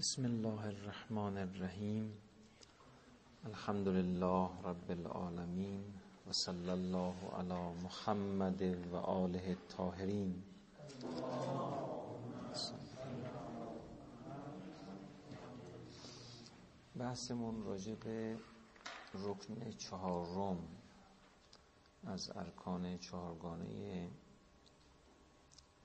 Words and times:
بسم 0.00 0.24
الله 0.24 0.66
الرحمن 0.66 1.36
الرحیم. 1.36 2.12
الحمد 3.44 3.88
لله 3.88 4.50
رب 4.64 4.90
العالمین 4.90 5.84
و 6.28 6.32
صلی 6.32 6.70
الله 6.70 7.14
علی 7.38 7.74
محمد 7.82 8.62
و 8.92 8.96
آله 8.96 9.48
الطاهرین. 9.48 10.42
بحثمون 16.98 17.64
راجع 17.64 17.94
به 17.94 18.38
رکن 19.14 19.70
چهارم 19.70 20.58
از 22.06 22.30
ارکان 22.36 22.98
چهارگانه 22.98 24.08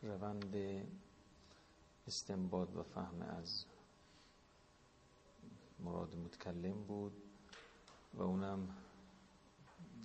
روند 0.03 0.55
استنباد 2.07 2.75
و 2.75 2.83
فهم 2.83 3.21
از 3.21 3.65
مراد 5.79 6.15
متکلم 6.15 6.83
بود 6.83 7.13
و 8.13 8.21
اونم 8.21 8.67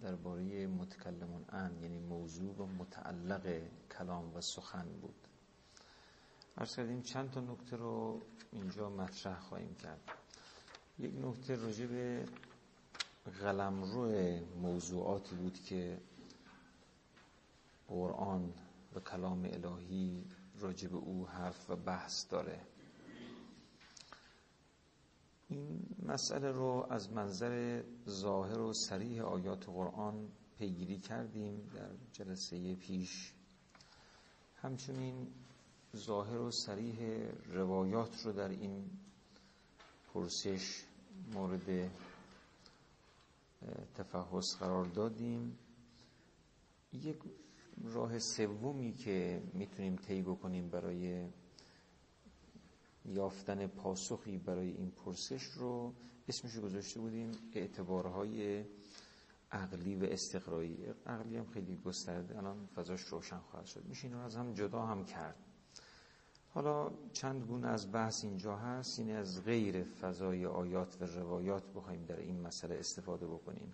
درباره 0.02 0.66
متکلمون 0.66 1.44
ان 1.48 1.82
یعنی 1.82 1.98
موضوع 1.98 2.54
و 2.56 2.66
متعلق 2.66 3.60
کلام 3.98 4.34
و 4.34 4.40
سخن 4.40 4.88
بود. 5.00 5.14
عرض 6.58 6.76
کردیم 6.76 7.02
چند 7.02 7.30
تا 7.30 7.40
نکته 7.40 7.76
رو 7.76 8.20
اینجا 8.52 8.90
مطرح 8.90 9.40
خواهیم 9.40 9.74
کرد. 9.74 10.00
یک 10.98 11.14
نکته 11.24 11.56
راجع 11.56 11.86
به 11.86 12.24
قلمرو 13.42 14.38
موضوعاتی 14.62 15.34
بود 15.36 15.58
که 15.64 15.98
قرآن 17.88 18.52
و 18.94 19.00
کلام 19.00 19.44
الهی 19.44 20.24
راجع 20.60 20.88
به 20.88 20.96
او 20.96 21.26
حرف 21.28 21.70
و 21.70 21.76
بحث 21.76 22.30
داره. 22.30 22.60
این 25.50 25.86
مسئله 26.06 26.50
رو 26.50 26.86
از 26.90 27.12
منظر 27.12 27.82
ظاهر 28.08 28.58
و 28.58 28.72
سریح 28.72 29.22
آیات 29.22 29.66
قرآن 29.68 30.28
پیگیری 30.58 30.98
کردیم 30.98 31.70
در 31.74 31.88
جلسه 32.12 32.74
پیش. 32.74 33.32
همچنین 34.56 35.26
ظاهر 35.96 36.38
و 36.38 36.50
سریح 36.50 36.96
روایات 37.52 38.26
رو 38.26 38.32
در 38.32 38.48
این 38.48 38.90
پرسش 40.14 40.84
مورد 41.34 41.90
تفحص 43.94 44.56
قرار 44.56 44.84
دادیم. 44.84 45.58
یک 46.92 47.16
راه 47.84 48.18
سومی 48.18 48.92
که 48.92 49.42
می‌تونیم 49.52 49.96
طی 49.96 50.22
بکنیم 50.22 50.68
برای 50.68 51.28
یافتن 53.04 53.66
پاسخی 53.66 54.38
برای 54.38 54.70
این 54.70 54.90
پرسش 54.90 55.42
رو 55.42 55.94
اسمش 56.28 56.52
رو 56.52 56.62
گذاشته 56.62 57.00
بودیم 57.00 57.32
اعتبارهای 57.52 58.64
عقلی 59.52 59.94
و 59.94 60.04
استقرایی. 60.04 60.86
عقلی 61.06 61.36
هم 61.36 61.46
خیلی 61.46 61.76
گسترده. 61.76 62.38
الان 62.38 62.66
فضاش 62.66 63.00
روشن 63.00 63.38
خواهد 63.38 63.66
شد. 63.66 63.84
میشه 63.84 64.06
این 64.06 64.16
از 64.16 64.36
هم 64.36 64.54
جدا 64.54 64.86
هم 64.86 65.04
کرد. 65.04 65.36
حالا 66.48 66.90
چند 67.12 67.42
گونه 67.42 67.68
از 67.68 67.92
بحث 67.92 68.24
اینجا 68.24 68.56
هست. 68.56 68.98
این 68.98 69.10
از 69.10 69.44
غیر 69.44 69.82
فضای 69.82 70.46
آیات 70.46 71.02
و 71.02 71.04
روایات 71.04 71.72
بخوایم 71.74 72.04
در 72.04 72.16
این 72.16 72.40
مسئله 72.40 72.74
استفاده 72.74 73.26
بکنیم. 73.26 73.72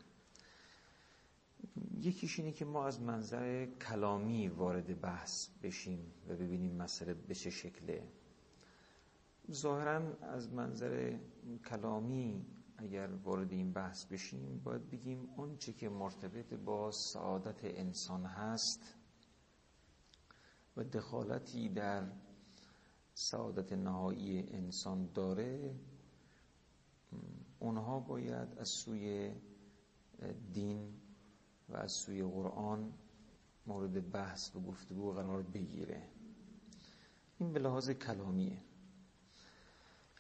یکیش 2.01 2.39
اینه 2.39 2.53
که 2.53 2.65
ما 2.65 2.87
از 2.87 3.01
منظر 3.01 3.67
کلامی 3.67 4.49
وارد 4.49 5.01
بحث 5.01 5.49
بشیم 5.63 6.13
و 6.29 6.35
ببینیم 6.35 6.77
مسئله 6.77 7.15
به 7.15 7.35
چه 7.35 7.51
شکله. 7.51 8.03
ظاهرا 9.53 10.17
از 10.23 10.53
منظر 10.53 11.19
کلامی 11.71 12.47
اگر 12.77 13.11
وارد 13.25 13.53
این 13.53 13.73
بحث 13.73 14.05
بشیم 14.05 14.61
باید 14.65 14.91
بگیم 14.91 15.29
اون 15.37 15.57
چه 15.57 15.73
که 15.73 15.89
مرتبط 15.89 16.55
با 16.55 16.91
سعادت 16.91 17.65
انسان 17.65 18.25
هست 18.25 18.95
و 20.77 20.85
دخالتی 20.85 21.69
در 21.69 22.13
سعادت 23.15 23.73
نهایی 23.73 24.39
انسان 24.49 25.11
داره 25.15 25.75
اونها 27.59 28.01
باید 28.01 28.59
از 28.59 28.69
سوی 28.85 29.33
دین 30.53 30.95
و 31.69 31.77
از 31.77 31.93
سوی 31.93 32.23
قرآن 32.23 32.93
مورد 33.67 34.11
بحث 34.11 34.57
و 34.57 34.61
گفتگو 34.61 35.13
قرار 35.13 35.43
بگیره. 35.43 36.09
این 37.39 37.53
به 37.53 37.59
لحاظ 37.59 37.91
کلامیه. 37.91 38.66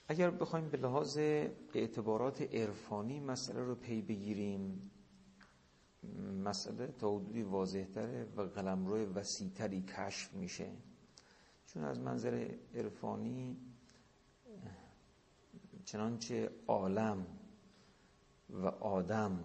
اگر 0.09 0.31
بخوایم 0.31 0.69
به 0.69 0.79
لحاظ 0.79 1.19
اعتبارات 1.75 2.43
عرفانی 2.43 3.21
مسئله 3.21 3.61
رو 3.61 3.75
پی 3.75 4.03
بگیریم 4.03 4.91
مسئله 6.45 6.87
تا 6.87 7.17
حدودی 7.17 7.43
واضحتره 7.43 8.25
و 8.37 8.43
قلمرو 8.43 8.97
وسیعتری 8.97 9.83
کشف 9.83 10.35
میشه. 10.35 10.73
چون 11.67 11.85
از 11.85 12.01
منظر 12.01 12.55
عرفانی 12.75 13.57
چنانچه 15.85 16.51
عالم 16.67 17.27
و 18.51 18.67
آدم 18.67 19.45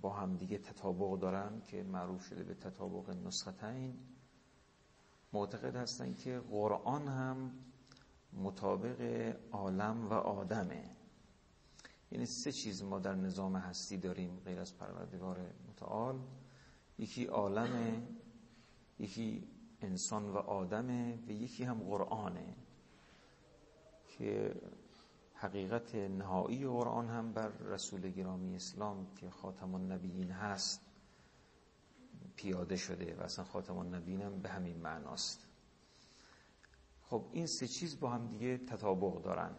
با 0.00 0.10
همدیگه 0.10 0.58
تطابق 0.58 1.20
دارن 1.20 1.60
که 1.60 1.82
معروف 1.82 2.24
شده 2.24 2.44
به 2.44 2.54
تطابق 2.54 3.10
نسختین 3.10 3.98
معتقد 5.32 5.76
هستن 5.76 6.14
که 6.14 6.38
قرآن 6.50 7.08
هم 7.08 7.52
مطابق 8.32 9.32
عالم 9.52 10.08
و 10.08 10.12
آدمه. 10.12 10.90
یعنی 12.10 12.26
سه 12.26 12.52
چیز 12.52 12.82
ما 12.82 12.98
در 12.98 13.14
نظام 13.14 13.56
هستی 13.56 13.96
داریم 13.96 14.40
غیر 14.44 14.60
از 14.60 14.78
پروردگار 14.78 15.40
متعال. 15.68 16.20
یکی 16.98 17.24
عالمه 17.24 18.02
یکی 18.98 19.48
انسان 19.80 20.30
و 20.30 20.36
آدمه 20.36 21.18
و 21.26 21.30
یکی 21.30 21.64
هم 21.64 21.82
قرآنه 21.82 22.56
که 24.08 24.54
حقیقت 25.34 25.94
نهایی 25.94 26.66
قرآن 26.66 27.08
هم 27.08 27.32
بر 27.32 27.48
رسول 27.48 28.10
گرامی 28.10 28.56
اسلام 28.56 29.14
که 29.14 29.30
خاتم 29.30 29.74
النبیین 29.74 30.30
هست 30.30 30.80
پیاده 32.36 32.76
شده 32.76 33.16
و 33.16 33.20
اصلا 33.20 33.44
خاتم 33.44 33.76
النبیین 33.76 34.22
هم 34.22 34.38
به 34.40 34.48
همین 34.48 34.76
معناست. 34.76 35.51
خب 37.12 37.24
این 37.32 37.46
سه 37.46 37.68
چیز 37.68 38.00
با 38.00 38.10
هم 38.10 38.26
دیگه 38.26 38.58
تطابق 38.58 39.22
دارن. 39.22 39.56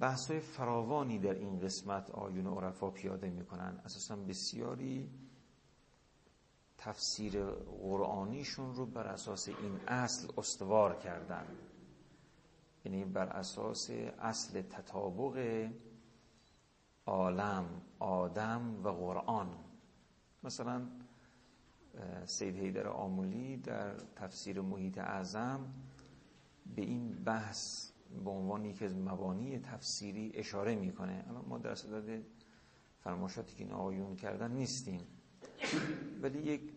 بحث 0.00 0.30
فراوانی 0.30 1.18
در 1.18 1.34
این 1.34 1.60
قسمت 1.60 2.10
آیون 2.10 2.46
عرفا 2.46 2.90
پیاده 2.90 3.30
می‌کنن. 3.30 3.80
اساسا 3.84 4.16
بسیاری 4.16 5.10
تفسیر 6.78 7.44
قرآنیشون 7.82 8.74
رو 8.74 8.86
بر 8.86 9.06
اساس 9.06 9.48
این 9.48 9.80
اصل 9.88 10.32
استوار 10.36 10.96
کردن. 10.96 11.46
یعنی 12.84 13.04
بر 13.04 13.26
اساس 13.26 13.90
اصل 14.20 14.62
تطابق 14.62 15.68
عالم 17.06 17.82
آدم 17.98 18.80
و 18.84 18.88
قرآن. 18.88 19.64
مثلا 20.42 20.88
سید 22.24 22.56
حیدر 22.56 22.88
آمولی 22.88 23.56
در 23.56 23.94
تفسیر 24.16 24.60
محیط 24.60 24.98
اعظم 24.98 25.74
به 26.76 26.82
این 26.82 27.24
بحث 27.24 27.90
به 28.24 28.30
عنوان 28.30 28.64
یکی 28.64 28.84
از 28.84 28.96
مبانی 28.96 29.58
تفسیری 29.58 30.32
اشاره 30.34 30.74
می‌کنه. 30.74 31.24
الان 31.28 31.44
ما 31.48 31.58
در 31.58 31.74
صدد 31.74 32.22
فرماشاتی 33.00 33.54
که 33.64 33.74
این 33.74 34.16
کردن 34.16 34.50
نیستیم. 34.50 35.00
ولی 36.22 36.38
یک 36.38 36.72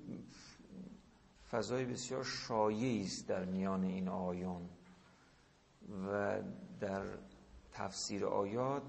فضای 1.51 1.85
بسیار 1.85 2.23
شایعی 2.23 3.01
است 3.03 3.27
در 3.27 3.45
میان 3.45 3.83
این 3.83 4.07
آیون 4.07 4.69
و 6.07 6.41
در 6.79 7.03
تفسیر 7.71 8.25
آیات 8.25 8.83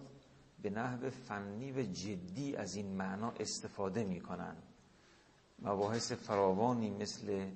به 0.63 0.71
نحو 0.71 1.11
فنی 1.11 1.73
و 1.73 1.83
جدی 1.83 2.57
از 2.57 2.75
این 2.77 2.97
معنا 2.97 3.31
استفاده 3.31 4.05
می‌کنن. 4.05 4.57
مباحث 5.65 6.13
فراوانی 6.13 6.91
مثل 6.91 7.51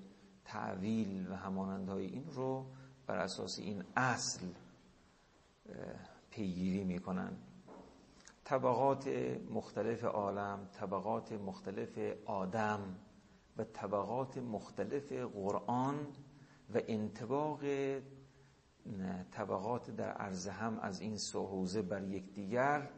تعویل 0.44 1.26
و 1.30 1.36
همانندهای 1.36 2.06
این 2.06 2.30
رو 2.30 2.66
بر 3.06 3.18
اساس 3.18 3.58
این 3.58 3.84
اصل 3.96 4.46
پیگیری 6.30 6.84
می‌کنن. 6.84 7.36
طبقات 8.44 9.08
مختلف 9.50 10.04
عالم 10.04 10.68
طبقات 10.72 11.32
مختلف 11.32 11.98
آدم 12.26 12.98
و 13.56 13.64
طبقات 13.64 14.38
مختلف 14.38 15.12
قرآن 15.12 16.06
و 16.74 16.80
انتباق 16.88 17.60
طبقات 19.32 19.90
در 19.90 20.12
عرض 20.12 20.48
هم 20.48 20.78
از 20.78 21.00
این 21.00 21.16
سه 21.18 21.82
بر 21.82 22.02
یکدیگر 22.02 22.90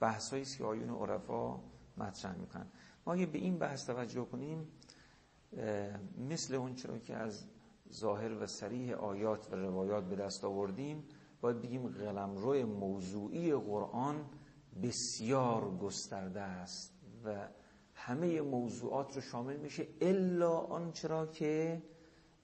بحثایی 0.00 0.42
است 0.42 0.58
که 0.58 0.64
آیون 0.64 0.90
عرفا 0.90 1.60
مطرح 1.96 2.36
می‌کنن. 2.36 2.66
ما 3.10 3.14
اگه 3.14 3.26
به 3.26 3.38
این 3.38 3.58
بحث 3.58 3.86
توجه 3.86 4.24
کنیم؟ 4.24 4.68
مثل 6.28 6.54
اون 6.54 6.74
چرا 6.74 6.98
که 6.98 7.16
از 7.16 7.44
ظاهر 7.92 8.32
و 8.42 8.46
سریح 8.46 8.94
آیات 8.94 9.52
و 9.52 9.56
روایات 9.56 10.04
به 10.04 10.16
دست 10.16 10.44
آوردیم 10.44 11.04
باید 11.40 11.62
بگیم 11.62 11.88
قلمرو 11.88 12.66
موضوعی 12.66 13.54
قرآن 13.54 14.26
بسیار 14.82 15.76
گسترده 15.76 16.40
است 16.40 16.92
و 17.24 17.48
همه 17.94 18.40
موضوعات 18.40 19.14
رو 19.14 19.20
شامل 19.20 19.56
میشه 19.56 19.86
الا 20.00 20.58
آنچرا 20.58 21.26
که 21.26 21.82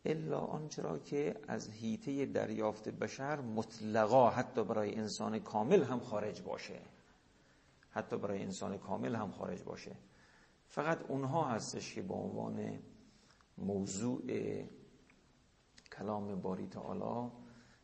الا 0.05 0.41
آنچرا 0.41 0.99
که 0.99 1.37
از 1.49 1.71
هیته 1.71 2.27
دریافت 2.27 2.89
بشر 2.89 3.41
مطلقا 3.41 4.31
حتی 4.31 4.65
برای 4.65 4.95
انسان 4.95 5.39
کامل 5.39 5.83
هم 5.83 6.01
خارج 6.01 6.43
باشه. 6.43 6.81
حتی 7.91 8.19
برای 8.19 8.43
انسان 8.43 8.79
کامل 8.79 9.15
هم 9.15 9.31
خارج 9.31 9.63
باشه. 9.63 9.97
فقط 10.69 10.99
اونها 11.09 11.45
هستش 11.45 11.95
که 11.95 12.03
به 12.03 12.15
عنوان 12.15 12.79
موضوع 13.59 14.23
کلام 15.93 16.41
باری 16.41 16.67
تعالی 16.67 17.31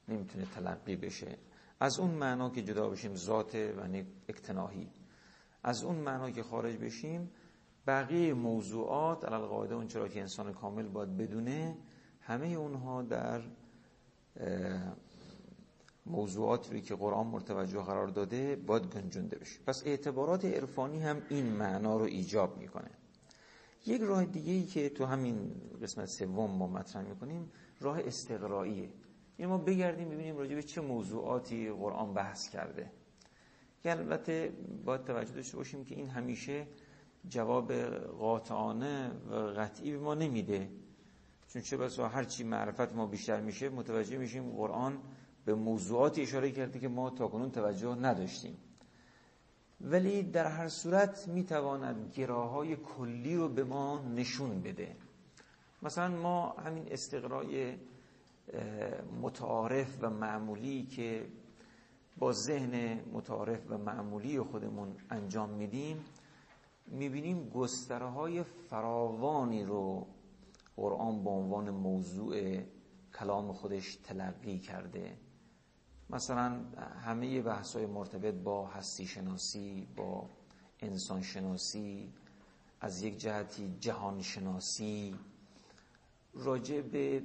نمی‌تونه 0.09 0.45
تلقی 0.45 0.97
بشه. 0.97 1.39
از 1.81 1.99
اون 1.99 2.11
معنا 2.11 2.51
که 2.51 2.63
جدا 2.63 2.91
بشیم 2.91 3.15
ذات 3.15 3.55
و 3.55 4.03
اکتناهی. 4.29 4.91
از 5.63 5.85
اون 5.85 5.97
معنا 5.97 6.31
که 6.31 6.43
خارج 6.43 6.77
بشیم 6.77 7.31
بقیه 7.87 8.35
موضوعات 8.35 9.25
علال 9.25 9.47
قاعده 9.47 9.75
اون 9.75 9.87
چرا 9.87 10.09
که 10.09 10.21
انسان 10.21 10.53
کامل 10.53 10.89
باید 10.89 11.17
بدونه 11.17 11.79
همه 12.21 12.47
اونها 12.47 13.03
در 13.03 13.43
موضوعاتی 16.07 16.75
رو 16.75 16.81
که 16.81 16.95
قرآن 16.95 17.27
مرتوجه 17.27 17.83
قرار 17.83 18.09
داده 18.09 18.57
باید 18.57 18.87
گنجونده 18.87 19.39
بشه. 19.39 19.61
پس 19.67 19.83
اعتبارات 19.87 20.45
عرفانی 20.45 21.03
هم 21.03 21.23
این 21.29 21.47
معنا 21.47 21.97
رو 21.97 22.05
ایجاب 22.05 22.59
می‌کنه. 22.59 22.91
یک 23.87 24.01
راه 24.01 24.25
دیگه 24.25 24.53
ای 24.53 24.65
که 24.65 24.89
تو 24.89 25.05
همین 25.05 25.55
قسمت 25.83 26.07
سوم 26.07 26.51
ما 26.51 26.67
مطرح 26.67 27.03
می‌کنیم 27.03 27.53
راه 27.81 27.99
استقرائیه 28.01 28.89
این 29.37 29.49
ما 29.49 29.59
بگردیم 29.59 30.09
ببینیم 30.09 30.37
راجع 30.37 30.55
به 30.55 30.63
چه 30.63 30.81
موضوعاتی 30.81 31.71
قرآن 31.71 32.15
بحث 32.15 32.49
کرده. 32.49 32.93
که 33.83 33.91
البته 33.91 34.53
باید 34.85 35.05
توجه 35.05 35.35
داشته 35.35 35.57
باشیم 35.57 35.85
که 35.85 35.95
این 35.95 36.09
همیشه 36.09 36.67
جواب 37.29 37.73
قاطعانه 38.19 39.11
و 39.31 39.35
قطعی 39.35 39.93
به 39.93 39.99
ما 39.99 40.15
نمیده. 40.15 40.69
چون 41.49 41.63
چه 41.63 41.77
بسا 41.77 42.09
هر 42.09 42.25
چی 42.25 42.45
معرفت 42.45 42.95
ما 42.95 43.07
بیشتر 43.07 43.41
میشه 43.41 43.69
متوجه 43.69 44.19
میشیم 44.19 44.51
قرآن 44.51 44.99
به 45.45 45.55
موضوعاتی 45.55 46.23
اشاره 46.23 46.51
کرده 46.51 46.79
که 46.79 46.89
ما 46.89 47.11
تاکنون 47.11 47.51
توجه 47.51 47.95
نداشتیم. 47.95 48.57
ولی 49.81 50.23
در 50.23 50.47
هر 50.47 50.69
صورت 50.69 51.29
می‌تواند 51.29 52.13
گراهای 52.15 52.77
کلی 52.77 53.37
رو 53.37 53.49
به 53.49 53.65
ما 53.65 54.03
نشون 54.17 54.61
بده. 54.63 54.97
مثلا 55.83 56.09
ما 56.09 56.49
همین 56.49 56.93
استقرای 56.93 57.75
متعارف 59.23 59.99
و 60.01 60.11
معمولی 60.11 60.87
که 60.87 61.27
با 62.19 62.33
ذهن 62.33 63.01
متعارف 63.13 63.71
و 63.71 63.79
معمولی 63.79 64.41
خودمون 64.41 64.97
انجام 65.11 65.51
میدیم 65.51 66.05
می‌بینیم 66.87 67.49
گستره 67.49 68.07
های 68.07 68.43
فراوانی 68.43 69.65
رو 69.65 70.07
قرآن 70.77 71.25
به 71.25 71.31
عنوان 71.31 71.71
موضوع 71.71 72.61
کلام 73.19 73.53
خودش 73.53 73.97
تلقی 73.97 74.59
کرده. 74.59 75.17
مثلا 76.13 76.61
همه 77.05 77.43
بحث 77.43 77.77
های 77.77 77.87
مرتبط 77.87 78.35
با 78.35 78.67
هستی 78.67 79.07
شناسی 79.07 79.89
با 79.97 80.29
انسان 80.81 81.23
شناسی 81.23 82.13
از 82.81 83.03
یک 83.03 83.19
جهتی 83.19 83.77
جهان 83.81 84.23
شناسی 84.23 85.19
راجع 86.35 86.81
به 86.81 87.23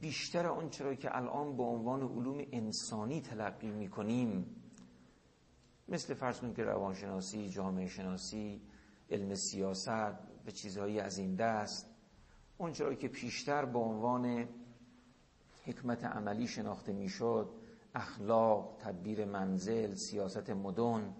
بیشتر 0.00 0.46
آن 0.46 0.70
چرا 0.70 0.94
که 0.94 1.16
الان 1.16 1.56
به 1.56 1.62
عنوان 1.62 2.02
علوم 2.02 2.44
انسانی 2.52 3.20
تلقی 3.20 3.70
می‌کنیم 3.70 4.56
مثل 5.88 6.14
فرض 6.14 6.40
کنید 6.40 6.56
که 6.56 6.64
روانشناسی 6.64 7.48
جامعه 7.48 7.88
شناسی 7.88 8.60
علم 9.10 9.34
سیاست 9.34 9.88
و 10.46 10.50
چیزهایی 10.54 11.00
از 11.00 11.18
این 11.18 11.34
دست 11.34 11.86
اون 12.58 12.72
چرا 12.72 12.94
که 12.94 13.08
پیشتر 13.08 13.64
به 13.64 13.78
عنوان 13.78 14.48
حکمت 15.66 16.04
عملی 16.04 16.46
شناخته 16.46 16.92
می‌شد 16.92 17.59
اخلاق 17.94 18.76
تدبیر 18.78 19.24
منزل 19.24 19.94
سیاست 19.94 20.50
مدن 20.50 21.14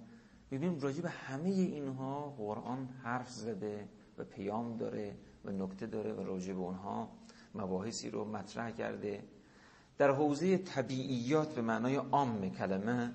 ببینیم 0.51 0.81
راجع 0.81 1.07
همه 1.07 1.49
اینها 1.49 2.35
قرآن 2.39 2.89
حرف 3.03 3.31
زده 3.31 3.89
و 4.19 4.25
پیام 4.25 4.77
داره 4.77 5.17
و 5.45 5.51
نکته 5.51 5.87
داره 5.87 6.13
و 6.13 6.23
راجع 6.23 6.53
به 6.53 6.61
اونها 6.61 7.09
مباحثی 7.55 8.11
رو 8.11 8.25
مطرح 8.25 8.71
کرده. 8.71 9.25
در 9.99 10.11
حوزه 10.11 10.59
طبیعیات 10.59 11.55
به 11.55 11.63
معنای 11.63 11.97
عام 11.97 12.51
کلمه 12.51 13.13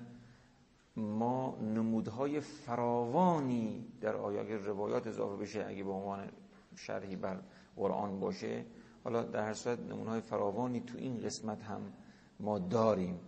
ما 0.96 1.58
نمودهای 1.60 2.40
فراوانی 2.40 3.86
در 4.00 4.16
آیات 4.16 4.50
روایات 4.66 5.06
اضافه 5.06 5.36
بشه 5.36 5.66
اگه 5.68 5.84
به 5.84 5.90
عنوان 5.90 6.28
شرحی 6.76 7.16
بر 7.16 7.40
قرآن 7.76 8.20
باشه 8.20 8.64
حالا 9.04 9.22
در 9.22 9.42
هر 9.42 9.54
صورت 9.54 9.80
نمودهای 9.80 10.20
فراوانی 10.20 10.80
تو 10.80 10.98
این 10.98 11.20
قسمت 11.20 11.62
هم 11.62 11.92
ما 12.40 12.58
داریم. 12.58 13.18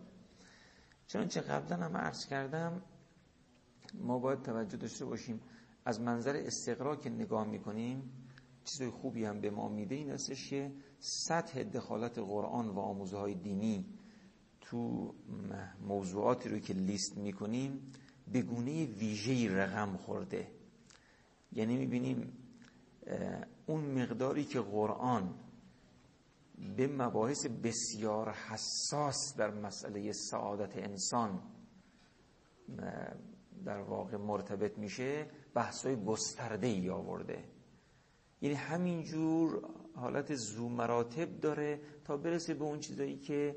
چنانچه 1.09 1.41
قبلا 1.41 1.77
هم 1.77 1.97
عرض 1.97 2.27
کردم 2.27 2.83
ما 3.95 4.19
باید 4.19 4.43
توجه 4.43 4.77
داشته 4.77 5.05
باشیم 5.05 5.41
از 5.85 6.01
منظر 6.01 6.37
استقرا 6.37 6.97
که 6.97 7.11
نگاه 7.11 7.47
می‌کنیم 7.47 8.11
چیزای 8.65 8.91
خوبی 8.91 9.25
هم 9.25 9.41
به 9.41 9.51
ما 9.51 9.69
میده 9.69 9.95
این 9.95 10.11
استش 10.11 10.51
که 10.51 10.73
سطح 10.99 11.63
دخالت 11.63 12.19
قرآن 12.19 12.69
و 12.69 12.79
آموزه 12.79 13.17
های 13.17 13.35
دینی 13.35 13.87
تو 14.61 15.15
موضوعاتی 15.87 16.49
رو 16.49 16.59
که 16.59 16.75
لیست 16.75 17.19
می‌کنیم 17.19 17.93
به 18.33 18.43
گونه 18.43 18.87
ویژه‌ای 18.87 19.49
رقم 19.49 19.97
خورده. 19.97 20.51
یعنی 21.53 21.77
می‌بینیم 21.77 22.33
اون 23.67 24.03
مقداری 24.03 24.45
که 24.45 24.61
قرآن 24.61 25.35
به 26.77 26.87
مباحث 26.87 27.47
بسیار 27.47 28.31
حساس 28.33 29.35
در 29.37 29.51
مسئله 29.51 30.13
سعادت 30.13 30.77
انسان 30.77 31.43
در 33.65 33.81
واقع 33.81 34.17
مرتبط 34.17 34.79
میشه 34.79 35.27
بحثای 35.55 36.05
گسترده 36.05 36.67
ای 36.67 36.91
آورده. 36.91 37.45
یعنی 38.41 38.55
همینجور 38.55 39.69
حالت 39.95 40.35
زو 40.35 40.69
مراتب 40.69 41.41
داره 41.41 41.81
تا 42.05 42.17
برسه 42.17 42.55
به 42.55 42.65
اون 42.65 42.81
چیزایی 42.81 43.17
که 43.19 43.57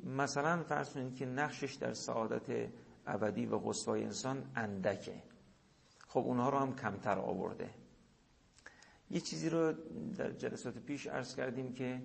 مثلا 0.00 0.62
فرض 0.62 0.90
کنید 0.90 1.14
که 1.14 1.26
نقشش 1.26 1.74
در 1.74 1.92
سعادت 1.92 2.70
ابدی 3.06 3.46
و 3.46 3.56
قصوای 3.56 4.04
انسان 4.04 4.50
اندکه. 4.56 5.22
خب 6.08 6.20
اونها 6.20 6.48
رو 6.48 6.58
هم 6.58 6.76
کمتر 6.76 7.18
آورده. 7.18 7.70
یه 9.10 9.20
چیزی 9.20 9.48
رو 9.48 9.72
در 10.18 10.30
جلسات 10.30 10.78
پیش 10.78 11.06
عرض 11.06 11.34
کردیم 11.34 11.72
که 11.72 12.02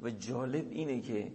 و 0.00 0.10
جالب 0.10 0.70
اینه 0.70 1.00
که 1.00 1.32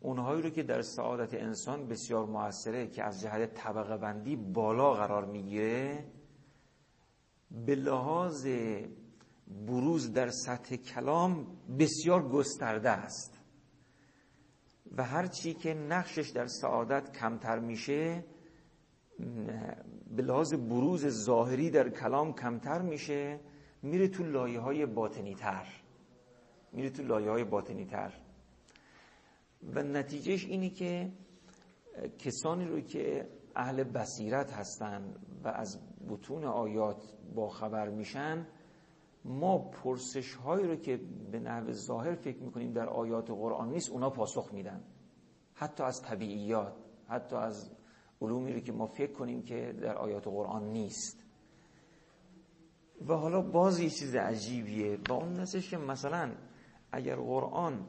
اونهایی 0.00 0.42
رو 0.42 0.50
که 0.50 0.62
در 0.62 0.82
سعادت 0.82 1.34
انسان 1.34 1.88
بسیار 1.88 2.26
موثره 2.26 2.86
که 2.86 3.04
از 3.04 3.20
جهت 3.20 3.54
طبقه 3.54 3.96
بندی 3.96 4.36
بالا 4.36 4.94
قرار 4.94 5.24
می‌گیره 5.24 6.04
به 7.50 7.74
لحاظ 7.74 8.46
بروز 9.66 10.12
در 10.12 10.30
سطح 10.30 10.76
کلام 10.76 11.46
بسیار 11.78 12.28
گسترده 12.28 12.90
است. 12.90 13.40
و 14.96 15.04
هر 15.04 15.26
چی 15.26 15.54
که 15.54 15.74
نقشش 15.74 16.30
در 16.30 16.46
سعادت 16.46 17.12
کمتر 17.12 17.58
میشه 17.58 18.24
به 20.16 20.22
لحاظ 20.22 20.54
بروز 20.54 21.06
ظاهری 21.06 21.70
در 21.70 21.88
کلام 21.88 22.32
کمتر 22.32 22.82
میشه 22.82 23.40
میره 23.82 24.08
تو 24.08 24.22
لایه 24.22 24.60
های 24.60 24.86
باطنی 24.86 25.34
تر 25.34 25.66
میره 26.72 26.90
تو 26.90 27.02
لایه 27.02 27.30
های 27.30 27.44
باطنی 27.44 27.84
تر 27.84 28.14
و 29.74 29.82
نتیجهش 29.82 30.44
اینه 30.44 30.70
که 30.70 31.12
کسانی 32.18 32.64
رو 32.64 32.80
که 32.80 33.28
اهل 33.56 33.84
بصیرت 33.84 34.52
هستن 34.52 35.14
و 35.44 35.48
از 35.48 35.80
بطون 36.08 36.44
آیات 36.44 37.14
با 37.34 37.48
خبر 37.48 37.88
میشن 37.88 38.46
ما 39.24 39.58
پرسش 39.58 40.34
هایی 40.34 40.66
رو 40.66 40.76
که 40.76 41.00
به 41.32 41.40
نحو 41.40 41.72
ظاهر 41.72 42.14
فکر 42.14 42.42
می‌کنیم 42.42 42.72
در 42.72 42.88
آیات 42.88 43.30
قرآن 43.30 43.70
نیست 43.70 43.90
اونا 43.90 44.10
پاسخ 44.10 44.52
میدن. 44.52 44.84
حتی 45.54 45.82
از 45.82 46.02
طبیعیات 46.02 46.72
حتی 47.08 47.36
از 47.36 47.75
علومی 48.20 48.52
رو 48.52 48.60
که 48.60 48.72
ما 48.72 48.86
فکر 48.86 49.12
کنیم 49.12 49.42
که 49.42 49.74
در 49.82 49.96
آیات 49.96 50.24
قرآن 50.24 50.64
نیست. 50.64 51.24
و 53.08 53.14
حالا 53.14 53.40
باز 53.40 53.80
یه 53.80 53.90
چیز 53.90 54.14
عجیبیه. 54.14 54.96
با 54.96 55.14
اون 55.14 55.40
نسش 55.40 55.70
که 55.70 55.76
مثلا 55.76 56.32
اگر 56.92 57.16
قرآن 57.16 57.86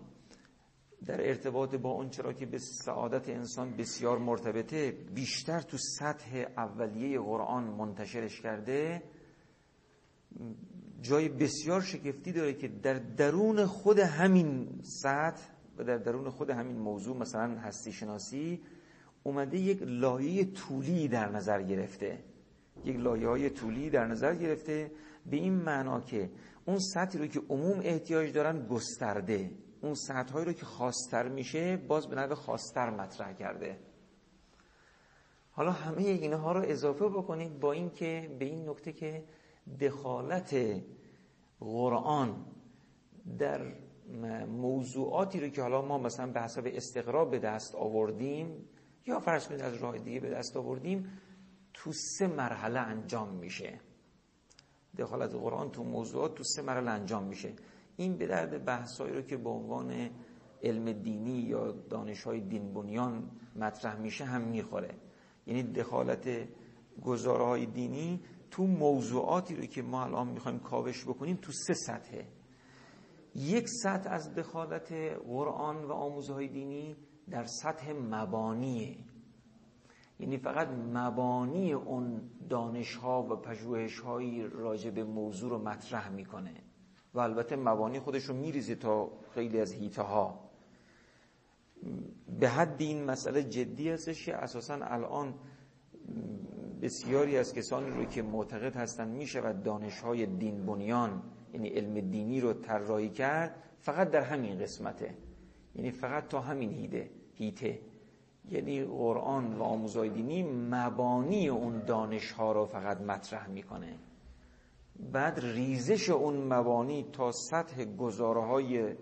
در 1.06 1.28
ارتباط 1.28 1.76
با 1.76 1.92
اون 1.92 2.10
چرا 2.10 2.34
که 2.34 2.46
به 2.46 2.58
سعادت 2.58 3.30
انسان 3.30 3.78
بسیار 3.78 4.18
مرتبطه 4.18 4.92
بیشتر 4.92 5.62
تو 5.62 5.78
سطح 5.78 6.46
اولیه 6.58 7.20
قرآن 7.20 7.64
منتشرش 7.64 8.42
کرده 8.42 9.04
جای 11.02 11.30
بسیار 11.30 11.82
شگفتی 11.82 12.32
داره 12.32 12.54
که 12.54 12.68
در 12.68 12.94
درون 12.94 13.66
خود 13.66 14.00
همین 14.00 14.80
سطح 14.82 15.44
و 15.78 15.84
در 15.84 15.98
درون 15.98 16.30
خود 16.30 16.50
همین 16.50 16.78
موضوع 16.78 17.18
مثلا 17.18 17.60
هستی 17.60 17.92
شناسی 17.92 18.62
اومده 19.28 19.58
یک 19.58 19.80
لایه 19.82 20.46
طولی 20.46 21.08
در 21.08 21.32
نظر 21.32 21.62
گرفته. 21.62 22.20
یک 22.86 22.96
لایه 22.96 23.28
های 23.28 23.50
طولی 23.50 23.90
در 23.90 24.08
نظر 24.08 24.36
گرفته 24.36 24.92
به 25.26 25.38
این 25.38 25.54
معنا 25.54 26.02
که 26.02 26.30
اون 26.66 26.80
سطحی 26.80 27.20
رو 27.20 27.28
که 27.28 27.42
عموم 27.50 27.80
احتیاج 27.84 28.34
دارن 28.34 28.68
گسترده. 28.68 29.52
اون 29.82 29.94
سطح 29.94 30.34
هایی 30.34 30.46
رو 30.46 30.54
که 30.54 30.66
خواستر 30.66 31.28
میشه 31.28 31.78
باز 31.78 32.08
به 32.08 32.16
نوع 32.16 32.34
خواستر 32.34 32.90
مطرح 32.90 33.34
کرده. 33.34 33.80
حالا 35.52 35.72
همه 35.72 36.02
اینها 36.02 36.52
رو 36.52 36.64
اضافه 36.66 37.10
بکنید 37.10 37.60
با 37.60 37.72
اینکه 37.72 38.36
به 38.40 38.46
این 38.46 38.70
نکته 38.70 38.94
که 38.94 39.24
دخالت 39.82 40.56
قرآن 41.60 42.46
در 43.40 43.74
موضوعاتی 44.46 45.40
رو 45.40 45.48
که 45.48 45.62
حالا 45.62 45.82
ما 45.82 45.98
مثلا 45.98 46.32
به 46.32 46.42
حساب 46.42 46.68
استقراب 46.68 47.32
به 47.32 47.40
دست 47.40 47.76
آوردیم 47.76 48.70
یا 49.08 49.20
فرض 49.20 49.48
کنید 49.48 49.62
از 49.62 49.74
راه 49.74 49.98
دیگه 49.98 50.20
به 50.20 50.30
دست 50.30 50.58
آوردیم 50.58 51.20
تو 51.74 51.92
سه 51.94 52.28
مرحله 52.28 52.80
انجام 52.80 53.30
میشه. 53.30 53.80
دخالت 54.98 55.36
قرآن 55.36 55.72
تو 55.72 55.84
موضوعات 55.84 56.36
تو 56.36 56.44
سه 56.44 56.62
مرحله 56.62 56.92
انجام 56.92 57.24
میشه. 57.24 57.54
این 57.98 58.18
به 58.18 58.28
درد 58.28 58.66
بحثایی 58.66 59.14
رو 59.14 59.22
که 59.22 59.38
به 59.38 59.50
عنوان 59.50 60.10
علم 60.64 60.92
دینی 60.92 61.40
یا 61.40 61.72
دانش 61.72 62.24
های 62.24 62.42
دین 62.42 62.74
بنیان 62.74 63.32
مطرح 63.56 64.00
میشه 64.00 64.26
هم 64.26 64.42
می‌خوره. 64.42 64.96
یعنی 65.48 65.64
دخالت 65.64 66.30
گزاره 67.02 67.46
های 67.46 67.66
دینی 67.66 68.22
تو 68.52 68.64
موضوعاتی 68.64 69.56
رو 69.56 69.66
که 69.66 69.82
ما 69.82 70.04
الان 70.04 70.28
می‌خوایم 70.28 70.60
کاوش 70.60 71.06
بکنیم 71.06 71.36
تو 71.42 71.52
سه 71.52 71.74
سطحه. 71.74 72.28
یک 73.36 73.66
سطح 73.84 74.10
از 74.12 74.34
دخالت 74.34 74.94
قرآن 75.28 75.84
و 75.86 75.92
آموزهای 75.92 76.48
دینی 76.48 76.96
در 77.30 77.44
سطح 77.44 77.92
مبانیه. 77.94 78.98
یعنی 80.20 80.38
فقط 80.38 80.68
مبانی 80.94 81.74
اون 81.74 82.22
دانش 82.50 82.96
ها 82.96 83.24
و 83.24 83.36
پژوهش 83.36 84.00
های 84.00 84.48
راجع 84.48 84.90
به 84.90 85.04
موضوع 85.04 85.50
رو 85.50 85.58
مطرح 85.58 86.10
می‌کنه 86.10 86.54
و 87.14 87.20
البته 87.20 87.56
مبانی 87.56 88.00
خودش 88.00 88.24
رو 88.24 88.36
میریزه 88.36 88.76
تا 88.76 89.12
خیلی 89.34 89.60
از 89.60 89.74
هیته 89.74 90.02
ها 90.02 90.40
به 92.40 92.50
حد 92.50 92.82
این 92.82 93.04
مسئله 93.04 93.44
جدی 93.44 93.90
هستش 93.90 94.26
که 94.26 94.36
اساسا 94.36 94.74
الان 94.82 95.34
بسیاری 96.82 97.38
از 97.38 97.54
کسانی 97.54 97.90
رو 97.90 98.06
که 98.06 98.22
معتقد 98.22 98.76
هستند 98.76 99.18
میشه 99.18 99.42
و 99.42 99.54
دانش 99.64 100.00
های 100.00 100.26
دین 100.26 100.66
بنیان 100.66 101.24
یعنی 101.54 101.70
علم 101.70 102.00
دینی 102.12 102.42
رو 102.42 102.54
طراحی 102.54 103.10
کرد 103.10 103.64
فقط 103.80 104.12
در 104.12 104.22
همین 104.22 104.60
قسمته. 104.60 105.18
یعنی 105.78 105.92
فقط 105.92 106.28
تا 106.28 106.42
همین 106.42 106.72
هیده 106.72 107.10
هیته 107.34 107.80
یعنی 108.50 108.84
قرآن 108.84 109.54
و 109.54 109.64
آموزهای 109.64 110.10
دینی 110.10 110.44
مبانی 110.44 111.50
اون 111.50 111.86
دانش 111.86 112.32
ها 112.32 112.52
رو 112.52 112.66
فقط 112.66 113.02
مطرح 113.02 113.50
می‌کنه. 113.50 114.00
بعد 115.12 115.40
ریزش 115.40 116.10
اون 116.10 116.54
مبانی 116.54 117.06
تا 117.14 117.32
سطح 117.32 117.86
گزاره 117.86 118.42
های 118.42 118.96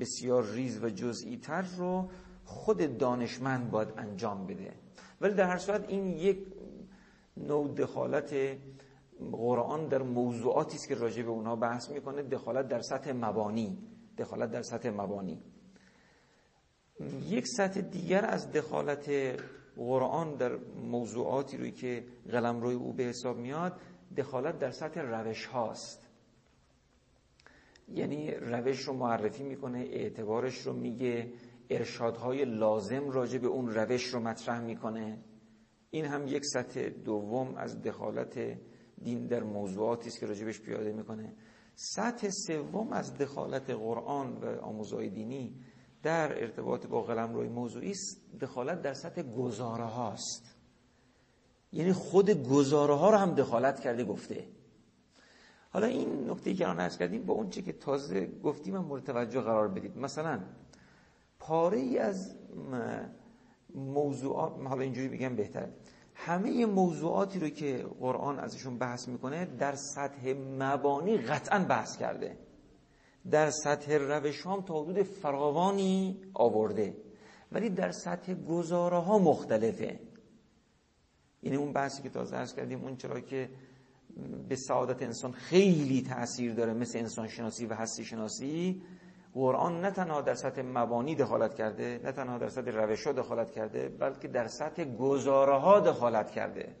بسیار 0.00 0.44
ریز 0.44 0.84
و 0.84 0.90
جزئی 0.90 1.36
تر 1.36 1.62
رو 1.62 2.08
خود 2.44 2.98
دانشمند 2.98 3.70
باید 3.70 3.88
انجام 3.96 4.46
بده. 4.46 4.72
ولی 5.20 5.34
در 5.34 5.48
هر 5.48 5.56
صورت 5.58 5.88
این 5.88 6.06
یک 6.06 6.38
نوع 7.36 7.74
دخالت 7.74 8.34
قرآن 9.32 9.88
در 9.88 10.02
موضوعاتی 10.02 10.76
است 10.76 10.88
که 10.88 10.94
راجع 10.94 11.22
به 11.22 11.30
اونها 11.30 11.56
بحث 11.56 11.90
می‌کنه. 11.90 12.22
دخالت 12.22 12.68
در 12.68 12.80
سطح 12.80 13.12
مبانی. 13.12 13.78
دخالت 14.18 14.50
در 14.50 14.62
سطح 14.62 14.90
مبانی. 14.90 15.42
یک 17.28 17.46
سطح 17.46 17.80
دیگر 17.80 18.24
از 18.24 18.52
دخالت 18.52 19.10
قرآن 19.76 20.34
در 20.34 20.56
موضوعاتی 20.76 21.56
روی 21.56 21.72
که 21.72 22.04
قلم 22.30 22.60
روی 22.60 22.74
او 22.74 22.92
به 22.92 23.02
حساب 23.02 23.36
میاد 23.36 23.80
دخالت 24.16 24.58
در 24.58 24.70
سطح 24.70 25.00
روش 25.00 25.46
هاست. 25.46 26.08
یعنی 27.88 28.30
روش 28.30 28.80
رو 28.80 28.92
معرفی 28.92 29.42
می‌کنه 29.42 29.78
اعتبارش 29.78 30.58
رو 30.58 30.72
میگه 30.72 31.32
ارشادهای 31.70 32.44
لازم 32.44 33.10
راجع 33.10 33.38
به 33.38 33.46
اون 33.46 33.74
روش 33.74 34.04
رو 34.04 34.20
مطرح 34.20 34.60
می‌کنه. 34.60 35.18
این 35.90 36.04
هم 36.04 36.26
یک 36.26 36.44
سطح 36.44 36.88
دوم 36.88 37.54
از 37.54 37.82
دخالت 37.82 38.58
دین 39.02 39.26
در 39.26 39.42
موضوعاتی 39.42 40.08
است 40.08 40.20
که 40.20 40.26
راجبش 40.26 40.60
پیاده 40.60 40.92
می‌کنه. 40.92 41.34
سطح 41.74 42.28
سوم 42.30 42.92
از 42.92 43.14
دخالت 43.14 43.70
قرآن 43.70 44.36
و 44.36 44.60
آموزهای 44.60 45.10
دینی 45.10 45.54
در 46.06 46.42
ارتباط 46.42 46.86
با 46.86 47.02
قلم 47.02 47.34
روی 47.34 47.48
موضوعی 47.48 47.94
دخالت 48.40 48.82
در 48.82 48.94
سطح 48.94 49.22
گزاره 49.22 49.84
هاست. 49.84 50.54
یعنی 51.72 51.92
خود 51.92 52.30
گزاره 52.30 52.94
ها 52.94 53.10
رو 53.10 53.16
هم 53.16 53.34
دخالت 53.34 53.80
کرده 53.80 54.04
گفته. 54.04 54.44
حالا 55.70 55.86
این 55.86 56.30
نکته 56.30 56.54
که 56.54 56.68
الان 56.68 56.88
کردیم 56.88 57.26
با 57.26 57.34
اون 57.34 57.50
چه 57.50 57.62
که 57.62 57.72
تازه 57.72 58.26
گفتیم 58.42 58.76
هم 58.76 58.84
مورد 58.84 59.04
توجه 59.04 59.40
قرار 59.40 59.68
بدید. 59.68 59.98
مثلا 59.98 60.40
پاره 61.38 61.78
ای 61.78 61.98
از 61.98 62.34
موضوعات 63.74 64.52
حالا 64.66 64.82
اینجوری 64.82 65.08
بگم 65.08 65.36
بهتر. 65.36 65.68
همه 66.14 66.66
موضوعاتی 66.66 67.40
رو 67.40 67.48
که 67.48 67.86
قرآن 68.00 68.38
ازشون 68.38 68.78
بحث 68.78 69.08
می‌کنه 69.08 69.44
در 69.44 69.74
سطح 69.74 70.34
مبانی 70.58 71.18
قطعا 71.18 71.58
بحث 71.58 71.96
کرده. 71.96 72.45
در 73.30 73.50
سطح 73.50 73.92
روش 73.92 74.46
هم 74.46 74.62
تا 74.62 74.82
حدود 74.82 75.02
فراوانی 75.02 76.20
آورده. 76.34 76.96
ولی 77.52 77.70
در 77.70 77.90
سطح 77.90 78.34
گزاره 78.34 78.98
ها 78.98 79.18
مختلفه. 79.18 80.00
یعنی 81.42 81.56
اون 81.56 81.72
بحثی 81.72 82.02
که 82.02 82.08
تازه 82.08 82.36
ارز 82.36 82.54
کردیم 82.54 82.84
اون 82.84 82.96
چرا 82.96 83.20
که 83.20 83.50
به 84.48 84.56
سعادت 84.56 85.02
انسان 85.02 85.32
خیلی 85.32 86.02
تاثیر 86.02 86.54
داره 86.54 86.72
مثل 86.72 86.98
انسان 86.98 87.28
شناسی 87.28 87.66
و 87.66 87.74
هستی 87.74 88.04
شناسی 88.04 88.82
قرآن 89.34 89.80
نه 89.80 89.90
تنها 89.90 90.20
در 90.20 90.34
سطح 90.34 90.62
مبانی 90.62 91.14
دخالت 91.14 91.54
کرده 91.54 92.00
نه 92.04 92.12
تنها 92.12 92.38
در 92.38 92.48
سطح 92.48 92.70
روش 92.70 93.06
ها 93.06 93.12
دخالت 93.12 93.50
کرده 93.50 93.88
بلکه 93.88 94.28
در 94.28 94.46
سطح 94.46 94.84
گزاره 94.84 95.58
ها 95.58 95.80
دخالت 95.80 96.30
کرده. 96.30 96.76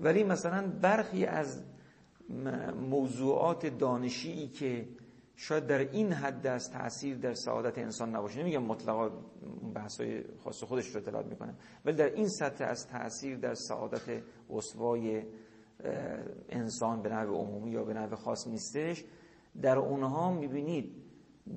ولی 0.00 0.24
مثلا 0.24 0.72
برخی 0.82 1.26
از 1.26 1.64
موضوعات 2.90 3.66
دانشی 3.66 4.48
که 4.48 4.88
شاید 5.36 5.66
در 5.66 5.78
این 5.78 6.12
حد 6.12 6.46
از 6.46 6.70
تاثیر 6.70 7.16
در 7.16 7.34
سعادت 7.34 7.78
انسان 7.78 8.16
نباشه. 8.16 8.40
نمیگم 8.40 8.62
مطلقا 8.62 9.10
بحثای 9.74 10.24
خاص 10.38 10.64
خودش 10.64 10.86
رو 10.86 11.00
اطلاعات 11.00 11.26
می‌کنه 11.26 11.54
ولی 11.84 11.96
در 11.96 12.14
این 12.14 12.28
سطح 12.28 12.64
از 12.64 12.86
تاثیر 12.86 13.36
در 13.36 13.54
سعادت 13.54 14.22
اسوای 14.50 15.22
انسان 16.48 17.02
به 17.02 17.08
نحو 17.08 17.34
عمومی 17.34 17.70
یا 17.70 17.84
به 17.84 17.94
نحو 17.94 18.16
خاص 18.16 18.46
نیستش. 18.46 19.04
در 19.62 19.78
اونها 19.78 20.32
می‌بینید 20.32 20.96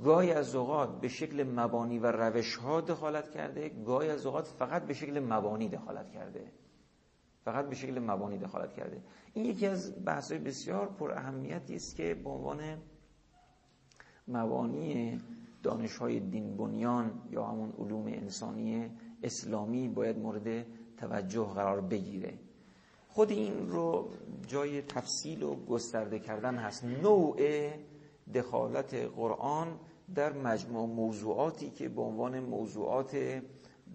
گاهی 0.03 0.31
از 0.31 0.55
اوقات 0.55 1.01
به 1.01 1.07
شکل 1.07 1.43
مبانی 1.43 1.99
و 1.99 2.05
روش 2.05 2.55
ها 2.55 2.81
دخالت 2.81 3.31
کرده 3.31 3.69
گاهی 3.69 4.09
از 4.09 4.25
اوقات 4.25 4.47
فقط 4.47 4.85
به 4.85 4.93
شکل 4.93 5.19
مبانی 5.19 5.69
دخالت 5.69 6.11
کرده. 6.11 6.51
فقط 7.45 7.69
به 7.69 7.75
شکل 7.75 8.00
مبانی 8.00 8.38
دخالت 8.38 8.73
کرده. 8.73 9.01
این 9.33 9.45
یکی 9.45 9.67
از 9.67 10.05
بحث 10.05 10.31
بسیار 10.31 10.88
پر 10.88 11.12
اهمیتی 11.12 11.75
است 11.75 11.95
که 11.95 12.13
به 12.23 12.29
عنوان 12.29 12.62
مبانی 14.27 15.21
دانش 15.63 15.97
های 15.97 16.19
دین 16.19 16.57
بنیان 16.57 17.21
یا 17.31 17.43
همون 17.45 17.73
علوم 17.79 18.05
انسانی 18.07 18.91
اسلامی 19.23 19.88
باید 19.88 20.17
مورد 20.17 20.65
توجه 20.97 21.45
قرار 21.45 21.81
بگیره. 21.81 22.33
خود 23.07 23.31
این 23.31 23.69
رو 23.69 24.09
جای 24.47 24.81
تفصیل 24.81 25.43
و 25.43 25.55
گسترده 25.55 26.19
کردن 26.19 26.55
هست. 26.55 26.83
نوع 26.83 27.38
دخالت 28.33 28.93
قرآن 28.93 29.79
در 30.15 30.33
مجموع 30.33 30.88
موضوعاتی 30.88 31.69
که 31.69 31.89
به 31.89 32.01
عنوان 32.01 32.39
موضوعات 32.39 33.41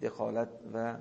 دخالت 0.01 0.49
و 0.73 0.97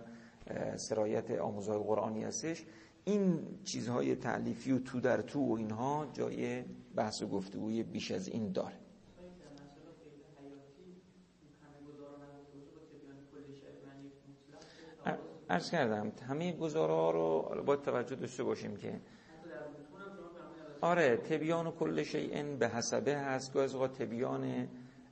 سرایت 0.77 1.31
آموزهای 1.31 1.79
قرآنی 1.79 2.25
هستش. 2.25 2.65
این 3.05 3.39
چیزهای 3.65 4.15
تعلیفی 4.15 4.73
و 4.73 4.79
تو 4.79 5.01
در 5.01 5.23
تو 5.23 5.41
و 5.41 5.53
اینها 5.53 6.07
جای 6.13 6.65
بحث 6.95 7.23
و 7.23 7.27
گفتگوی 7.27 7.83
بیش 7.83 8.11
از 8.11 8.29
این 8.29 8.53
داره. 8.53 8.75
ارز 15.51 15.71
کردم 15.71 16.13
همه 16.29 16.53
گزاره 16.53 16.93
ها 16.93 17.11
رو 17.11 17.63
باید 17.63 17.83
توجه 17.83 18.17
داشته 18.17 18.45
باشیم 18.45 18.77
که 18.77 19.01
آره 20.81 21.17
تبیان 21.17 21.67
و 21.67 21.71
کل 21.71 22.03
شیء 22.03 22.57
به 22.57 22.69
حسبه 22.69 23.17
هست 23.17 23.53
گاهی 23.53 23.73
اوقات 23.73 24.03
تبیان 24.03 24.69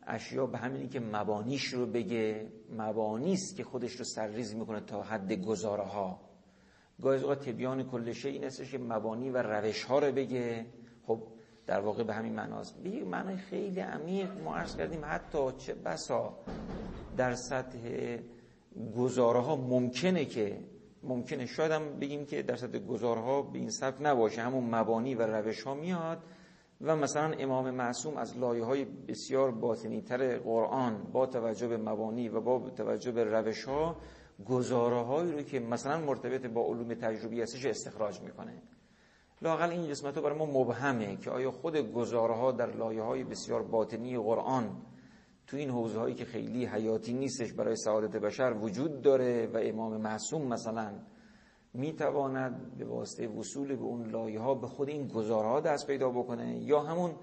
اشیا 0.07 0.47
به 0.47 0.59
همینی 0.59 0.89
که 0.89 1.01
مبانیش 1.01 1.65
رو 1.65 1.87
بگه 1.87 2.47
مبانیست 2.79 3.57
که 3.57 3.65
خودش 3.65 3.93
رو 3.93 4.05
سرریز 4.05 4.55
می‌کنه 4.55 4.81
تا 4.81 5.03
حد 5.03 5.33
گزاره 5.33 5.83
ها 5.83 6.21
گاهی 7.03 7.21
اوقات 7.21 7.49
تبیان 7.49 7.83
کل 7.83 8.13
شی 8.13 8.29
این 8.29 8.45
استش 8.45 8.71
که 8.71 8.79
مبانی 8.79 9.31
و 9.31 9.43
روش 9.43 9.85
ها 9.85 9.99
رو 9.99 10.13
بگه. 10.13 10.67
خب 11.07 11.23
در 11.67 11.81
واقع 11.81 12.03
به 12.03 12.15
همین 12.15 12.33
معناست 12.33 12.83
به 12.83 13.05
معنای 13.05 13.37
خیلی 13.37 13.81
عمیق 13.81 14.43
ما 14.45 14.57
عرض 14.57 14.77
کردیم 14.77 15.01
حتی 15.05 15.53
چه 15.59 15.75
بسا 15.75 16.39
در 17.17 17.35
سطح 17.35 18.17
گزاره 18.97 19.41
ها 19.41 19.57
ممکنه 19.57 20.25
که 20.25 20.61
ممکنه. 21.03 21.47
شاید 21.47 21.73
هم 21.73 21.99
بگیم 21.99 22.27
که 22.27 22.43
در 22.43 22.57
سطح 22.57 22.79
گزاره 22.79 23.21
ها 23.21 23.43
به 23.43 23.59
این 23.59 23.71
سطح 23.71 24.03
نباشه. 24.03 24.43
همون 24.43 24.75
مبانی 24.75 25.15
و 25.15 25.23
روش 25.23 25.63
ها 25.63 25.75
میاد. 25.75 26.23
و 26.81 26.97
مثلا 26.97 27.33
امام 27.39 27.71
معصوم 27.71 28.17
از 28.17 28.39
لایه 28.39 28.65
های 28.65 28.85
بسیار 28.85 29.51
باطنی 29.51 30.03
تر 30.03 30.39
قرآن 30.39 31.03
با 31.13 31.27
توجه 31.27 31.69
به 31.69 31.77
مبانی 31.77 32.29
و 32.29 32.41
با 32.41 32.71
توجه 32.71 33.13
به 33.13 33.25
روش 33.25 33.65
ها 33.65 33.97
گزاره 34.47 35.03
هایی 35.03 35.33
رو 35.33 35.43
که 35.43 35.61
مثلا 35.61 36.01
مرتبط 36.01 36.47
با 36.47 36.67
علوم 36.67 36.95
تجربی 36.95 37.43
هستش 37.43 37.67
استخراج 37.67 38.21
می‌کنه. 38.21 38.63
لاقل 39.43 39.71
این 39.71 39.91
قسمت 39.91 40.19
برای 40.19 40.39
ما 40.39 40.47
مبهمه 40.47 41.17
که 41.17 41.31
آیا 41.31 41.51
خود 41.51 41.77
گزاره 41.77 42.35
ها 42.35 42.53
در 42.53 42.77
لایه 42.77 43.03
های 43.03 43.25
بسیار 43.25 43.63
باطنی 43.63 44.19
قرآن 44.19 44.83
تو 45.47 45.57
این 45.57 45.71
حوزه 45.71 45.99
هایی 45.99 46.15
که 46.15 46.25
خیلی 46.25 46.67
حیاتی 46.67 47.13
نیستش 47.13 47.53
برای 47.53 47.77
سعادت 47.77 48.17
بشر 48.17 48.55
وجود 48.61 49.03
داره 49.03 49.47
و 49.47 49.59
امام 49.63 50.01
معصوم 50.01 50.47
مثلا 50.47 50.93
می‌تواند 51.77 52.77
به 52.79 52.85
واسطه 52.85 53.29
وصول 53.29 53.77
به 53.77 53.85
اون 53.85 54.11
لایه 54.11 54.41
ها 54.41 54.55
به 54.55 54.67
خود 54.67 54.89
این 54.89 55.09
گزاره 55.09 55.49
ها 55.49 55.61
دست 55.61 55.87
پیدا 55.87 56.11
بکنه 56.11 56.59
یا 56.59 56.81
همون 56.81 57.15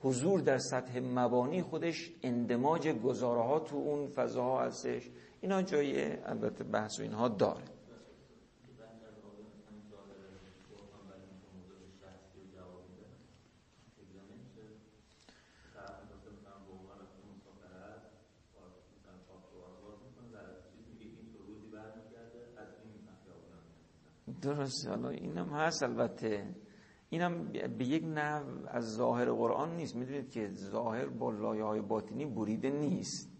حضور 0.00 0.40
در 0.40 0.58
سطح 0.58 1.00
مبانی 1.00 1.62
خودش 1.62 2.10
اندماج 2.22 2.88
گزاره 2.88 3.42
ها 3.42 3.58
تو 3.58 3.76
اون 3.76 4.06
فضاها 4.06 4.62
هستش. 4.62 5.10
اینا 5.40 5.62
جای 5.62 6.22
البته 6.24 6.64
بحث 6.64 7.00
و 7.00 7.02
اینها 7.02 7.28
داره. 7.28 7.77
درست 24.42 24.88
حالا 24.88 25.08
اینم 25.08 25.48
هست 25.48 25.82
البته. 25.82 26.54
اینم 27.10 27.52
به 27.78 27.84
یک 27.84 28.04
نحو 28.04 28.44
از 28.68 28.84
ظاهر 28.84 29.30
قرآن 29.30 29.76
نیست. 29.76 29.96
می‌دونید 29.96 30.30
که 30.30 30.48
ظاهر 30.48 31.06
با 31.06 31.30
لایه 31.30 31.64
های 31.64 31.80
باطنی 31.80 32.26
بریده 32.26 32.70
نیست. 32.70 33.32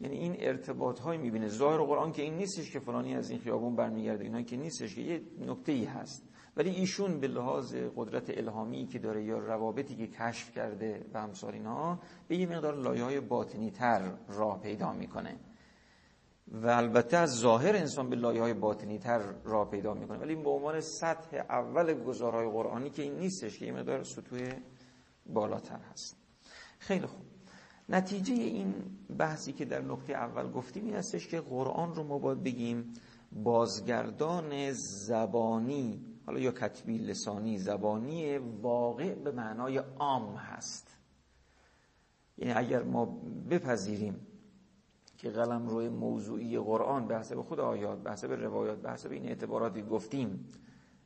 یعنی 0.00 0.16
این 0.16 0.36
ارتباط 0.38 1.00
های 1.00 1.18
می‌بینه. 1.18 1.48
ظاهر 1.48 1.82
قرآن 1.82 2.12
که 2.12 2.22
این 2.22 2.34
نیستش 2.34 2.72
که 2.72 2.78
فلانی 2.78 3.14
از 3.14 3.30
این 3.30 3.38
خیابون 3.38 3.76
برمیگرده 3.76 4.24
اینا 4.24 4.42
که 4.42 4.56
نیستش 4.56 4.94
که 4.94 5.00
یه 5.00 5.20
نکته 5.40 5.72
ای 5.72 5.84
هست. 5.84 6.28
ولی 6.56 6.70
ایشون 6.70 7.20
به 7.20 7.28
لحاظ 7.28 7.74
قدرت 7.96 8.38
الهامی 8.38 8.86
که 8.86 8.98
داره 8.98 9.24
یا 9.24 9.38
روابطی 9.38 9.96
که 9.96 10.06
کشف 10.06 10.52
کرده 10.52 11.06
و 11.14 11.20
همسال 11.22 11.54
اینها 11.54 12.00
به 12.28 12.36
یه 12.36 12.46
مقدار 12.46 12.76
لایه 12.76 13.04
های 13.04 13.20
باطنی 13.20 13.70
تر 13.70 14.14
راه 14.28 14.60
پیدا 14.60 14.92
می‌کنه. 14.92 15.36
و 16.52 16.66
البته 16.66 17.16
از 17.16 17.38
ظاهر 17.38 17.76
انسان 17.76 18.10
به 18.10 18.16
لایه 18.16 18.42
های 18.42 18.54
باطنی 18.54 18.98
تر 18.98 19.18
راه 19.44 19.70
پیدا 19.70 19.94
می‌کنه. 19.94 20.18
ولی 20.18 20.34
به 20.34 20.50
عنوان 20.50 20.80
سطح 20.80 21.36
اول 21.36 21.94
گزارهای 21.94 22.50
قرآنی 22.50 22.90
که 22.90 23.02
این 23.02 23.16
نیستش 23.18 23.58
که 23.58 23.66
یه 23.66 23.72
مقدار 23.72 24.02
سطوح 24.02 24.52
بالاتر 25.26 25.78
هست. 25.92 26.16
خیلی 26.78 27.06
خوب. 27.06 27.26
نتیجه 27.88 28.34
این 28.34 28.74
بحثی 29.18 29.52
که 29.52 29.64
در 29.64 29.82
نقطه 29.82 30.12
اول 30.12 30.50
گفتیم 30.50 30.84
این 30.84 30.94
هستش 30.94 31.28
که 31.28 31.40
قرآن 31.40 31.94
رو 31.94 32.02
ما 32.02 32.18
باید 32.18 32.42
بگیم 32.42 32.92
بازگردان 33.32 34.72
زبانی 34.72 36.04
حالا 36.26 36.38
یا 36.38 36.52
کتبی 36.52 36.98
لسانی 36.98 37.58
زبانی 37.58 38.38
واقع 38.38 39.14
به 39.14 39.32
معنای 39.32 39.78
عام 39.98 40.34
هست. 40.34 40.96
یعنی 42.38 42.52
اگر 42.52 42.82
ما 42.82 43.04
بپذیریم 43.50 44.26
که 45.18 45.30
قلم 45.30 45.68
روی 45.68 45.88
موضوعی 45.88 46.58
قرآن 46.58 47.08
به 47.08 47.18
حسب 47.18 47.40
خود 47.40 47.60
آیات 47.60 48.02
به 48.02 48.12
حسب 48.12 48.32
روایات 48.32 48.78
به 48.78 48.90
حسب 48.90 49.10
این 49.10 49.28
اعتباراتی 49.28 49.82
گفتیم 49.82 50.46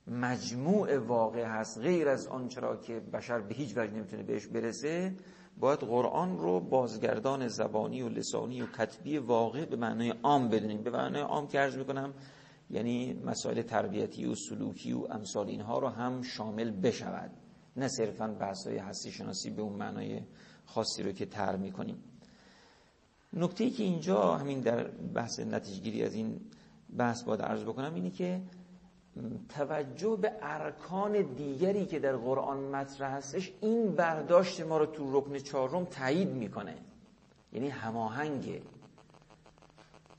مجموع 0.06 0.98
واقع 0.98 1.44
هست 1.44 1.78
غیر 1.78 2.08
از 2.08 2.26
آنچرا 2.26 2.76
که 2.76 3.00
بشر 3.00 3.40
به 3.40 3.54
هیچ 3.54 3.76
وجه 3.76 3.92
نمی‌تونه 3.92 4.22
بهش 4.22 4.46
برسه 4.46 5.16
باید 5.60 5.78
قرآن 5.78 6.38
رو 6.38 6.60
بازگردان 6.60 7.48
زبانی 7.48 8.02
و 8.02 8.08
لسانی 8.08 8.62
و 8.62 8.66
کتبی 8.66 9.18
واقع 9.18 9.64
به 9.64 9.76
معنای 9.76 10.14
عام 10.22 10.48
بدونیم. 10.48 10.82
به 10.82 10.90
معنای 10.90 11.22
عام 11.22 11.46
که 11.46 11.58
عرض 11.58 11.76
می‌کنم 11.76 12.14
یعنی 12.70 13.22
مسائل 13.24 13.62
تربیتی 13.62 14.26
و 14.26 14.34
سلوکی 14.34 14.92
و 14.92 15.06
امثال 15.10 15.48
اینها 15.48 15.78
رو 15.78 15.88
هم 15.88 16.22
شامل 16.22 16.70
بشود. 16.70 17.30
نه 17.76 17.88
صرفا 17.88 18.28
بحث 18.28 18.66
های 18.66 18.76
هستی 18.76 19.10
شناسی 19.10 19.50
به 19.50 19.62
اون 19.62 19.72
معنای 19.72 20.20
خاصی 20.64 21.02
رو 21.02 21.12
که 21.12 21.26
تر 21.26 21.56
می‌کنیم. 21.56 21.96
نکته 23.32 23.70
که 23.70 23.82
اینجا 23.82 24.36
همین 24.36 24.60
در 24.60 24.84
بحث 25.14 25.40
نتیجگیری 25.40 26.02
از 26.02 26.14
این 26.14 26.40
بحث 26.96 27.22
باید 27.22 27.42
عرض 27.42 27.62
بکنم 27.62 27.94
اینه 27.94 28.10
که 28.10 28.40
توجه 29.48 30.16
به 30.16 30.32
ارکان 30.42 31.22
دیگری 31.22 31.86
که 31.86 31.98
در 31.98 32.16
قرآن 32.16 32.58
مطرح 32.58 33.10
هستش 33.12 33.52
این 33.60 33.92
برداشت 33.92 34.60
ما 34.60 34.78
رو 34.78 34.86
تو 34.86 35.18
رکن 35.18 35.38
چهارم 35.38 35.84
تایید 35.84 36.28
می‌کنه. 36.28 36.74
یعنی 37.52 37.68
هماهنگه. 37.68 38.62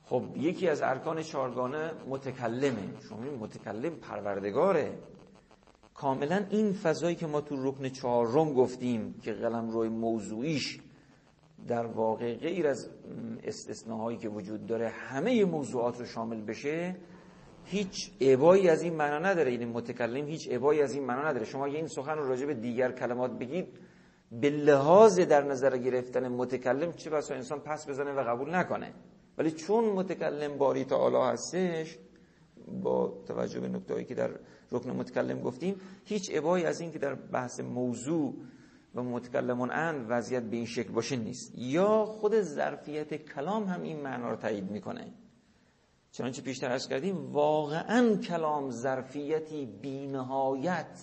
خب 0.06 0.24
یکی 0.36 0.67
از 0.67 0.82
ارکان 0.82 1.24
چهارگانه 1.24 1.91
متکلمه. 2.08 3.02
شما 3.10 3.19
متکلم 3.39 3.95
پروردگاره. 3.95 5.00
کاملا 5.93 6.45
این 6.50 6.74
فضایی 6.74 7.15
که 7.15 7.28
ما 7.28 7.41
تو 7.41 7.69
رکن 7.69 7.89
چهارم 7.89 8.54
گفتیم 8.54 9.13
که 9.24 9.34
قلم 9.34 9.69
روی 9.69 9.89
موضوعیش 9.89 10.80
در 11.67 11.86
واقع 11.86 12.36
غیر 12.36 12.67
از 12.67 12.89
استثناهایی 13.43 14.17
که 14.17 14.30
وجود 14.30 14.65
داره 14.65 14.89
همه 14.89 15.45
موضوعات 15.45 16.00
رو 16.00 16.06
شامل 16.06 16.41
بشه 16.41 16.95
هیچ 17.65 18.12
عبایی 18.21 18.69
از 18.69 18.82
این 18.82 18.95
معنا 18.95 19.19
نداره. 19.19 19.52
یعنی 19.52 19.65
متکلم 19.65 20.28
هیچ 20.28 20.50
عبایی 20.50 20.82
از 20.82 20.93
این 20.93 21.04
معنا 21.04 21.28
نداره. 21.28 21.45
شما 21.45 21.67
یه 21.67 21.76
این 21.76 21.88
سخن 21.88 22.17
رو 22.17 22.28
راجع 22.28 22.45
به 22.45 22.54
دیگر 22.54 22.91
کلمات 22.91 23.32
بگید 23.32 23.67
به 24.32 24.50
لحاظ 24.50 25.19
در 25.19 25.43
نظر 25.43 25.78
گرفتن 25.78 26.28
متکلم 26.28 26.91
چه 26.91 27.10
بسا 27.10 27.34
انسان 27.36 27.60
پس 27.60 27.89
بزنه 27.89 28.12
و 28.12 28.19
قبول 28.19 28.56
نکنه. 28.56 28.93
ولی 29.38 29.52
چون 29.52 29.84
متکلم 29.84 30.58
باری 30.58 30.86
تعالی 30.86 31.32
هستش 31.34 31.97
با 32.84 33.24
توجه 33.28 33.60
به 33.60 33.67
نکتهایی 33.67 34.06
که 34.06 34.15
در 34.15 34.30
رکن 34.71 34.89
متکلم 34.89 35.41
گفتیم 35.41 35.76
هیچ 36.06 36.32
عبایی 36.32 36.65
از 36.65 36.82
این 36.82 36.91
که 36.91 37.00
در 37.00 37.15
بحث 37.15 37.60
موضوع 37.60 38.34
و 38.95 39.04
متکلمون 39.04 39.71
ان 39.71 40.08
وضعیت 40.08 40.43
به 40.43 40.56
این 40.56 40.65
شکل 40.65 40.91
باشه 40.91 41.15
نیست. 41.15 41.54
یا 41.58 42.06
خود 42.06 42.41
ظرفیت 42.41 43.13
کلام 43.13 43.63
هم 43.63 43.82
این 43.82 44.01
معنا 44.01 44.30
رو 44.30 44.36
تایید 44.36 44.71
می‌کنه. 44.71 45.13
چنانچه 46.12 46.41
پیشتر 46.41 46.71
ارز 46.71 46.88
کردیم 46.88 47.32
واقعا 47.32 48.15
کلام 48.15 48.71
ظرفیتی 48.71 49.65
بینهایت 49.65 50.99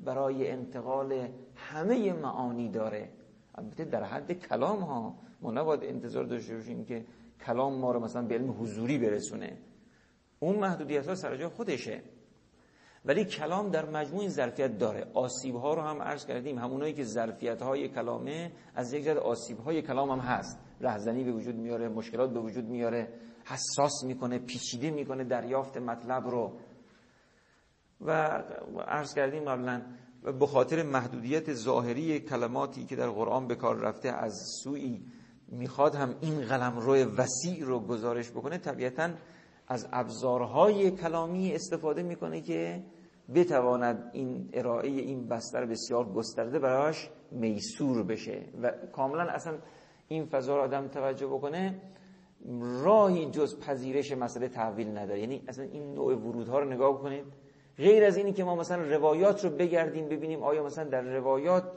برای 0.00 0.50
انتقال 0.50 1.28
همه 1.56 2.12
معانی 2.12 2.68
داره. 2.68 3.08
البته 3.54 3.84
در 3.84 4.04
حد 4.04 4.32
کلام 4.32 4.80
ها 4.80 5.18
ما 5.40 5.50
نباید 5.50 5.84
انتظار 5.84 6.24
داشته 6.24 6.54
باشیم 6.54 6.84
که 6.84 7.04
کلام 7.46 7.74
ما 7.74 7.92
رو 7.92 8.00
مثلا 8.00 8.22
به 8.22 8.34
علم 8.34 8.50
حضوری 8.50 8.98
برسونه. 8.98 9.58
اون 10.40 10.56
محدودیت 10.56 11.06
ها 11.06 11.14
سر 11.14 11.48
خودشه. 11.48 12.02
ولی 13.04 13.24
کلام 13.24 13.70
در 13.70 13.90
مجموع 13.90 14.20
این 14.20 14.30
ظرفیت 14.30 14.78
داره. 14.78 15.06
آسیب 15.14 15.54
ها 15.56 15.74
رو 15.74 15.82
هم 15.82 16.02
عرض 16.02 16.26
کردیم. 16.26 16.58
همونایی 16.58 16.92
که 16.92 17.04
ظرفیت 17.04 17.62
های 17.62 17.88
کلامه 17.88 18.52
از 18.74 18.92
یک 18.92 19.04
جد 19.04 19.16
آسیب 19.16 19.58
های 19.58 19.82
کلام 19.82 20.10
هم 20.10 20.18
هست. 20.18 20.58
رهزنی 20.80 21.24
به 21.24 21.32
وجود 21.32 21.54
میاره 21.54 21.88
مشکلات 21.88 22.30
به 22.30 22.40
وجود 22.40 22.64
میاره 22.64 23.08
حساس 23.44 24.04
می‌کنه 24.04 24.38
پیچیده 24.38 24.90
می‌کنه 24.90 25.24
دریافت 25.24 25.76
مطلب 25.76 26.28
رو. 26.28 26.52
و 28.00 28.10
عرض 28.86 29.14
کردیم 29.14 29.44
قبلا 29.44 29.82
به 30.40 30.46
خاطر 30.46 30.82
محدودیت 30.82 31.54
ظاهری 31.54 32.20
کلماتی 32.20 32.84
که 32.84 32.96
در 32.96 33.10
قرآن 33.10 33.46
به 33.46 33.54
کار 33.54 33.76
رفته 33.76 34.08
از 34.08 34.32
سوی 34.62 35.02
می‌خواد 35.48 35.94
هم 35.94 36.14
این 36.20 36.40
قلم 36.40 36.78
روی 36.78 37.04
وسیع 37.04 37.64
رو 37.64 37.80
گزارش 37.80 38.30
بکنه 38.30 38.58
طبیعتا 38.58 39.10
از 39.68 39.88
ابزارهای 39.92 40.90
کلامی 40.90 41.54
استفاده 41.54 42.02
می‌کنه 42.02 42.40
که 42.40 42.82
بتواند 43.34 44.10
این 44.12 44.48
ارائه 44.52 44.88
این 44.88 45.28
بستر 45.28 45.66
بسیار 45.66 46.12
گسترده 46.12 46.58
براش 46.58 47.10
میسور 47.30 48.02
بشه 48.02 48.42
و 48.62 48.72
کاملا 48.92 49.22
اصلا 49.22 49.54
این 50.08 50.24
فضا 50.24 50.56
رو 50.56 50.62
آدم 50.62 50.88
توجه 50.88 51.26
بکنه 51.26 51.80
راهی 52.84 53.26
جز 53.26 53.60
پذیرش 53.60 54.12
مسئله 54.12 54.48
تحویل 54.48 54.98
نداره. 54.98 55.20
یعنی 55.20 55.44
اصلا 55.48 55.64
این 55.64 55.94
نوع 55.94 56.14
ورودها 56.14 56.58
رو 56.58 56.70
نگاه 56.70 57.02
کنید 57.02 57.24
غیر 57.76 58.04
از 58.04 58.16
اینی 58.16 58.32
که 58.32 58.44
ما 58.44 58.54
مثلا 58.54 58.82
روایات 58.82 59.44
رو 59.44 59.50
بگردیم 59.50 60.08
ببینیم 60.08 60.42
آیا 60.42 60.64
مثلا 60.64 60.84
در 60.84 61.02
روایات 61.02 61.72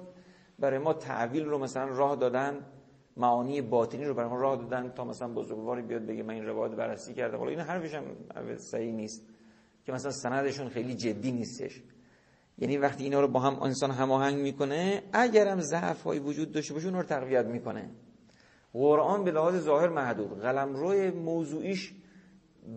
برای 0.60 0.80
ما 0.80 0.94
تعویل 0.94 1.46
رو 1.46 1.58
مثلا 1.58 1.86
راه 1.86 2.16
دادن 2.16 2.66
معانی 3.18 3.62
باطنی 3.62 4.06
رو 4.06 4.14
برای 4.14 4.30
ما 4.30 4.42
راه 4.42 4.56
دادن 4.56 4.90
تا 4.90 5.04
مثلا 5.04 5.34
بزرگواری 5.34 5.82
بیاد 5.82 6.06
بگه 6.06 6.24
من 6.24 6.34
این 6.34 6.46
روایت 6.46 6.72
بررسی 6.72 7.14
کردم. 7.14 7.38
حالا 7.38 7.50
این 7.50 7.60
حرفش 7.60 7.94
هم 7.94 8.04
صحیح 8.58 8.92
نیست. 8.92 9.28
که 9.88 9.94
مثلا 9.94 10.12
سندشون 10.12 10.70
خیلی 10.70 10.96
جدی 10.96 11.32
نیستش. 11.32 11.82
یعنی 12.58 12.78
وقتی 12.78 13.04
اینا 13.04 13.22
رو 13.22 13.28
با 13.28 13.40
هم 13.40 13.64
انسان 13.64 13.92
هماهنگ 13.92 14.42
می‌کنه 14.42 15.04
اگرم 15.14 15.62
ضعف 15.62 16.04
های 16.04 16.20
وجود 16.20 16.52
داشته 16.52 16.74
باشه 16.74 16.88
اون 16.88 16.96
رو 16.96 17.04
تقویت 17.04 17.46
می‌کنه. 17.46 17.90
قرآن 18.74 19.24
به 19.24 19.32
لحاظ 19.32 19.56
ظاهر 19.56 19.90
محدود. 19.90 20.40
قلمرو 20.40 21.16
موضوعیش 21.16 21.94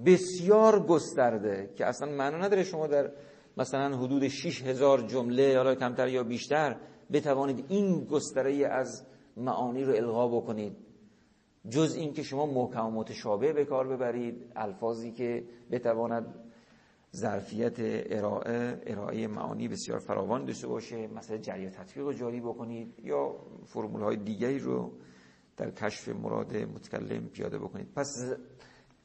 بسیار 0.06 0.86
گسترده 0.86 1.70
که 1.76 1.86
اصلا 1.86 2.12
معنا 2.12 2.38
نداره 2.38 2.64
شما 2.64 2.86
در 2.86 3.10
مثلا 3.56 3.96
حدود 3.96 4.28
6000 4.28 5.06
جمله 5.06 5.56
حالا 5.56 5.74
کمتر 5.74 6.08
یا 6.08 6.22
بیشتر 6.22 6.76
بتوانید 7.12 7.64
این 7.68 8.04
گستره 8.04 8.66
از 8.66 9.06
معانی 9.36 9.84
رو 9.84 9.94
القا 9.94 10.28
بکنید. 10.28 10.76
جز 11.68 11.94
این 11.94 12.12
که 12.12 12.22
شما 12.22 12.46
محکم 12.46 12.86
و 12.86 12.90
متشابه 12.90 13.52
به 13.52 13.64
کار 13.64 13.88
ببرید 13.88 14.52
الفاظی 14.56 15.12
که 15.12 15.44
بتواند 15.70 16.49
ظرفیت 17.16 17.74
ارائه 17.78 18.82
ارائه 18.86 19.26
معانی 19.26 19.68
بسیار 19.68 19.98
فراوان 19.98 20.44
داشته 20.44 20.66
باشه. 20.66 21.06
مثلا 21.06 21.36
جری 21.36 21.70
تطبیق 21.70 22.04
رو 22.04 22.12
جاری 22.12 22.40
بکنید 22.40 23.00
یا 23.02 23.36
فرمول 23.64 24.02
های 24.02 24.16
دیگری 24.16 24.58
رو 24.58 24.92
در 25.56 25.70
کشف 25.70 26.08
مراد 26.08 26.56
متکلم 26.56 27.28
پیاده 27.28 27.58
بکنید. 27.58 27.92
پس 27.96 28.34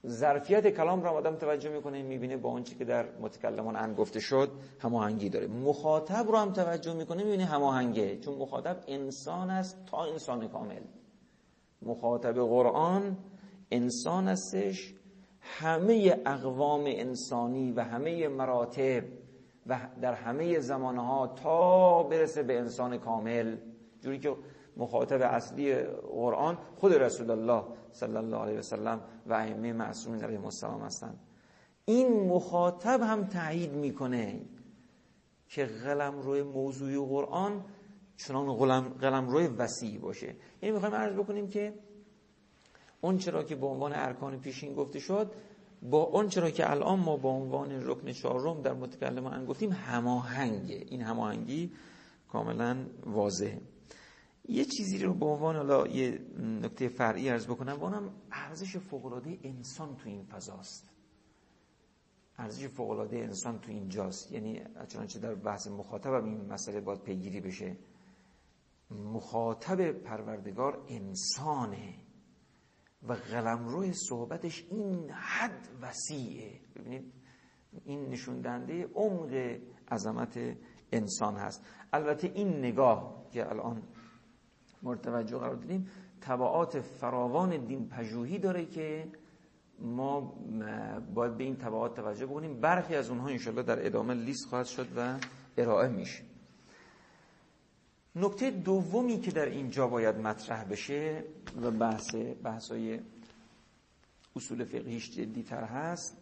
ظرفیت 0.08 0.68
کلام 0.68 1.04
را 1.04 1.12
آدم 1.12 1.36
توجه 1.36 1.70
می‌کنه 1.70 2.04
می‌بینه 2.04 2.38
با 2.38 2.52
آنچه 2.52 2.76
که 2.76 2.86
در 2.86 3.18
متکلمان 3.22 3.76
ان 3.76 3.94
گفته 3.94 4.20
شد 4.20 4.52
هماهنگی 4.80 5.30
داره. 5.30 5.48
مخاطب 5.48 6.26
رو 6.28 6.38
هم 6.38 6.54
توجه 6.54 6.94
می‌کنه 6.94 7.24
می‌بینه 7.24 7.46
هماهنگه. 7.46 8.18
چون 8.18 8.36
مخاطب 8.36 8.84
انسان 8.88 9.50
است 9.50 9.86
تا 9.86 10.06
انسان 10.06 10.48
کامل. 10.48 10.82
مخاطب 11.82 12.34
قرآن 12.34 13.18
انسان 13.72 14.28
استش 14.28 14.94
همه 15.46 16.22
اقوام 16.26 16.84
انسانی 16.88 17.72
و 17.72 17.84
همه 17.84 18.28
مراتب 18.28 19.04
و 19.68 19.80
در 20.02 20.14
همه 20.14 20.60
زمانها 20.60 21.28
تا 21.28 22.04
برسه 22.04 22.44
به 22.44 22.60
انسان 22.60 22.98
کامل. 22.98 23.58
جوری 24.02 24.20
که 24.20 24.36
مخاطب 24.78 25.22
اصلی 25.22 25.76
قرآن 26.14 26.58
خود 26.76 26.94
رسول 26.94 27.32
الله 27.32 27.64
صلی 27.92 28.18
الله 28.18 28.38
علیه 28.38 28.58
وسلم 28.58 29.02
و 29.26 29.34
ائمه 29.34 29.74
معصومین 29.74 30.24
علیهم 30.24 30.46
السلام 30.46 30.82
هستند. 30.82 31.20
این 31.86 32.28
مخاطب 32.28 33.02
هم 33.02 33.24
تایید 33.24 33.74
می‌کنه 33.74 34.42
که 35.48 35.66
قلم 35.66 36.20
روی 36.20 36.44
موضوعی 36.44 36.98
قرآن 36.98 37.66
چنان 38.18 38.54
قلم 39.02 39.30
روی 39.30 39.48
وسیع 39.48 40.00
باشه. 40.00 40.36
یعنی 40.62 40.74
می‌خوایم 40.74 40.96
عرض 40.96 41.16
بکنیم 41.16 41.48
که 41.48 41.74
اون 43.06 43.18
چرا 43.18 43.44
که 43.44 43.56
به 43.56 43.66
عنوان 43.66 43.94
ارکان 43.96 44.40
پیشین 44.40 44.76
گفته 44.76 45.00
شد 45.00 45.32
با 45.82 46.04
اون 46.04 46.28
چرا 46.28 46.50
که 46.50 46.72
الان 46.72 47.00
ما 47.00 47.18
با 47.18 47.30
عنوان 47.30 47.72
رکن 47.72 48.12
چهارم 48.12 48.62
در 48.62 48.74
متکلمان 48.74 49.46
گفتیم 49.46 49.72
هماهنگه 49.72 50.86
این 50.90 51.02
هماهنگی 51.02 51.72
کاملا 52.32 52.86
واضحه. 53.06 53.62
یه 54.48 54.66
چیزی 54.66 54.98
رو 54.98 55.14
به 55.14 55.26
عنوان 55.26 55.56
حالا 55.56 55.88
یه 55.88 56.20
نکته 56.40 56.88
فرعی 56.88 57.30
عرض 57.30 57.46
بکنم 57.46 57.82
اونم 57.82 58.14
ارزش 58.32 58.78
فوق‌العاده 58.78 59.38
انسان 59.44 59.96
تو 59.96 60.10
این 60.10 60.24
فضاست. 60.24 60.90
ارزش 62.38 62.68
فوق‌العاده 62.68 63.18
انسان 63.18 63.60
تو 63.60 63.72
اینجاست. 63.72 64.32
یعنی 64.32 64.62
چنانچه 64.88 65.20
در 65.20 65.36
بحث 65.36 65.68
مخاطبم 65.68 66.26
این 66.26 66.46
مسئله 66.54 66.82
باید 66.82 67.00
پیگیری 67.00 67.42
بشه. 67.42 67.78
مخاطب 68.92 69.92
پروردگار 69.92 70.86
انسانه. 70.90 72.05
و 73.08 73.14
قلمرو 73.14 73.92
صحبتش 73.94 74.66
این 74.70 75.10
حد 75.12 75.68
وسیعه. 75.82 76.60
ببینید 76.76 77.14
این 77.86 78.10
نشون 78.10 78.42
دهنده 78.42 78.88
عمق 78.96 79.58
عظمت 79.92 80.40
انسان 80.92 81.36
هست. 81.36 81.66
البته 81.94 82.32
این 82.36 82.60
نگاه 82.60 83.26
که 83.32 83.50
الان 83.50 83.84
مرتوجه 84.84 85.38
قرار 85.38 85.56
دادیم 85.56 85.88
تبعات 86.22 86.80
فراوان 86.80 87.66
دین 87.66 87.90
پژوهی 87.90 88.40
داره 88.40 88.66
که 88.66 89.08
ما 89.80 90.22
باید 91.14 91.38
به 91.38 91.44
این 91.44 91.56
تبعات 91.56 91.96
توجه 91.96 92.26
بکنیم. 92.26 92.60
برخی 92.62 92.96
از 92.96 93.10
اونها 93.10 93.28
انشالله 93.28 93.64
در 93.64 93.86
ادامه 93.86 94.14
لیست 94.14 94.50
خواهد 94.50 94.66
شد 94.66 94.88
و 94.98 95.18
ارائه 95.58 95.90
میشه. 95.90 96.25
نکته 98.16 98.52
دومی 98.52 99.20
که 99.20 99.32
در 99.32 99.46
اینجا 99.46 99.88
باید 99.88 100.16
مطرح 100.16 100.64
بشه 100.64 101.24
و 101.62 101.72
بحث 101.72 102.16
بحثای 102.44 103.00
اصول 104.36 104.64
فقهیش 104.64 105.12
جدیتر 105.12 105.64
هست 105.64 106.18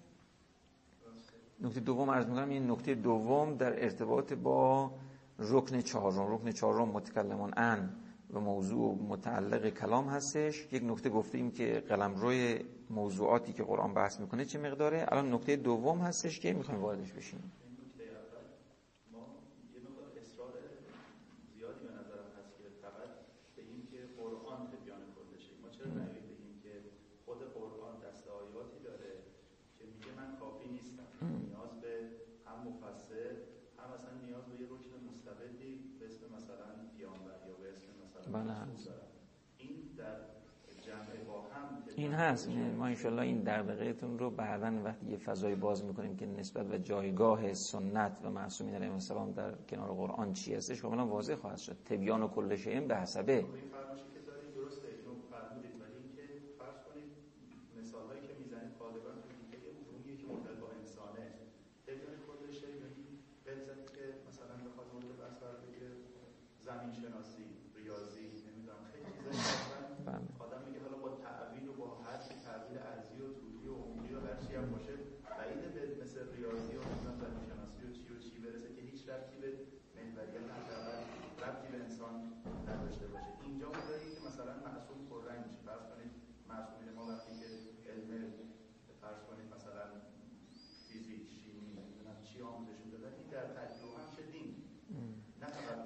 نکته 1.62 1.80
دوم 1.80 2.12
عرض 2.12 2.26
می‌کنم 2.26 2.50
این 2.50 2.72
نکته 2.72 2.96
دوم 2.96 3.56
در 3.56 3.84
ارتباط 3.84 4.34
با 4.34 4.92
رکن 5.40 5.82
چهارم. 5.82 6.34
رکن 6.34 6.52
چهارم 6.52 6.90
متکلمان 6.90 7.54
ان 7.58 7.96
و 8.34 8.40
موضوع 8.40 8.96
متعلق 8.96 9.70
کلام 9.70 10.08
هستش. 10.10 10.68
یک 10.72 10.84
نکته 10.84 11.10
گفتیم 11.10 11.52
که 11.52 11.84
قلم 11.90 12.16
روی 12.16 12.60
موضوعاتی 12.90 13.54
که 13.54 13.64
قرآن 13.64 13.94
بحث 13.94 14.20
می‌کنه 14.20 14.46
چه 14.46 14.60
مقداره. 14.60 15.06
الان 15.08 15.34
نکته 15.34 15.56
دوم 15.56 15.98
هستش 15.98 16.40
که 16.40 16.54
می‌خوایم 16.54 16.82
واردش 16.82 17.12
بشیم. 17.12 17.52
این 42.14 42.22
هست. 42.22 42.50
ما 42.78 42.86
انشالله 42.86 43.22
این 43.22 43.44
دقیقیتون 43.44 44.20
رو 44.20 44.30
بعدا 44.30 44.74
وقتی 44.86 45.06
یه 45.06 45.18
فضای 45.18 45.56
باز 45.56 45.86
می‌کنیم 45.86 46.16
که 46.16 46.26
نسبت 46.26 46.72
و 46.72 46.78
جایگاه 46.78 47.54
سنت 47.54 48.18
و 48.24 48.30
معصومین 48.30 48.76
علیه 48.76 48.92
السلام 48.92 49.32
در 49.32 49.52
کنار 49.70 49.94
قرآن 49.94 50.34
چی 50.34 50.56
هستش 50.56 50.82
کاملا 50.82 51.08
واضح 51.08 51.36
خواهد 51.36 51.58
شد. 51.58 51.78
تبیان 51.86 52.24
و 52.24 52.28
کل 52.28 52.56
شیء 52.56 52.82
به 52.82 52.96
حسبه. 52.96 53.46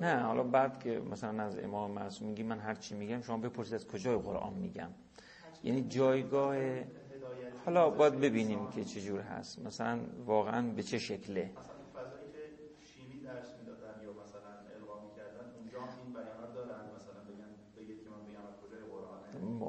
نه 0.02 0.20
حالا 0.20 0.44
بعد 0.44 0.80
که 0.84 1.00
مثلا 1.12 1.44
از 1.44 1.58
امام 1.58 1.92
معصوم 1.92 2.28
میگی 2.28 2.44
من 2.44 2.60
هر 2.60 2.76
چی 2.76 2.96
میگم 2.96 3.22
شما 3.22 3.38
بپرسید 3.38 3.74
از 3.74 3.88
کجای 3.88 4.16
قرآن 4.18 4.54
میگم. 4.54 4.90
یعنی 5.64 5.82
جایگاه 5.82 6.56
حالا 7.66 7.90
باید 7.90 8.20
ببینیم 8.20 8.68
که 8.68 8.84
چجور 8.84 9.20
هست. 9.22 9.60
مثلا 9.60 10.00
واقعا 10.26 10.62
به 10.72 10.84
چه 10.84 11.00
شکله. 11.00 11.52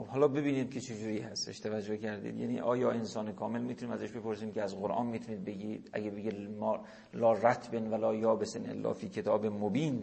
حالا 0.09 0.29
ببینید 0.29 0.71
که 0.71 0.81
چجوری 0.81 1.18
هستش. 1.18 1.61
توجه 1.61 1.97
کردید. 1.97 2.37
یعنی 2.37 2.61
آیا 2.61 2.90
انسان 2.90 3.33
کامل 3.33 3.62
می‌تونیم 3.62 3.94
ازش 3.94 4.12
بپرسیم 4.12 4.53
که 4.53 4.62
از 4.62 4.77
قرآن 4.77 5.07
می‌تونید 5.07 5.44
بگید؟ 5.44 5.90
اگه 5.92 6.11
بگید 6.11 6.35
لا 7.14 7.33
رتبن 7.33 7.87
ولا 7.87 8.14
یابسن 8.14 8.71
الا 8.71 8.92
فی 8.92 9.09
کتاب 9.09 9.47
مبین 9.47 10.03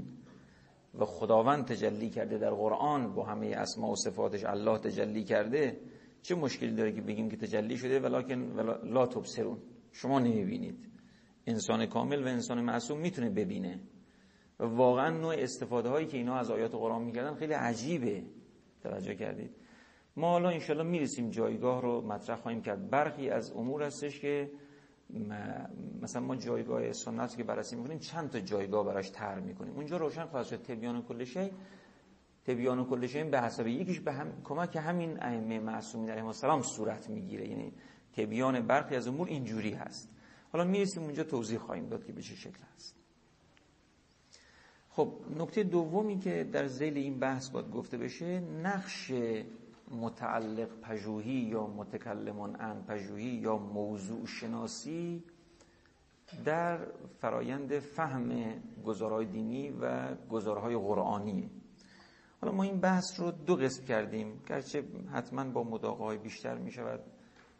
و 0.99 1.05
خداوند 1.05 1.65
تجلی 1.65 2.09
کرده 2.09 2.37
در 2.37 2.49
قرآن 2.49 3.13
با 3.13 3.23
همه 3.23 3.47
اسما 3.47 3.91
و 3.91 3.95
صفاتش 3.95 4.45
الله 4.45 4.77
تجلی 4.77 5.23
کرده 5.23 5.77
چه 6.21 6.35
مشکلی 6.35 6.75
داره 6.75 6.91
که 6.91 7.01
بگیم 7.01 7.29
که 7.29 7.37
تجلی 7.37 7.77
شده؟ 7.77 7.99
ولیکن 7.99 8.41
ولا 8.41 8.77
لا 8.83 9.05
تبصرون. 9.05 9.57
شما 9.91 10.19
نمی‌بینید. 10.19 10.89
انسان 11.47 11.85
کامل 11.85 12.23
و 12.23 12.27
انسان 12.27 12.61
معصوم 12.61 12.99
می‌تونه 12.99 13.29
ببینه. 13.29 13.79
و 14.59 14.63
واقعا 14.63 15.09
نوع 15.09 15.35
استفاده 15.37 15.89
هایی 15.89 16.07
که 16.07 16.17
اینا 16.17 16.35
از 16.35 16.51
آیات 16.51 16.71
قرآن 16.71 17.03
می‌کردن 17.03 17.33
خیلی 17.35 17.53
عجیبه. 17.53 18.23
توجه 18.83 19.15
کردید. 19.15 19.64
ما 20.17 20.29
حالا 20.29 20.49
انشالله 20.49 20.83
می‌رسیم 20.83 21.29
جایگاه 21.29 21.81
رو 21.81 22.01
مطرح 22.01 22.35
خواهیم 22.35 22.61
کرد. 22.61 22.89
برخی 22.89 23.29
از 23.29 23.51
امور 23.51 23.83
هستش 23.83 24.19
که 24.19 24.51
مثلا 26.01 26.21
ما 26.21 26.35
جایگاه 26.35 26.91
سنت 26.91 27.37
که 27.37 27.43
بررسی 27.43 27.75
می‌کنیم 27.75 27.99
چند 27.99 28.29
تا 28.29 28.39
جایگاه 28.39 28.85
براش 28.85 29.09
تر 29.09 29.39
می‌کنیم. 29.39 29.73
اونجا 29.75 29.97
روشن 29.97 30.25
خواهد 30.25 30.45
شد. 30.45 30.61
تبیان 30.61 31.01
کل 31.01 31.23
شی. 31.23 31.51
تبیان 32.45 32.85
کل 32.85 33.07
شی 33.07 33.23
به 33.23 33.41
حساب 33.41 33.67
یکیش 33.67 33.99
به 33.99 34.13
هم 34.13 34.41
کمک 34.43 34.75
همین 34.75 35.23
ائمه 35.23 35.59
معصومین 35.59 36.09
علیهم 36.09 36.27
السلام 36.27 36.61
صورت 36.61 37.09
می‌گیره. 37.09 37.47
یعنی 37.47 37.73
تبیان 38.13 38.67
برخی 38.67 38.95
از 38.95 39.07
امور 39.07 39.27
اینجوری 39.27 39.71
هست. 39.71 40.09
حالا 40.51 40.65
می‌رسیم 40.65 41.03
اونجا 41.03 41.23
توضیح 41.23 41.57
خواهیم 41.57 41.87
داد 41.87 42.05
که 42.05 42.13
به 42.13 42.21
چه 42.21 42.35
شکل 42.35 42.63
هست. 42.75 42.95
خب 44.89 45.13
نکته 45.37 45.63
دومی 45.63 46.19
که 46.19 46.43
در 46.43 46.67
زیل 46.67 46.97
این 46.97 47.19
بحث 47.19 47.49
باید 47.49 47.71
گفته 47.71 47.97
بشه 47.97 48.39
نقش 48.39 49.11
متعلق 49.91 50.69
پژوهی 50.81 51.31
یا 51.31 51.67
متکلمان 51.67 52.61
ان 52.61 52.83
پژوهی 52.83 53.25
یا 53.25 53.57
موضوع 53.57 54.25
شناسی 54.25 55.23
در 56.45 56.79
فرایند 57.19 57.79
فهم 57.79 58.53
گزارهای 58.85 59.25
دینی 59.25 59.69
و 59.69 60.15
گزارهای 60.29 60.77
قرآنی. 60.77 61.51
حالا 62.41 62.53
ما 62.53 62.63
این 62.63 62.79
بحث 62.79 63.19
رو 63.19 63.31
دو 63.31 63.55
قسم 63.55 63.85
کردیم. 63.85 64.41
گرچه 64.47 64.83
حتما 65.13 65.43
با 65.43 65.63
مداقای 65.63 66.17
بیشتر 66.17 66.57
می 66.57 66.71
شود 66.71 66.99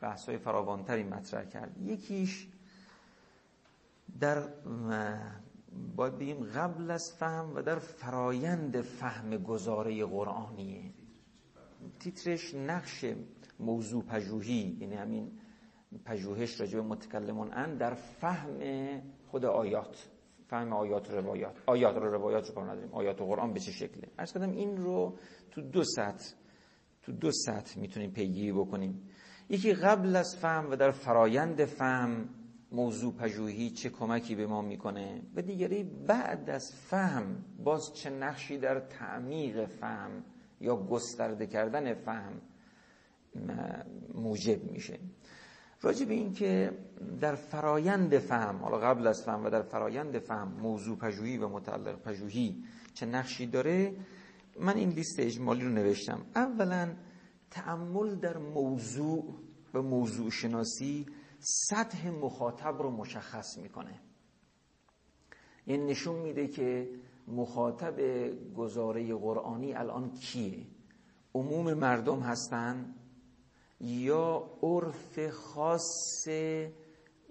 بحث 0.01 0.29
های 0.29 0.37
فراوانتری 0.37 1.03
مطرح 1.03 1.45
کرد. 1.45 1.77
یکیش 1.81 2.47
در 4.19 4.47
باید 5.95 6.17
بگیم 6.17 6.43
قبل 6.43 6.91
از 6.91 7.13
فهم 7.19 7.55
و 7.55 7.61
در 7.61 7.79
فرایند 7.79 8.81
فهم 8.81 9.37
گزاره 9.37 10.05
قرآنیه. 10.05 10.91
تیترش 11.99 12.53
نقش 12.53 13.05
موضوع 13.59 14.03
پژوهی 14.03 14.77
یعنی 14.79 14.95
همین 14.95 15.31
پژوهش 16.05 16.61
راجع 16.61 16.75
به 16.75 16.87
متکلمون 16.87 17.53
ان 17.53 17.77
در 17.77 17.93
فهم 17.93 18.59
خود 19.27 19.45
آیات 19.45 20.09
فهم 20.47 20.73
آیات 20.73 21.11
روایات. 21.11 21.61
آیات 21.65 21.95
رو 21.95 22.11
روایات 22.11 22.49
رو 22.55 22.63
نداریم 22.63 22.93
آیات 22.93 23.21
و 23.21 23.25
قرآن 23.25 23.53
به 23.53 23.59
چه 23.59 23.71
شکله؟ 23.71 24.07
ارز 24.19 24.33
کردم 24.33 24.51
این 24.51 24.77
رو 24.77 25.17
تو 25.51 25.61
دو 25.61 25.83
سطح 25.83 26.33
تو 27.01 27.11
دو 27.11 27.31
سطح 27.31 27.79
می‌تونیم 27.79 28.11
پیگیری 28.11 28.51
بکنیم. 28.51 29.09
یکی 29.49 29.73
قبل 29.73 30.15
از 30.15 30.35
فهم 30.35 30.71
و 30.71 30.75
در 30.75 30.91
فرایند 30.91 31.65
فهم 31.65 32.29
موضوع 32.71 33.13
پژوهی 33.13 33.69
چه 33.69 33.89
کمکی 33.89 34.35
به 34.35 34.47
ما 34.47 34.61
می‌کنه 34.61 35.21
و 35.35 35.41
دیگری 35.41 35.83
بعد 35.83 36.49
از 36.49 36.73
فهم 36.75 37.45
باز 37.63 37.93
چه 37.95 38.09
نقشی 38.09 38.57
در 38.57 38.79
تعمیق 38.79 39.65
فهم 39.65 40.23
یا 40.61 40.75
گسترده 40.75 41.47
کردن 41.47 41.93
فهم 41.93 42.41
موجب 44.13 44.71
میشه. 44.71 44.99
راجع 45.81 46.05
به 46.05 46.13
این 46.13 46.33
که 46.33 46.71
در 47.21 47.35
فرایند 47.35 48.17
فهم 48.17 48.55
حالا 48.55 48.77
قبل 48.77 49.07
از 49.07 49.23
فهم 49.23 49.45
و 49.45 49.49
در 49.49 49.61
فرایند 49.61 50.19
فهم 50.19 50.47
موضوع 50.47 50.97
پژوهی 50.97 51.37
و 51.37 51.47
متعلق 51.47 52.01
پژوهی 52.01 52.63
چه 52.93 53.05
نقشی 53.05 53.45
داره 53.45 53.95
من 54.59 54.75
این 54.75 54.89
لیست 54.89 55.19
اجمالی 55.19 55.61
رو 55.61 55.69
نوشتم. 55.69 56.25
اولا 56.35 56.95
تعمل 57.51 58.15
در 58.15 58.37
موضوع 58.37 59.33
و 59.73 59.81
موضوع 59.81 60.29
شناسی 60.29 61.05
سطح 61.39 62.09
مخاطب 62.09 62.81
رو 62.81 62.91
مشخص 62.91 63.57
می‌کنه. 63.57 63.99
یعنی 65.67 65.85
نشون 65.85 66.19
میده 66.19 66.47
که 66.47 66.89
مخاطب 67.27 67.95
گزاره 68.53 69.15
قرآنی 69.15 69.73
الان 69.73 70.11
کیه؟ 70.11 70.67
عموم 71.33 71.73
مردم 71.73 72.19
هستن؟ 72.19 72.95
یا 73.81 74.49
عرف 74.63 75.29
خاص 75.29 76.27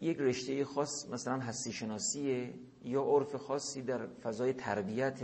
یک 0.01 0.19
رشته 0.19 0.65
خاص 0.65 1.09
مثلا 1.13 1.39
هستی 1.39 1.73
شناسیه؟ 1.73 2.55
یا 2.85 3.03
عرف 3.03 3.35
خاصی 3.37 3.83
در 3.83 4.07
فضای 4.07 4.53
تربیت 4.53 5.23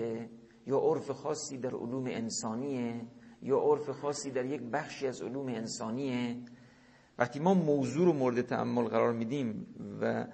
یا 0.66 0.78
عرف 0.78 1.10
خاصی 1.10 1.58
در 1.58 1.74
علوم 1.74 2.06
انسانیه؟ 2.06 3.06
یا 3.42 3.58
عرف 3.58 3.90
خاصی 3.90 4.30
در 4.30 4.44
یک 4.44 4.60
بخشی 4.62 5.06
از 5.06 5.22
علوم 5.22 5.48
انسانیه؟ 5.48 6.36
وقتی 7.18 7.38
ما 7.38 7.54
موضوع 7.54 8.06
رو 8.06 8.12
مورد 8.12 8.40
تعمل 8.40 8.84
قرار 8.84 9.12
میدیم 9.12 9.66
و 10.00 10.26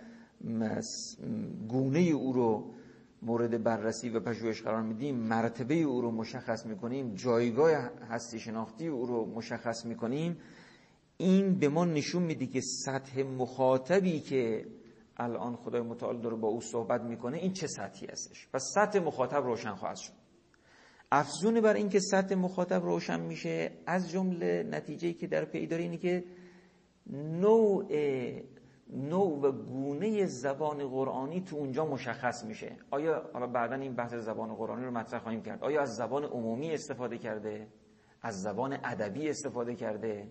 گونه 1.68 1.98
او 1.98 2.32
رو 2.32 2.74
مورد 3.22 3.62
بررسی 3.62 4.08
و 4.08 4.20
پژوهش 4.20 4.62
قرار 4.62 4.82
میدیم 4.82 5.16
مرتبه 5.16 5.74
او 5.74 6.00
رو 6.00 6.10
مشخص 6.10 6.66
می‌کنیم 6.66 7.14
جایگاه 7.14 7.90
هستی 8.08 8.40
شناختی 8.40 8.86
او 8.86 9.06
رو 9.06 9.26
مشخص 9.26 9.86
می‌کنیم. 9.86 10.38
این 11.16 11.58
به 11.58 11.68
ما 11.68 11.84
نشون 11.84 12.22
میده 12.22 12.46
که 12.46 12.60
سطح 12.60 13.22
مخاطبی 13.22 14.20
که 14.20 14.66
الان 15.16 15.56
خدای 15.56 15.80
متعال 15.80 16.20
داره 16.20 16.36
با 16.36 16.48
او 16.48 16.60
صحبت 16.60 17.00
می‌کنه 17.00 17.36
این 17.36 17.52
چه 17.52 17.66
سطحی 17.66 18.06
هستش؟ 18.06 18.48
پس 18.52 18.62
سطح 18.74 18.98
مخاطب 18.98 19.44
روشن 19.44 19.74
خواهد 19.74 19.96
شد. 19.96 20.12
افزون 21.12 21.60
بر 21.60 21.74
اینکه 21.74 22.00
سطح 22.00 22.34
مخاطب 22.34 22.84
روشن 22.84 23.20
میشه 23.20 23.72
از 23.86 24.10
جمله 24.10 24.62
نتیجه 24.62 25.12
که 25.12 25.26
در 25.26 25.44
پی 25.44 25.66
داره 25.66 25.82
اینه 25.82 25.96
که 25.96 26.24
نوع 27.40 27.86
نوع 28.90 29.40
و 29.40 29.52
گونه 29.52 30.26
زبان 30.26 30.88
قرآنی 30.88 31.40
تو 31.40 31.56
اونجا 31.56 31.86
مشخص 31.86 32.44
میشه. 32.44 32.76
آیا 32.90 33.30
حالا 33.32 33.46
بعدا 33.46 33.74
این 33.74 33.94
بحث 33.94 34.14
زبان 34.14 34.54
قرآنی 34.54 34.84
رو 34.84 34.90
مطرح 34.90 35.20
خواهیم 35.20 35.42
کرد. 35.42 35.64
آیا 35.64 35.82
از 35.82 35.96
زبان 35.96 36.24
عمومی 36.24 36.70
استفاده 36.74 37.18
کرده؟ 37.18 37.68
از 38.22 38.42
زبان 38.42 38.78
ادبی 38.84 39.28
استفاده 39.28 39.74
کرده؟ 39.74 40.28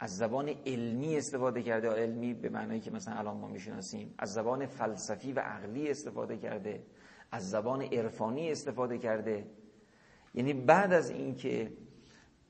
از 0.00 0.16
زبان 0.16 0.48
علمی 0.66 1.16
استفاده 1.16 1.62
کرده؟ 1.62 1.88
علمی 1.88 2.34
به 2.34 2.48
معنایی 2.48 2.80
که 2.80 2.90
مثلا 2.90 3.14
الان 3.14 3.36
ما 3.36 3.48
می‌شناسیم. 3.48 4.14
از 4.18 4.32
زبان 4.32 4.66
فلسفی 4.66 5.32
و 5.32 5.40
عقلی 5.40 5.90
استفاده 5.90 6.36
کرده؟ 6.36 6.82
از 7.32 7.50
زبان 7.50 7.82
عرفانی 7.82 8.50
استفاده 8.50 8.98
کرده؟ 8.98 9.46
یعنی 10.34 10.52
بعد 10.52 10.92
از 10.92 11.10
اینکه 11.10 11.72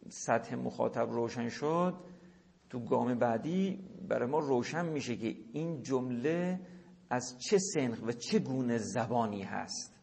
سطح 0.08 0.54
مخاطب 0.54 1.10
روشن 1.10 1.48
شد 1.48 1.94
تو 2.70 2.80
گام 2.80 3.18
بعدی 3.18 3.78
برای 4.08 4.28
ما 4.28 4.38
روشن 4.38 4.86
میشه 4.86 5.16
که 5.16 5.36
این 5.52 5.82
جمله 5.82 6.60
از 7.10 7.36
چه 7.38 7.58
سنخ 7.58 7.98
و 8.02 8.12
چه 8.12 8.38
گونه 8.38 8.78
زبانی 8.78 9.42
هست. 9.42 9.94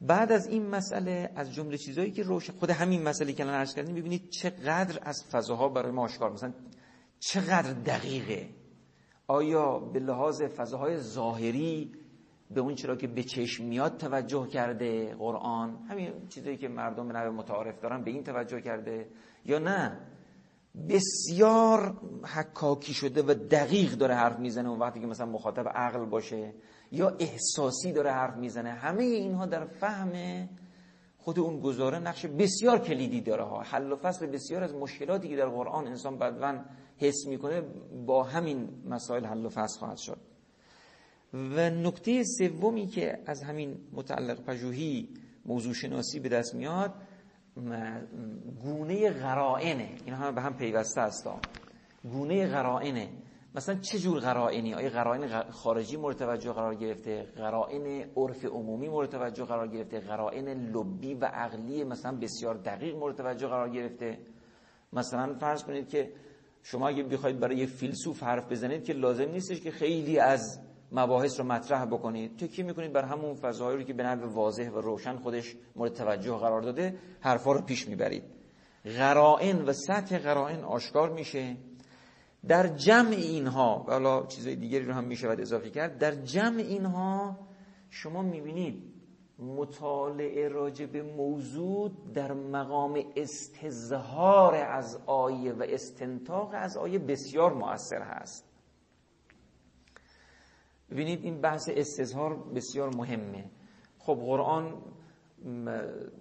بعد 0.00 0.32
از 0.32 0.46
این 0.46 0.66
مسئله 0.66 1.32
از 1.36 1.54
جمله 1.54 1.78
چیزهایی 1.78 2.10
که 2.10 2.22
روشن 2.22 2.52
خود 2.52 2.70
همین 2.70 3.02
مسئله 3.02 3.32
که 3.32 3.42
الان 3.42 3.54
عرض 3.54 3.74
کردیم 3.74 3.94
ببینید 3.94 4.28
چقدر 4.30 4.98
از 5.02 5.24
فضاها 5.32 5.68
برای 5.68 5.92
ما 5.92 6.04
آشکار 6.04 6.32
مثلا 6.32 6.52
چقدر 7.18 7.72
دقیقه. 7.72 8.48
آیا 9.26 9.78
به 9.78 10.00
لحاظ 10.00 10.42
فضاهای 10.42 10.96
ظاهری 10.96 11.92
به 12.50 12.60
اون 12.60 12.74
چرا 12.74 12.96
که 12.96 13.06
به 13.06 13.22
چشم 13.22 13.64
میاد 13.64 13.96
توجه 13.96 14.46
کرده 14.46 15.14
قرآن؟ 15.14 15.76
همین 15.88 16.28
چیزایی 16.28 16.56
که 16.56 16.68
مردم 16.68 17.16
نوع 17.16 17.28
متعارف 17.28 17.80
دارن 17.80 18.04
به 18.04 18.10
این 18.10 18.24
توجه 18.24 18.60
کرده 18.60 19.08
یا 19.44 19.58
نه؟ 19.58 20.11
بسیار 20.88 22.00
حکاکی 22.24 22.94
شده 22.94 23.22
و 23.22 23.34
دقیق 23.34 23.92
داره 23.92 24.14
حرف 24.14 24.38
می‌زنه 24.38 24.68
اون 24.68 24.78
وقتی 24.78 25.00
که 25.00 25.06
مثلا 25.06 25.26
مخاطب 25.26 25.68
عقل 25.68 26.04
باشه 26.04 26.54
یا 26.92 27.16
احساسی 27.18 27.92
داره 27.92 28.12
حرف 28.12 28.36
می‌زنه. 28.36 28.70
همه 28.70 29.04
اینها 29.04 29.46
در 29.46 29.64
فهم 29.64 30.48
خود 31.18 31.38
اون 31.38 31.60
گزاره 31.60 31.98
نقش 31.98 32.26
بسیار 32.26 32.78
کلیدی 32.78 33.20
داره 33.20 33.44
ها. 33.44 33.60
حل 33.60 33.92
و 33.92 33.96
فصل 33.96 34.26
بسیار 34.26 34.62
از 34.62 34.74
مشکلاتی 34.74 35.28
که 35.28 35.36
در 35.36 35.48
قرآن 35.48 35.86
انسان 35.86 36.18
بدون 36.18 36.64
حس 36.96 37.26
می‌کنه 37.26 37.60
با 38.06 38.22
همین 38.22 38.68
مسائل 38.88 39.24
حل 39.24 39.46
و 39.46 39.48
فصل 39.48 39.78
خواهد 39.78 39.96
شد. 39.96 40.18
و 41.34 41.70
نکته 41.70 42.24
سومی 42.24 42.86
که 42.86 43.18
از 43.26 43.42
همین 43.42 43.76
متعلق 43.92 44.44
پژوهی 44.44 45.08
موضوع 45.46 45.74
شناسی 45.74 46.20
به 46.20 46.28
دست 46.28 46.54
میاد 46.54 46.94
گونه 48.62 49.10
قرائنه 49.10 49.88
این 50.04 50.14
همه 50.14 50.32
به 50.32 50.40
هم 50.40 50.56
پیوسته 50.56 51.00
است. 51.00 51.28
گونه 52.02 52.46
قرائنه 52.46 53.08
مثلا 53.54 53.74
چه 53.74 53.98
جور 53.98 54.18
قرائنی 54.20 54.74
آیا 54.74 54.90
قرائن 54.90 55.50
خارجی 55.50 55.96
مورد 55.96 56.16
توجه 56.16 56.52
قرار 56.52 56.74
گرفته؟ 56.74 57.22
قرائن 57.36 58.10
عرف 58.16 58.44
عمومی 58.44 58.88
مورد 58.88 59.08
توجه 59.08 59.44
قرار 59.44 59.68
گرفته؟ 59.68 60.00
قرائن 60.00 60.48
لبی 60.48 61.14
و 61.14 61.24
عقلی 61.24 61.84
مثلا 61.84 62.16
بسیار 62.16 62.54
دقیق 62.54 62.96
مورد 62.96 63.16
توجه 63.16 63.46
قرار 63.46 63.70
گرفته؟ 63.70 64.18
مثلا 64.92 65.34
فرض 65.34 65.64
کنید 65.64 65.88
که 65.88 66.12
شما 66.62 66.88
اگه 66.88 67.02
بخواید 67.02 67.40
برای 67.40 67.56
یه 67.56 67.66
فیلسوف 67.66 68.22
حرف 68.22 68.52
بزنید 68.52 68.84
که 68.84 68.92
لازم 68.92 69.28
نیستش 69.28 69.60
که 69.60 69.70
خیلی 69.70 70.18
از 70.18 70.60
مباحث 70.92 71.40
رو 71.40 71.46
مطرح 71.46 71.84
بکنید. 71.84 72.36
تکی 72.36 72.62
می‌کنید 72.62 72.92
بر 72.92 73.04
همون 73.04 73.34
فضایی 73.34 73.84
که 73.84 73.92
به 73.92 74.02
نحو 74.02 74.34
واضح 74.34 74.70
و 74.70 74.80
روشن 74.80 75.16
خودش 75.16 75.56
مورد 75.76 75.92
توجه 75.92 76.36
قرار 76.36 76.62
داده 76.62 76.98
حرفا 77.20 77.52
رو 77.52 77.60
پیش 77.60 77.88
می‌برید. 77.88 78.24
قرائن 78.84 79.62
و 79.62 79.72
سطح 79.72 80.18
قرائن 80.18 80.64
آشکار 80.64 81.12
میشه. 81.12 81.56
در 82.48 82.66
جمع 82.66 83.10
اینها 83.10 83.84
و 83.88 83.92
حالا 83.92 84.26
چیزای 84.26 84.56
دیگری 84.56 84.84
رو 84.84 84.92
هم 84.92 85.04
می‌شود 85.04 85.40
اضافه 85.40 85.70
کرد 85.70 85.98
در 85.98 86.14
جمع 86.14 86.58
اینها 86.58 87.38
شما 87.90 88.22
می‌بینید 88.22 88.92
مطالعه 89.38 90.48
راجع 90.48 90.86
به 90.86 91.02
موضوع 91.02 91.90
در 92.14 92.32
مقام 92.32 93.04
استظهار 93.16 94.54
از 94.54 95.00
آیه 95.06 95.52
و 95.52 95.66
استنتاق 95.68 96.50
از 96.52 96.76
آیه 96.76 96.98
بسیار 96.98 97.52
مؤثر 97.52 98.02
هست. 98.02 98.51
ببینید 100.92 101.24
این 101.24 101.40
بحث 101.40 101.70
استظهار 101.72 102.36
بسیار 102.54 102.96
مهمه. 102.96 103.44
خب 103.98 104.14
قرآن 104.14 104.74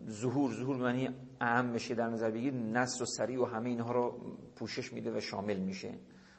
ظهور 0.09 0.53
ظهور 0.53 0.75
معنی 0.75 1.09
اهم 1.41 1.73
بشه 1.73 1.95
در 1.95 2.09
نظر 2.09 2.31
بگیر 2.31 2.53
نصر 2.53 3.03
و 3.03 3.05
سریع 3.05 3.41
و 3.41 3.45
همه 3.45 3.69
اینها 3.69 3.91
رو 3.91 4.15
پوشش 4.55 4.93
میده 4.93 5.17
و 5.17 5.19
شامل 5.19 5.57
میشه. 5.57 5.93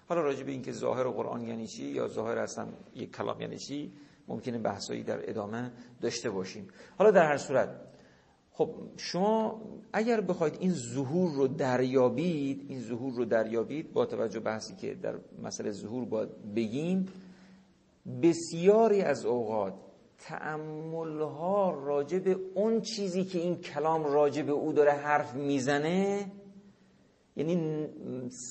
حالا 0.08 0.20
راجع 0.20 0.44
به 0.44 0.52
اینکه 0.52 0.72
ظاهر 0.72 1.08
قرآن 1.08 1.42
یعنی 1.42 1.66
چی 1.66 1.84
یا 1.84 2.08
ظاهر 2.08 2.38
اصلا 2.38 2.66
یک 2.94 3.16
کلام 3.16 3.40
یعنی 3.40 3.58
چی 3.58 3.92
ممکنه 4.28 4.58
بحثایی 4.58 5.02
در 5.02 5.30
ادامه 5.30 5.72
داشته 6.00 6.30
باشیم. 6.30 6.68
حالا 6.98 7.10
در 7.10 7.26
هر 7.26 7.36
صورت 7.36 7.68
خب 8.52 8.74
شما 8.96 9.62
اگر 9.92 10.20
بخواید 10.20 10.56
این 10.60 10.72
ظهور 10.72 11.30
رو 11.34 11.48
دریابید 11.48 12.66
این 12.68 12.80
ظهور 12.80 13.14
رو 13.14 13.24
دریابید 13.24 13.92
با 13.92 14.06
توجه 14.06 14.40
بحثی 14.40 14.76
که 14.76 14.94
در 14.94 15.14
مسئله 15.42 15.70
ظهور 15.70 16.04
باید 16.04 16.54
بگیم 16.54 17.08
بسیاری 18.22 19.00
از 19.02 19.24
اوقات 19.24 19.74
ها 21.20 21.70
راجع 21.84 22.18
به 22.18 22.36
اون 22.54 22.80
چیزی 22.80 23.24
که 23.24 23.38
این 23.38 23.56
کلام 23.56 24.04
راجع 24.04 24.42
به 24.42 24.52
او 24.52 24.72
داره 24.72 24.92
حرف 24.92 25.34
می‌زنه 25.34 26.32
یعنی 27.36 27.86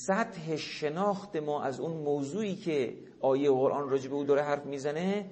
سطح 0.08 0.56
شناخت 0.56 1.36
ما 1.36 1.64
از 1.64 1.80
اون 1.80 1.92
موضوعی 1.92 2.56
که 2.56 2.94
آیه 3.20 3.52
قرآن 3.52 3.90
راجع 3.90 4.10
به 4.10 4.16
او 4.16 4.24
داره 4.24 4.42
حرف 4.42 4.66
می‌زنه 4.66 5.26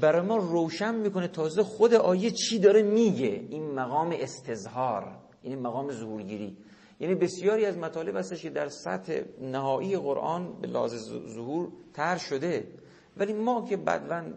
برای 0.00 0.26
ما 0.26 0.36
روشن 0.36 0.94
می‌کنه 0.94 1.28
تازه 1.28 1.62
خود 1.62 1.94
آیه 1.94 2.30
چی 2.30 2.58
داره 2.58 2.82
میگه. 2.82 3.46
این 3.50 3.70
مقام 3.70 4.14
استظهار 4.20 5.18
این 5.42 5.58
مقام 5.58 5.92
ظهورگیری. 5.92 6.56
یعنی 7.00 7.14
بسیاری 7.14 7.64
از 7.64 7.78
مطالب 7.78 8.16
هستش 8.16 8.42
که 8.42 8.50
در 8.50 8.68
سطح 8.68 9.20
نهایی 9.40 9.96
قرآن 9.96 10.60
به 10.60 10.68
لازم 10.68 11.28
ظهور 11.28 11.68
تر 11.94 12.16
شده. 12.16 12.68
ولی 13.16 13.32
ما 13.32 13.64
که 13.68 13.76
بدون 13.76 14.34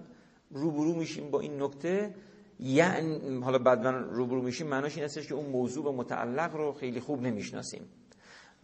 روبرو 0.52 0.94
میشیم 0.94 1.32
با 1.32 1.40
این 1.40 1.64
نکته 1.64 2.16
یعنی 2.60 3.42
حالا 3.42 3.58
بدون 3.58 3.94
روبرو 3.94 4.42
میشیم 4.42 4.68
معناش 4.68 4.96
این 4.96 5.06
هستش 5.06 5.28
که 5.28 5.34
اون 5.34 5.46
موضوع 5.46 5.86
و 5.86 5.92
متعلق 5.92 6.56
رو 6.56 6.74
خیلی 6.74 7.00
خوب 7.00 7.22
نمی‌شناسیم. 7.22 7.82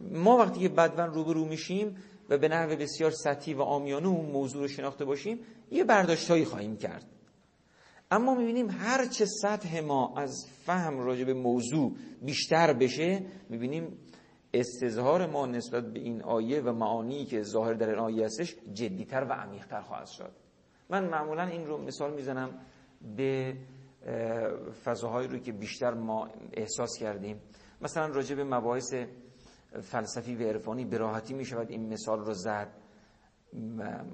ما 0.00 0.36
وقتی 0.36 0.60
که 0.60 0.68
بدون 0.68 1.14
روبرو 1.14 1.44
میشیم 1.44 1.96
و 2.28 2.38
به 2.38 2.48
نحو 2.48 2.76
بسیار 2.76 3.10
سطحی 3.10 3.54
و 3.54 3.62
آمیانه 3.62 4.08
اون 4.08 4.30
موضوع 4.30 4.62
رو 4.62 4.68
شناخته 4.68 5.04
باشیم 5.04 5.38
یه 5.70 5.84
برداشتهایی 5.84 6.44
خواهیم 6.44 6.76
کرد. 6.76 7.15
اما 8.10 8.34
می‌بینیم 8.34 8.70
هر 8.70 9.06
چه 9.06 9.24
سطح 9.26 9.80
ما 9.80 10.14
از 10.16 10.46
فهم 10.64 10.98
راجع 10.98 11.24
به 11.24 11.34
موضوع 11.34 11.92
بیشتر 12.22 12.72
بشه 12.72 13.22
می‌بینیم 13.48 13.98
استظهار 14.54 15.26
ما 15.26 15.46
نسبت 15.46 15.92
به 15.92 16.00
این 16.00 16.22
آیه 16.22 16.60
و 16.60 16.72
معانی 16.72 17.24
که 17.24 17.42
ظاهر 17.42 17.74
در 17.74 17.88
این 17.88 17.98
آیه 17.98 18.24
هستش 18.24 18.56
جدیتر 18.72 19.26
و 19.30 19.32
عمیقتر 19.32 19.80
خواهد 19.80 20.06
شد. 20.06 20.32
من 20.90 21.08
معمولا 21.08 21.42
این 21.42 21.66
رو 21.66 21.78
مثال 21.78 22.14
می‌زنم 22.14 22.60
به 23.16 23.56
فضاهایی 24.84 25.28
رو 25.28 25.38
که 25.38 25.52
بیشتر 25.52 25.94
ما 25.94 26.28
احساس 26.52 26.98
کردیم. 26.98 27.40
مثلا 27.80 28.06
راجع 28.06 28.36
به 28.36 28.44
مباحث 28.44 28.94
فلسفی 29.80 30.34
و 30.34 30.42
عرفانی 30.42 30.84
به 30.84 30.98
راحتی 30.98 31.34
می 31.34 31.44
شود 31.44 31.70
این 31.70 31.92
مثال 31.92 32.18
رو 32.18 32.32
زد. 32.32 32.68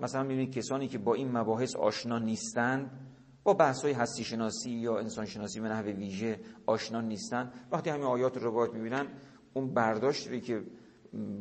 مثلا 0.03 0.23
می‌بینید 0.23 0.55
کسانی 0.55 0.89
که 0.89 0.99
با 0.99 1.15
این 1.15 1.39
مباحث 1.39 1.77
آشنا 1.77 2.19
نیستند 2.19 2.91
با 3.45 3.55
بحث 3.55 3.83
های 3.83 3.93
هستی 3.93 4.25
شناسی 4.25 4.71
یا 4.71 4.99
انسان 4.99 5.27
شناسی 5.27 5.61
به 5.61 5.69
نحو 5.69 5.87
ویژه 5.87 6.41
آشنا 6.67 7.01
نیستند 7.01 7.53
وقتی 7.73 7.91
همین 7.91 8.07
آیات 8.07 8.37
رو 8.37 8.43
روایت 8.43 8.73
می‌بینن 8.73 9.07
اون 9.55 9.75
برداشتی 9.75 10.41
که 10.41 10.63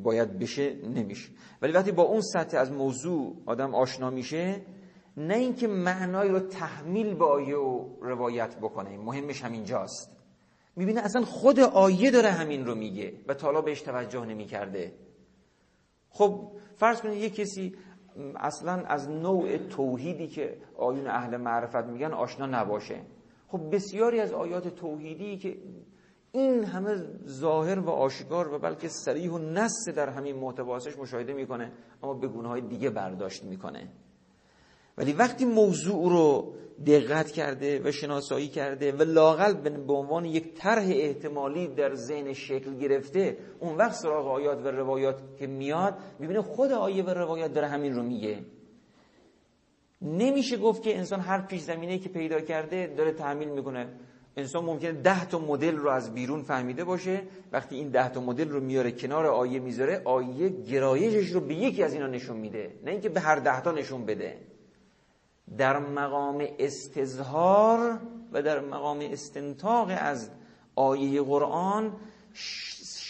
باید 0.03 0.39
بشه 0.39 0.73
نمیشه. 0.73 1.29
ولی 1.61 1.73
وقتی 1.73 1.91
با 1.91 2.03
اون 2.03 2.21
سطح 2.21 2.57
از 2.57 2.71
موضوع 2.71 3.35
آدم 3.45 3.75
آشنا 3.75 4.09
میشه 4.09 4.61
نه 5.17 5.35
اینکه 5.35 5.67
معنای 5.67 6.29
رو 6.29 6.39
تحمیل 6.39 7.13
به 7.13 7.25
آیه 7.25 7.57
و 7.57 7.89
روایت 8.01 8.57
بکنه. 8.57 8.97
مهمش 8.97 9.43
همینجاست 9.43 10.11
می‌بینه 10.75 11.01
اصلا 11.01 11.25
خود 11.25 11.59
آیه 11.59 12.11
داره 12.11 12.29
همین 12.29 12.65
رو 12.65 12.75
میگه 12.75 13.13
و 13.27 13.33
تالا 13.33 13.61
بهش 13.61 13.81
توجه 13.81 14.25
نمی‌کرده. 14.25 14.93
خب 16.09 16.51
فرض 16.75 17.01
کنید 17.01 17.17
یه 17.17 17.29
کسی 17.29 17.75
اصلا 18.35 18.71
از 18.71 19.09
نوع 19.09 19.57
توحیدی 19.57 20.27
که 20.27 20.57
آیون 20.77 21.07
اهل 21.07 21.37
معرفت 21.37 21.85
میگن 21.85 22.11
آشنا 22.13 22.45
نباشه. 22.45 23.01
خب 23.47 23.75
بسیاری 23.75 24.19
از 24.19 24.33
آیات 24.33 24.67
توحیدی 24.67 25.37
که 25.37 25.57
این 26.31 26.63
همه 26.63 26.95
ظاهر 27.27 27.79
و 27.79 27.89
آشکار 27.89 28.53
و 28.53 28.59
بلکه 28.59 28.87
سریح 28.87 29.31
و 29.31 29.37
نص 29.37 29.89
در 29.95 30.09
همین 30.09 30.35
محتواسش 30.35 30.97
مشاهده 30.97 31.33
می‌کنه 31.33 31.71
اما 32.03 32.13
به 32.13 32.27
گونه 32.27 32.47
های 32.47 32.61
دیگه 32.61 32.89
برداشت 32.89 33.43
می‌کنه. 33.43 33.87
ولی 35.01 35.13
وقتی 35.13 35.45
موضوع 35.45 36.09
رو 36.09 36.53
دقت 36.85 37.31
کرده 37.31 37.81
و 37.83 37.91
شناسایی 37.91 38.47
کرده 38.47 38.91
و 38.91 39.01
لاقل 39.01 39.53
به 39.53 39.93
عنوان 39.93 40.25
یک 40.25 40.53
طرح 40.53 40.83
احتمالی 40.87 41.67
در 41.67 41.95
ذهن 41.95 42.33
شکل 42.33 42.77
گرفته 42.77 43.37
اون 43.59 43.77
وقت 43.77 43.93
سراغ 43.93 44.27
آیات 44.27 44.65
و 44.65 44.67
روایات 44.67 45.19
که 45.39 45.47
میاد 45.47 45.97
می‌بینه 46.19 46.41
خود 46.41 46.71
آیه 46.71 47.03
و 47.03 47.09
روایات 47.09 47.53
داره 47.53 47.67
همین 47.67 47.95
رو 47.95 48.03
میگه. 48.03 48.39
نمیشه 50.01 50.57
گفت 50.57 50.83
که 50.83 50.97
انسان 50.97 51.19
هر 51.19 51.41
پیش 51.41 51.61
زمینه 51.61 51.97
که 51.97 52.09
پیدا 52.09 52.41
کرده 52.41 52.93
داره 52.97 53.11
تحمیل 53.11 53.49
می‌کنه. 53.49 53.87
انسان 54.37 54.65
ممکنه 54.65 54.91
ده 54.91 55.25
تا 55.25 55.39
مدل 55.39 55.75
رو 55.75 55.89
از 55.89 56.13
بیرون 56.13 56.43
فهمیده 56.43 56.83
باشه. 56.83 57.21
وقتی 57.51 57.75
این 57.75 57.89
ده 57.89 58.09
تا 58.09 58.21
مدل 58.21 58.49
رو 58.49 58.59
میاره 58.59 58.91
کنار 58.91 59.25
آیه 59.25 59.59
می‌ذاره 59.59 60.01
آیه 60.05 60.49
گرایشش 60.49 61.29
رو 61.29 61.39
به 61.39 61.53
یکی 61.53 61.83
از 61.83 61.93
اینا 61.93 62.07
نشون 62.07 62.37
میده. 62.37 62.73
نه 62.83 62.91
اینکه 62.91 63.09
به 63.09 63.19
هر 63.19 63.35
ده 63.35 63.61
تا 63.61 63.71
نشون 63.71 64.05
بده. 64.05 64.50
در 65.57 65.79
مقام 65.79 66.47
استظهار 66.59 67.99
و 68.31 68.41
در 68.41 68.59
مقام 68.59 68.99
استنتاق 69.01 69.87
از 69.97 70.31
آیه 70.75 71.21
قرآن 71.21 71.93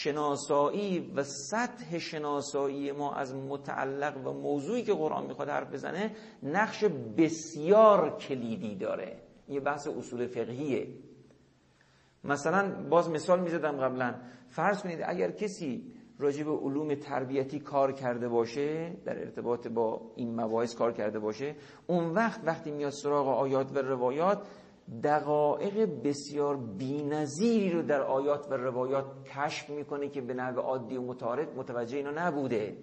شناسایی 0.01 1.11
و 1.15 1.23
سطح 1.23 1.97
شناسایی 1.97 2.91
ما 2.91 3.13
از 3.13 3.35
متعلق 3.35 4.27
و 4.27 4.33
موضوعی 4.33 4.83
که 4.83 4.93
قرآن 4.93 5.25
می‌خواد 5.25 5.49
حرف 5.49 5.73
بزنه 5.73 6.15
نقش 6.43 6.83
بسیار 7.17 8.17
کلیدی 8.17 8.75
داره. 8.75 9.17
یه 9.49 9.59
بحث 9.59 9.87
اصول 9.87 10.27
فقهیه. 10.27 10.87
مثلا 12.23 12.87
باز 12.89 13.09
مثال 13.09 13.39
می‌زدم 13.39 13.77
قبلا. 13.77 14.15
فرض 14.49 14.81
کنید 14.81 14.99
اگر 15.05 15.31
کسی 15.31 15.93
راجع 16.21 16.43
به 16.43 16.51
علوم 16.51 16.95
تربیتی 16.95 17.59
کار 17.59 17.91
کرده 17.91 18.27
باشه 18.29 18.97
در 19.05 19.19
ارتباط 19.19 19.67
با 19.67 20.01
این 20.15 20.41
مباحث 20.41 20.75
کار 20.75 20.91
کرده 20.91 21.19
باشه 21.19 21.55
اون 21.87 22.13
وقت 22.13 22.41
وقتی 22.45 22.71
میاد 22.71 22.91
سراغ 22.91 23.27
آیات 23.27 23.75
و 23.75 23.77
روایات 23.77 24.47
دقایق 25.03 25.89
بسیار 26.03 26.57
بینظیری 26.57 27.71
رو 27.71 27.81
در 27.81 28.01
آیات 28.01 28.47
و 28.51 28.53
روایات 28.53 29.05
کشف 29.35 29.69
می‌کنه 29.69 30.09
که 30.09 30.21
به 30.21 30.33
نحو 30.33 30.59
عادی 30.59 30.97
و 30.97 31.01
متعارف 31.01 31.47
متوجه 31.57 31.97
اینا 31.97 32.11
نبوده. 32.11 32.77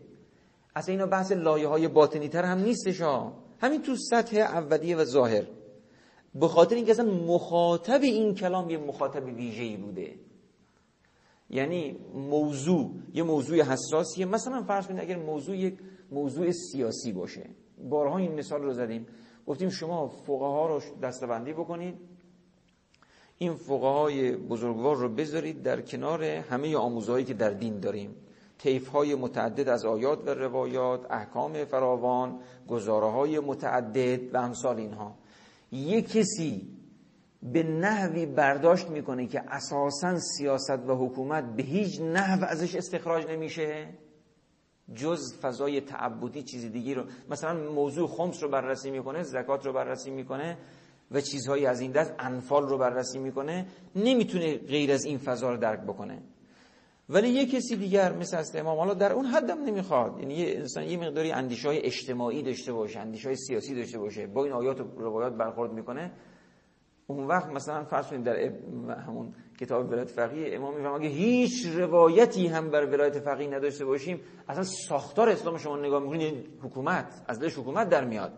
اصلا 0.77 0.93
اینا 0.93 1.07
بحث 1.07 1.33
لایه 1.33 1.69
های 1.69 1.89
باطنی 1.89 2.29
تر 2.29 2.43
هم 2.43 2.59
نیستش 2.59 3.01
ها. 3.01 3.33
همین 3.61 3.83
تو 3.83 3.97
سطح 3.97 4.37
اولیه 4.37 4.97
و 4.97 5.05
ظاهر. 5.05 5.45
به 6.35 6.49
خاطر 6.49 6.77
اینکه 6.77 6.91
اصلا 6.91 7.11
مخاطب 7.11 8.03
این 8.03 8.35
کلام 8.35 8.71
یه 8.71 8.79
مخاطب 8.79 9.25
ویژه‌ای 9.25 9.77
بوده. 9.77 10.15
یعنی 11.51 11.97
موضوع 12.15 12.91
یه 13.15 13.23
موضوع 13.23 13.61
حساسیه. 13.63 14.27
مثلا 14.27 14.63
فرض 14.63 14.87
کنید 14.87 15.01
اگر 15.01 15.17
موضوع 15.17 15.57
یک 15.57 15.79
موضوع 16.11 16.51
سیاسی 16.51 17.13
باشه. 17.13 17.51
بارها 17.89 18.19
این 18.19 18.35
مثال 18.35 18.63
رو 18.63 18.73
زدیم. 18.73 19.07
گفتیم 19.47 19.69
شما 19.69 20.09
فقها 20.09 20.67
رو 20.67 20.83
دستبندی 21.03 21.53
بکنید. 21.53 21.95
این 23.39 23.55
فقهای 23.55 24.37
بزرگوار 24.37 24.97
رو 24.97 25.09
بذارید 25.09 25.63
در 25.63 25.81
کنار 25.81 26.25
همه 26.25 26.77
آموزهایی 26.77 27.25
که 27.25 27.35
در 27.35 27.51
دین 27.51 27.81
داریم. 27.81 28.15
طیف 28.59 28.89
های 28.89 29.15
متعدد 29.15 29.69
از 29.69 29.85
آیات 29.85 30.27
و 30.27 30.31
روایات 30.31 31.11
احکام 31.11 31.65
فراوان 31.65 32.39
گزاره 32.69 33.07
های 33.07 33.39
متعدد 33.39 34.35
و 34.35 34.39
امثال 34.39 34.77
اینها. 34.77 35.15
یک 35.73 36.09
کسی 36.09 36.78
به 37.43 37.63
نحوی 37.63 38.27
برداشت 38.27 38.89
می‌کنه 38.89 39.27
که 39.27 39.43
اساسا 39.49 40.19
سیاست 40.19 40.89
و 40.89 41.07
حکومت 41.07 41.45
به 41.57 41.63
هیچ 41.63 42.01
نحو 42.01 42.45
ازش 42.45 42.75
استخراج 42.75 43.27
نمیشه 43.27 43.89
جز 44.95 45.39
فضای 45.41 45.81
تعبدی 45.81 46.43
چیزی 46.43 46.69
دیگی 46.69 46.95
رو. 46.95 47.05
مثلا 47.31 47.71
موضوع 47.73 48.09
خمس 48.09 48.43
رو 48.43 48.49
بررسی 48.49 48.91
می‌کنه 48.91 49.23
زکات 49.23 49.67
رو 49.67 49.73
بررسی 49.73 50.11
می‌کنه 50.11 50.59
و 51.11 51.21
چیزهایی 51.21 51.67
از 51.67 51.81
این 51.81 51.93
دست 51.93 52.15
انفال 52.19 52.69
رو 52.69 52.79
بررسی 52.79 53.19
می‌کنه 53.19 53.67
نمی‌تونه 53.97 54.59
غیر 54.59 54.93
از 54.93 55.05
این 55.05 55.19
فضا 55.19 55.51
رو 55.51 55.57
درک 55.57 55.81
بکنه. 55.81 56.23
ولی 57.09 57.29
یه 57.29 57.47
کسی 57.47 57.77
دیگر 57.77 58.13
مثل 58.13 58.37
است 58.37 58.57
امام 58.57 58.79
حالا 58.79 58.95
در 58.95 59.13
اون 59.13 59.25
حدم 59.25 59.65
نمی‌خواد. 59.65 60.19
یعنی 60.21 60.35
یه 60.35 60.57
انسان 60.57 60.85
یه 60.85 60.97
مقداری 60.97 61.33
اندیشه 61.33 61.69
های 61.69 61.79
اجتماعی 61.79 62.43
داشته 62.43 62.73
باشه 62.73 63.01
اندیشه 63.01 63.29
های 63.29 63.37
سیاسی 63.37 63.75
داشته 63.75 63.99
باشه 63.99 64.27
با 64.27 64.45
این 64.45 64.53
آیات 64.53 64.81
و 64.81 64.85
روایات 64.85 65.33
برخورد 65.33 65.73
می‌کنه. 65.73 66.13
اون 67.11 67.27
وقت 67.27 67.47
مثلا 67.47 67.85
فرض 67.85 68.07
کنید 68.07 68.25
در 68.25 68.37
همون 69.07 69.35
کتاب 69.61 69.91
ولایت 69.91 70.09
فقیه 70.09 70.57
امام 70.57 70.75
می‌فهمه 70.75 70.95
اگه 70.95 71.09
هیچ 71.09 71.67
روایتی 71.67 72.47
هم 72.47 72.71
بر 72.71 72.87
ولایت 72.87 73.19
فقیه 73.19 73.49
نداشته 73.49 73.85
باشیم 73.85 74.21
اصلا 74.49 74.63
ساختار 74.63 75.29
اسلام 75.29 75.57
شما 75.57 75.77
نگاه 75.77 76.03
می‌کنید 76.03 76.49
حکومت 76.63 77.25
از 77.27 77.41
دلش 77.41 77.59
حکومت 77.59 77.89
در 77.89 78.05
میاد. 78.05 78.33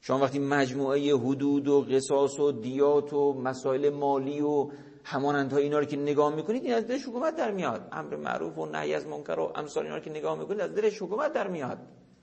شما 0.00 0.18
وقتی 0.18 0.38
مجموعه 0.38 1.16
حدود 1.16 1.68
و 1.68 1.80
قصاص 1.80 2.40
و 2.40 2.52
دیات 2.52 3.12
و 3.12 3.32
مسائل 3.32 3.90
مالی 3.90 4.40
و 4.40 4.70
همانندها 5.04 5.58
اینا 5.58 5.78
رو 5.78 5.84
که 5.84 5.96
نگاه 5.96 6.34
می‌کنید 6.34 6.64
این 6.64 6.74
از 6.74 6.86
دلش 6.86 7.08
حکومت 7.08 7.36
در 7.36 7.50
میاد. 7.50 7.88
امر 7.92 8.16
معروف 8.16 8.58
و 8.58 8.66
نهی 8.66 8.94
از 8.94 9.06
منکر 9.06 9.38
و 9.38 9.52
امثال 9.54 9.84
اینا 9.84 9.96
رو 9.96 10.02
که 10.02 10.10
نگاه 10.10 10.38
می‌کنید 10.38 10.60
از 10.60 10.74
دلش 10.74 11.02
حکومت 11.02 11.32
در 11.32 11.48
میاد. 11.48 11.78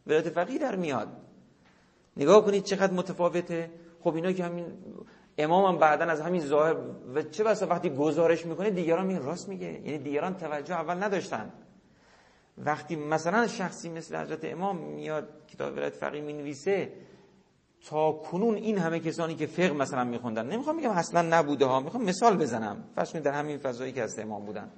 ولایت 0.07 0.29
فقیه 0.29 0.59
در 0.59 0.75
میاد. 0.75 1.07
نگاه 2.17 2.45
کنید 2.45 2.63
چقدر 2.63 2.93
متفاوته. 2.93 3.71
خب 3.99 4.15
اینا 4.15 4.31
که 4.31 4.43
همین 4.43 4.65
امام 5.43 5.65
هم 5.65 5.79
بعدا 5.79 6.05
از 6.05 6.21
همین 6.21 6.41
ظاهر 6.41 6.75
و 7.13 7.21
چه 7.21 7.43
بسا 7.43 7.67
وقتی 7.67 7.89
گزارش 7.89 8.45
می‌کنه 8.45 8.69
دیگران 8.69 9.05
میگن 9.05 9.21
راست 9.21 9.49
میگه. 9.49 9.67
یعنی 9.67 9.97
دیگران 9.97 10.37
توجه 10.37 10.73
اول 10.73 11.03
نداشتن. 11.03 11.51
وقتی 12.57 12.95
مثلا 12.95 13.47
شخصی 13.47 13.89
مثل 13.89 14.15
حضرت 14.15 14.45
امام 14.45 14.77
میاد 14.77 15.27
کتاب 15.47 15.73
ولایت 15.73 15.95
فقیه 15.95 16.21
می‌نویسه 16.21 16.93
تا 17.85 18.11
کنون 18.11 18.55
این 18.55 18.77
همه 18.77 18.99
کسانی 18.99 19.35
که 19.35 19.45
فقه 19.45 19.73
مثلا 19.73 20.03
میخوندن 20.03 20.47
نمی‌خوام 20.47 20.77
بگم 20.77 20.89
اصلا 20.89 21.21
نبوده 21.21 21.65
ها 21.65 21.79
می‌خوام 21.79 22.03
مثال 22.03 22.37
بزنم. 22.37 22.83
فرض 22.95 23.13
در 23.13 23.31
همین 23.31 23.57
فضایی 23.57 23.91
که 23.91 24.01
از 24.01 24.19
امام 24.19 24.45
بودن. 24.45 24.71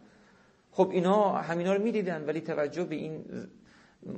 خب 0.72 0.90
اینا 0.92 1.32
همینا 1.32 1.74
رو 1.74 1.84
می‌دیدن 1.84 2.26
ولی 2.26 2.42
توجه 2.42 2.84
به 2.84 2.96
این 2.96 3.26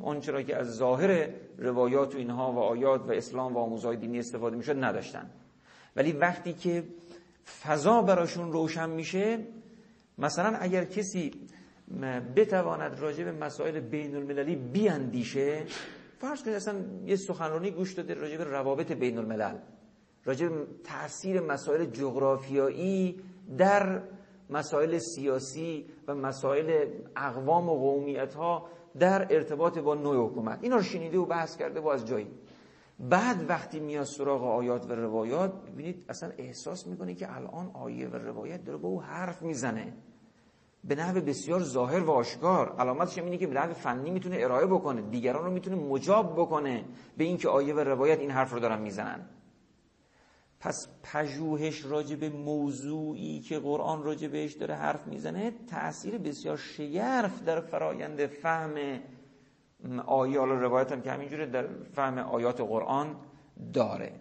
آنچه 0.03 0.31
را 0.31 0.41
که 0.41 0.55
از 0.55 0.75
ظاهر 0.75 1.29
روایات 1.57 2.15
و 2.15 2.17
اینها 2.17 2.51
و 2.51 2.59
آیات 2.59 3.01
و 3.01 3.11
اسلام 3.11 3.55
و 3.55 3.59
آموزهای 3.59 3.97
دینی 3.97 4.19
استفاده 4.19 4.55
می‌شد 4.55 4.83
نداشتن. 4.83 5.29
ولی 5.95 6.11
وقتی 6.11 6.53
که 6.53 6.83
فضا 7.63 8.01
براشون 8.01 8.51
روشن 8.51 8.89
میشه 8.89 9.47
مثلا 10.17 10.57
اگر 10.57 10.83
کسی 10.83 11.31
بتواند 12.35 12.99
راجع 12.99 13.23
به 13.23 13.31
مسائل 13.31 13.79
بین 13.79 14.15
المللی 14.15 14.55
بیاندیشه 14.55 15.63
فرض 16.17 16.43
کنید 16.43 16.55
اصلا 16.55 16.85
یه 17.05 17.15
سخنرانی 17.15 17.71
گوش 17.71 17.93
داده 17.93 18.13
راجع 18.13 18.37
به 18.37 18.43
روابط 18.43 18.91
بین 18.91 19.17
الملل 19.17 19.57
راجع 20.25 20.47
به 20.47 20.67
تاثیر 20.83 21.41
مسائل 21.41 21.85
جغرافیایی 21.85 23.21
در 23.57 24.01
مسائل 24.49 24.97
سیاسی 24.97 25.85
و 26.07 26.15
مسائل 26.15 26.85
اقوام 27.15 27.69
و 27.69 27.73
قومیت 27.73 28.33
ها 28.33 28.69
در 28.99 29.27
ارتباط 29.29 29.77
با 29.77 29.95
نوع 29.95 30.29
حکومت. 30.29 30.59
اینا 30.61 30.75
رو 30.75 30.81
شنیده 30.81 31.17
و 31.17 31.25
بحث 31.25 31.57
کرده 31.57 31.79
و 31.79 31.87
از 31.87 32.05
جایی. 32.05 32.27
بعد 32.99 33.49
وقتی 33.49 33.79
میاد 33.79 34.03
سراغ 34.03 34.43
آیات 34.43 34.89
و 34.89 34.95
روایات 34.95 35.53
ببینید 35.71 36.05
اصلا 36.09 36.31
احساس 36.37 36.87
می‌کنه 36.87 37.15
که 37.15 37.35
الان 37.35 37.71
آیه 37.73 38.07
و 38.07 38.15
روایت 38.15 38.63
داره 38.63 38.77
با 38.77 38.89
او 38.89 39.01
حرف 39.01 39.41
می‌زنه. 39.41 39.93
به 40.83 40.95
نحو 40.95 41.21
بسیار 41.21 41.63
ظاهر 41.63 42.03
و 42.03 42.11
آشکار. 42.11 42.75
علامتش 42.79 43.17
اینه 43.17 43.37
که 43.37 43.47
به 43.47 43.53
نحو 43.53 43.73
فنی 43.73 44.11
می‌تونه 44.11 44.37
ارائه 44.39 44.65
بکنه 44.65 45.01
دیگران 45.01 45.45
رو 45.45 45.51
می‌تونه 45.51 45.75
مجاب 45.75 46.33
بکنه 46.33 46.85
به 47.17 47.23
اینکه 47.23 47.49
آیه 47.49 47.73
و 47.73 47.79
روایت 47.79 48.19
این 48.19 48.31
حرف 48.31 48.53
رو 48.53 48.59
دارن 48.59 48.81
می‌زنن. 48.81 49.29
پس 50.59 50.87
پژوهش 51.03 51.85
راجع 51.85 52.29
موضوعی 52.29 53.39
که 53.39 53.59
قرآن 53.59 54.03
راجع 54.03 54.47
داره 54.59 54.75
حرف 54.75 55.07
می‌زنه 55.07 55.53
تاثیر 55.69 56.17
بسیار 56.17 56.57
شگرف 56.57 57.43
در 57.43 57.59
فرایند 57.59 58.25
فهم 58.25 58.99
آیه 60.05 60.39
و 60.39 60.45
روایت 60.45 60.91
هم 60.91 61.01
که 61.01 61.11
همینجوره 61.11 61.45
در 61.45 61.67
فهم 61.93 62.17
آیات 62.17 62.61
قرآن 62.61 63.15
داره. 63.73 64.11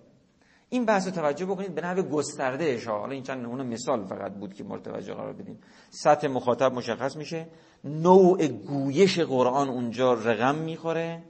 این 0.68 0.84
بحث 0.84 1.06
رو 1.06 1.12
توجه 1.12 1.46
بکنید 1.46 1.74
به 1.74 1.80
نحو 1.80 2.02
گسترده 2.02 2.80
حالا 2.86 3.12
این 3.12 3.22
چند 3.22 3.42
نمونه 3.42 3.62
مثال 3.62 4.04
فقط 4.04 4.32
بود 4.32 4.54
که 4.54 4.64
مرتوجه 4.64 5.14
قرار 5.14 5.32
بدیم. 5.32 5.58
سطح 5.90 6.28
مخاطب 6.28 6.72
مشخص 6.72 7.16
میشه. 7.16 7.46
نوع 7.84 8.46
گویش 8.46 9.20
قرآن 9.20 9.68
اونجا 9.68 10.14
رقم 10.14 10.54
می‌خوره 10.54 11.22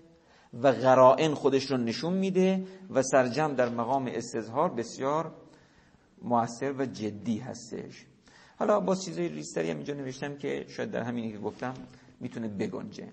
و 0.62 0.68
قرائن 0.68 1.35
خودش 1.35 1.70
رو 1.70 1.76
نشون 1.76 2.12
میده 2.12 2.64
و 2.91 3.03
سرجم 3.03 3.55
در 3.55 3.68
مقام 3.68 4.07
استظهار 4.07 4.70
بسیار 4.70 5.32
موثر 6.22 6.72
و 6.72 6.87
جدی 6.87 7.39
هستش. 7.39 8.07
حالا 8.59 8.80
با 8.80 8.95
چیزای 8.95 9.28
ریستری 9.28 9.70
هم 9.70 9.76
اینجا 9.76 9.95
نوشتم 9.95 10.37
که 10.37 10.64
شاید 10.68 10.91
در 10.91 11.03
همینی 11.03 11.32
که 11.32 11.39
گفتم 11.39 11.74
می‌تونه 12.20 12.49
بگنجه. 12.49 13.09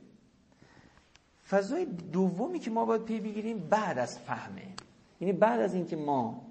فضای 1.52 1.86
دومی 1.86 2.60
که 2.60 2.72
ما 2.72 2.86
باید 2.86 3.06
پی 3.06 3.20
بگیریم 3.20 3.68
بعد 3.70 3.98
از 4.00 4.20
فهمه. 4.20 4.76
یعنی 5.20 5.34
بعد 5.34 5.60
از 5.60 5.74
اینکه 5.74 5.96
ما 5.96 6.42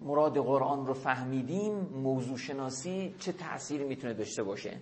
مراد 0.00 0.38
قرآن 0.38 0.86
رو 0.86 0.94
فهمیدیم 0.94 1.74
موضوع 1.78 2.38
شناسی 2.38 3.14
چه 3.18 3.32
تأثیری 3.32 3.84
می‌تونه 3.84 4.14
داشته 4.14 4.42
باشه؟ 4.42 4.76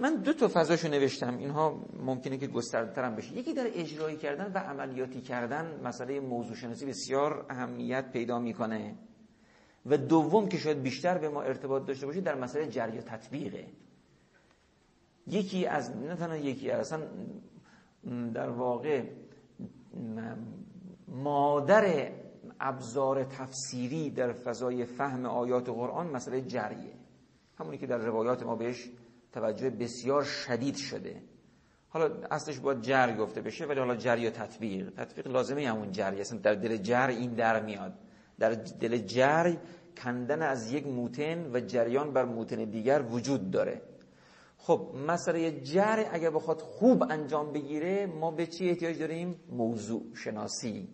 من 0.00 0.14
دو 0.14 0.32
تا 0.32 0.48
فضاشو 0.48 0.88
نوشتم. 0.88 1.38
اینها 1.38 1.84
ممکنه 2.06 2.38
که 2.38 2.46
گسترده 2.46 3.02
هم 3.02 3.14
بشه. 3.14 3.36
یکی 3.36 3.54
در 3.54 3.66
اجرایی 3.74 4.16
کردن 4.16 4.52
و 4.52 4.58
عملیاتی 4.58 5.20
کردن 5.20 5.80
مسئله 5.84 6.20
موضوع 6.20 6.56
شناسی 6.56 6.86
بسیار 6.86 7.46
اهمیت 7.50 8.12
پیدا 8.12 8.38
می‌کنه. 8.38 8.94
و 9.86 9.96
دوم 9.96 10.48
که 10.48 10.58
شاید 10.58 10.82
بیشتر 10.82 11.18
به 11.18 11.28
ما 11.28 11.42
ارتباط 11.42 11.86
داشته 11.86 12.06
باشه 12.06 12.20
در 12.20 12.34
مسئله 12.34 12.68
جری 12.68 12.98
و 12.98 13.00
تطبیقه. 13.00 13.66
یکی 15.26 15.66
از 15.66 15.96
نه 15.96 16.16
تنها 16.16 16.36
یکی 16.36 16.70
اصلا 16.70 17.00
در 18.34 18.50
واقع 18.50 19.02
مادر 21.08 22.12
ابزار 22.60 23.24
تفسیری 23.24 24.10
در 24.10 24.32
فضای 24.32 24.84
فهم 24.84 25.26
آیات 25.26 25.68
قرآن 25.68 26.06
مسئله 26.06 26.40
جریه. 26.40 26.92
همونی 27.58 27.78
که 27.78 27.86
در 27.86 27.98
روایات 27.98 28.42
ما 28.42 28.56
بهش 28.56 28.90
توجه 29.32 29.70
بسیار 29.70 30.22
شدید 30.22 30.76
شده. 30.76 31.22
حالا 31.88 32.10
اصلش 32.30 32.58
باید 32.58 32.80
جر 32.80 33.16
گفته 33.16 33.40
بشه 33.40 33.66
ولی 33.66 33.78
حالا 33.78 33.96
جری 33.96 34.26
و 34.26 34.30
تطبیق. 34.30 34.90
تطبیق 34.90 35.26
لازمه 35.26 35.68
همون 35.68 35.92
جری. 35.92 36.20
اصلا 36.20 36.38
در 36.38 36.54
دل 36.54 36.76
جر 36.76 37.06
این 37.06 37.34
در 37.34 37.62
میاد. 37.62 37.94
در 38.38 38.50
دل 38.54 38.98
جر 38.98 39.54
کندن 40.04 40.42
از 40.42 40.72
یک 40.72 40.86
موتن 40.86 41.50
و 41.52 41.60
جریان 41.60 42.12
بر 42.12 42.24
موتن 42.24 42.64
دیگر 42.64 43.02
وجود 43.02 43.50
داره. 43.50 43.82
خب 44.66 44.88
مسئله 45.08 45.60
جر 45.60 46.04
اگر 46.12 46.30
بخواد 46.30 46.60
خوب 46.60 47.02
انجام 47.02 47.52
بگیره 47.52 48.06
ما 48.06 48.30
به 48.30 48.46
چی 48.46 48.68
احتیاج 48.70 48.98
داریم؟ 48.98 49.40
موضوع 49.50 50.02
شناسی. 50.14 50.88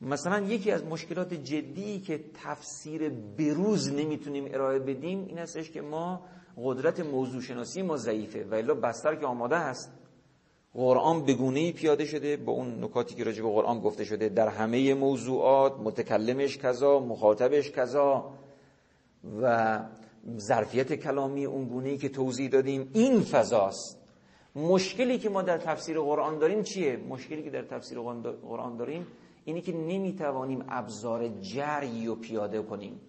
مثلا 0.00 0.40
یکی 0.40 0.70
از 0.70 0.84
مشکلات 0.84 1.34
جدی 1.34 2.00
که 2.00 2.24
تفسیر 2.34 3.08
بروز 3.08 3.92
نمی‌تونیم 3.92 4.44
ارائه 4.54 4.78
بدیم 4.78 5.24
این 5.28 5.38
هستش 5.38 5.70
که 5.70 5.80
ما 5.80 6.22
قدرت 6.64 7.00
موضوع 7.00 7.40
شناسی 7.40 7.82
ما 7.82 7.96
ضعیفه 7.96 8.44
و 8.44 8.54
الا 8.54 8.74
بستر 8.74 9.16
که 9.16 9.26
آماده 9.26 9.56
است. 9.56 9.92
قرآن 10.74 11.24
بگونه 11.24 11.72
پیاده 11.72 12.04
شده 12.04 12.36
با 12.36 12.52
اون 12.52 12.84
نکاتی 12.84 13.14
که 13.14 13.24
راجع 13.24 13.42
به 13.42 13.48
قرآن 13.48 13.80
گفته 13.80 14.04
شده 14.04 14.28
در 14.28 14.48
همه 14.48 14.94
موضوعات 14.94 15.72
متکلمش 15.78 16.58
کذا 16.58 16.98
مخاطبش 16.98 17.70
کذا 17.70 18.32
و 19.42 19.78
ظرفیت 20.38 20.92
کلامی 20.92 21.44
اون 21.44 21.64
گونه 21.64 21.96
که 21.96 22.08
توضیح 22.08 22.48
دادیم 22.48 22.90
این 22.92 23.20
فضاست. 23.20 23.98
مشکلی 24.56 25.18
که 25.18 25.28
ما 25.28 25.42
در 25.42 25.58
تفسیر 25.58 26.00
قرآن 26.00 26.38
داریم 26.38 26.62
چیه؟ 26.62 26.96
مشکلی 26.96 27.42
که 27.42 27.50
در 27.50 27.62
تفسیر 27.62 27.98
قرآن 28.42 28.76
داریم 28.76 29.06
اینی 29.44 29.60
که 29.60 29.72
نمی‌توانیم 29.72 30.64
ابزار 30.68 31.28
جری 31.28 32.06
رو 32.06 32.14
پیاده 32.14 32.62
کنیم. 32.62 33.00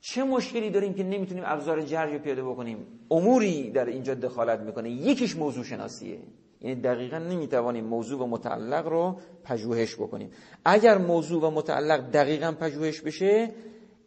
چه 0.00 0.24
مشکلی 0.24 0.70
داریم 0.70 0.94
که 0.94 1.04
نمی‌تونیم 1.04 1.44
ابزار 1.46 1.82
جری 1.82 2.12
رو 2.12 2.18
پیاده 2.18 2.44
بکنیم؟ 2.44 2.86
اموری 3.10 3.70
در 3.70 3.86
اینجا 3.86 4.14
دخالت 4.14 4.60
می‌کنه. 4.60 4.90
یکیش 4.90 5.36
موضوع 5.36 5.64
شناسیه. 5.64 6.18
یعنی 6.60 6.80
دقیقا 6.80 7.18
نمی‌توانیم 7.18 7.84
موضوع 7.84 8.22
و 8.22 8.26
متعلق 8.26 8.88
رو 8.88 9.16
پژوهش 9.44 9.94
بکنیم. 9.94 10.30
اگر 10.64 10.98
موضوع 10.98 11.42
و 11.42 11.50
متعلق 11.50 12.10
دقیقا 12.10 12.52
پژوهش 12.60 13.00
بشه 13.00 13.50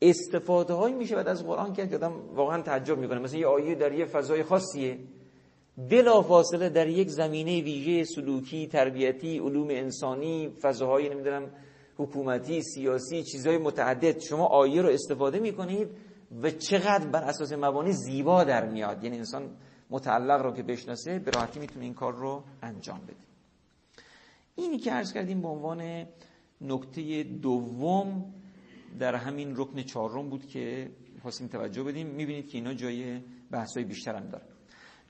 استفاده 0.01 0.73
هایی 0.73 0.95
میشه 0.95 1.15
بعد 1.15 1.27
از 1.27 1.45
قرآن 1.45 1.73
که 1.73 1.83
آدم 1.83 2.13
واقعا 2.35 2.61
تعجب 2.61 2.97
می‌کنه. 2.97 3.19
مثلا 3.19 3.39
یه 3.39 3.47
آیه 3.47 3.75
در 3.75 3.91
یه 3.91 4.05
فضای 4.05 4.43
خاصیه. 4.43 4.99
بلا 5.77 6.21
فاصله 6.21 6.69
در 6.69 6.87
یک 6.87 7.09
زمینه 7.09 7.61
ویژه 7.61 8.03
سلوکی 8.03 8.67
تربیتی 8.67 9.39
علوم 9.39 9.67
انسانی 9.69 10.49
فضاهای 10.61 11.09
نمی‌دونم 11.09 11.49
حکومتی 11.97 12.61
سیاسی 12.61 13.23
چیزهای 13.23 13.57
متعدد 13.57 14.19
شما 14.19 14.45
آیه 14.45 14.81
رو 14.81 14.89
استفاده 14.89 15.39
می‌کنید 15.39 15.87
و 16.41 16.49
چقدر 16.49 17.07
بر 17.07 17.23
اساس 17.23 17.53
مبانی 17.53 17.91
زیبا 17.91 18.43
در 18.43 18.69
میاد. 18.69 19.03
یعنی 19.03 19.17
انسان 19.17 19.49
متعلق 19.89 20.41
رو 20.41 20.51
که 20.51 20.63
بشناسه 20.63 21.19
به 21.19 21.31
راحتی 21.31 21.59
می‌تونه 21.59 21.85
این 21.85 21.93
کار 21.93 22.13
رو 22.13 22.43
انجام 22.61 23.01
بده. 23.03 23.15
اینی 24.55 24.77
که 24.77 24.91
عرض 24.91 25.13
کردیم 25.13 25.41
به 25.41 25.47
عنوان 25.47 26.05
نکته 26.61 27.23
دوم 27.23 28.33
در 28.99 29.15
همین 29.15 29.53
رکن 29.57 29.81
چهارم 29.81 30.29
بود 30.29 30.45
که 30.45 30.91
خواستیم 31.21 31.47
توجه 31.47 31.83
بدیم. 31.83 32.07
می‌بینید 32.07 32.49
که 32.49 32.57
اینا 32.57 32.73
جای 32.73 33.19
بحثای 33.51 33.83
بیشتر 33.83 34.15
هم 34.15 34.29
داره 34.29 34.45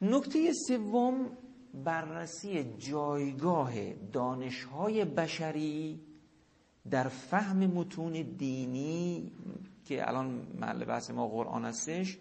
نکته 0.02 0.54
سوم 0.68 1.30
بررسی 1.74 2.64
جایگاه 2.78 3.94
دانشهای 3.94 5.06
بشری 5.06 6.00
در 6.90 7.08
فهم 7.08 7.58
متون 7.58 8.12
دینی 8.38 9.32
که 9.86 10.08
الان 10.08 10.48
محل 10.60 10.86
بحث 10.86 11.12
ما 11.12 11.28
قرآن 11.28 11.66
هستش. 11.66 12.18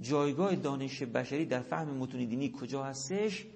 جایگاه 0.00 0.56
دانش 0.56 1.02
بشری 1.02 1.46
در 1.46 1.60
فهم 1.60 1.88
متون 1.88 2.24
دینی 2.24 2.52
کجا 2.60 2.84
هستش؟ 2.84 3.46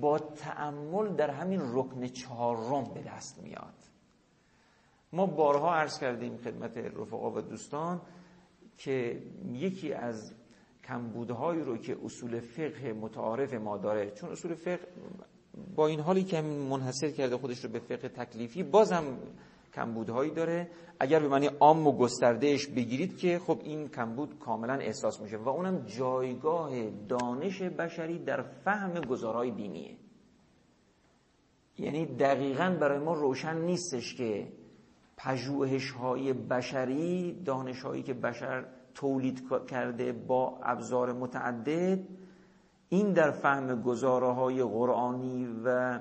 با 0.00 0.18
تأمل 0.18 1.08
در 1.16 1.30
همین 1.30 1.60
رکن 1.62 2.06
چهارم 2.06 2.94
به 2.94 3.00
دست 3.02 3.42
میاد. 3.42 3.85
ما 5.12 5.26
بارها 5.26 5.74
عرض 5.74 5.98
کردیم 5.98 6.36
خدمت 6.36 6.76
رفقا 6.76 7.30
و 7.30 7.40
دوستان 7.40 8.00
که 8.78 9.22
یکی 9.52 9.92
از 9.92 10.34
کمبودهایی 10.84 11.60
رو 11.60 11.76
که 11.76 11.96
اصول 12.04 12.40
فقه 12.40 12.92
متعارف 12.92 13.54
ما 13.54 13.76
داره 13.76 14.10
چون 14.10 14.30
اصول 14.30 14.54
فقه 14.54 14.88
با 15.76 15.86
این 15.86 16.00
حالی 16.00 16.24
که 16.24 16.40
منحصر 16.40 17.10
کرده 17.10 17.36
خودش 17.36 17.64
رو 17.64 17.70
به 17.70 17.78
فقه 17.78 18.08
تکلیفی 18.08 18.62
بازم 18.62 19.04
کمبودهایی 19.74 20.30
داره. 20.30 20.70
اگر 21.00 21.20
به 21.20 21.28
معنی 21.28 21.46
عام 21.46 21.86
و 21.86 21.92
گستردهش 21.92 22.66
بگیرید 22.66 23.18
که 23.18 23.38
خب 23.38 23.60
این 23.64 23.88
کمبود 23.88 24.38
کاملا 24.38 24.74
احساس 24.74 25.20
میشه 25.20 25.36
و 25.36 25.48
اونم 25.48 25.86
جایگاه 25.86 26.90
دانش 26.90 27.62
بشری 27.62 28.18
در 28.18 28.42
فهم 28.42 29.00
گزارهای 29.00 29.50
دینیه 29.50 29.96
یعنی 31.78 32.06
دقیقا 32.06 32.76
برای 32.80 32.98
ما 32.98 33.14
روشن 33.14 33.56
نیستش 33.56 34.14
که 34.14 34.48
پژوهش 35.16 35.90
های 35.90 36.32
بشری 36.32 37.42
دانش 37.44 37.82
هایی 37.82 38.02
که 38.02 38.14
بشر 38.14 38.64
تولید 38.94 39.42
کرده 39.68 40.12
با 40.12 40.58
ابزار 40.62 41.12
متعدد 41.12 42.00
این 42.88 43.12
در 43.12 43.30
فهم 43.30 43.82
گزاره 43.82 44.32
های 44.32 44.62
قرآنی 44.62 45.48
و 45.64 46.00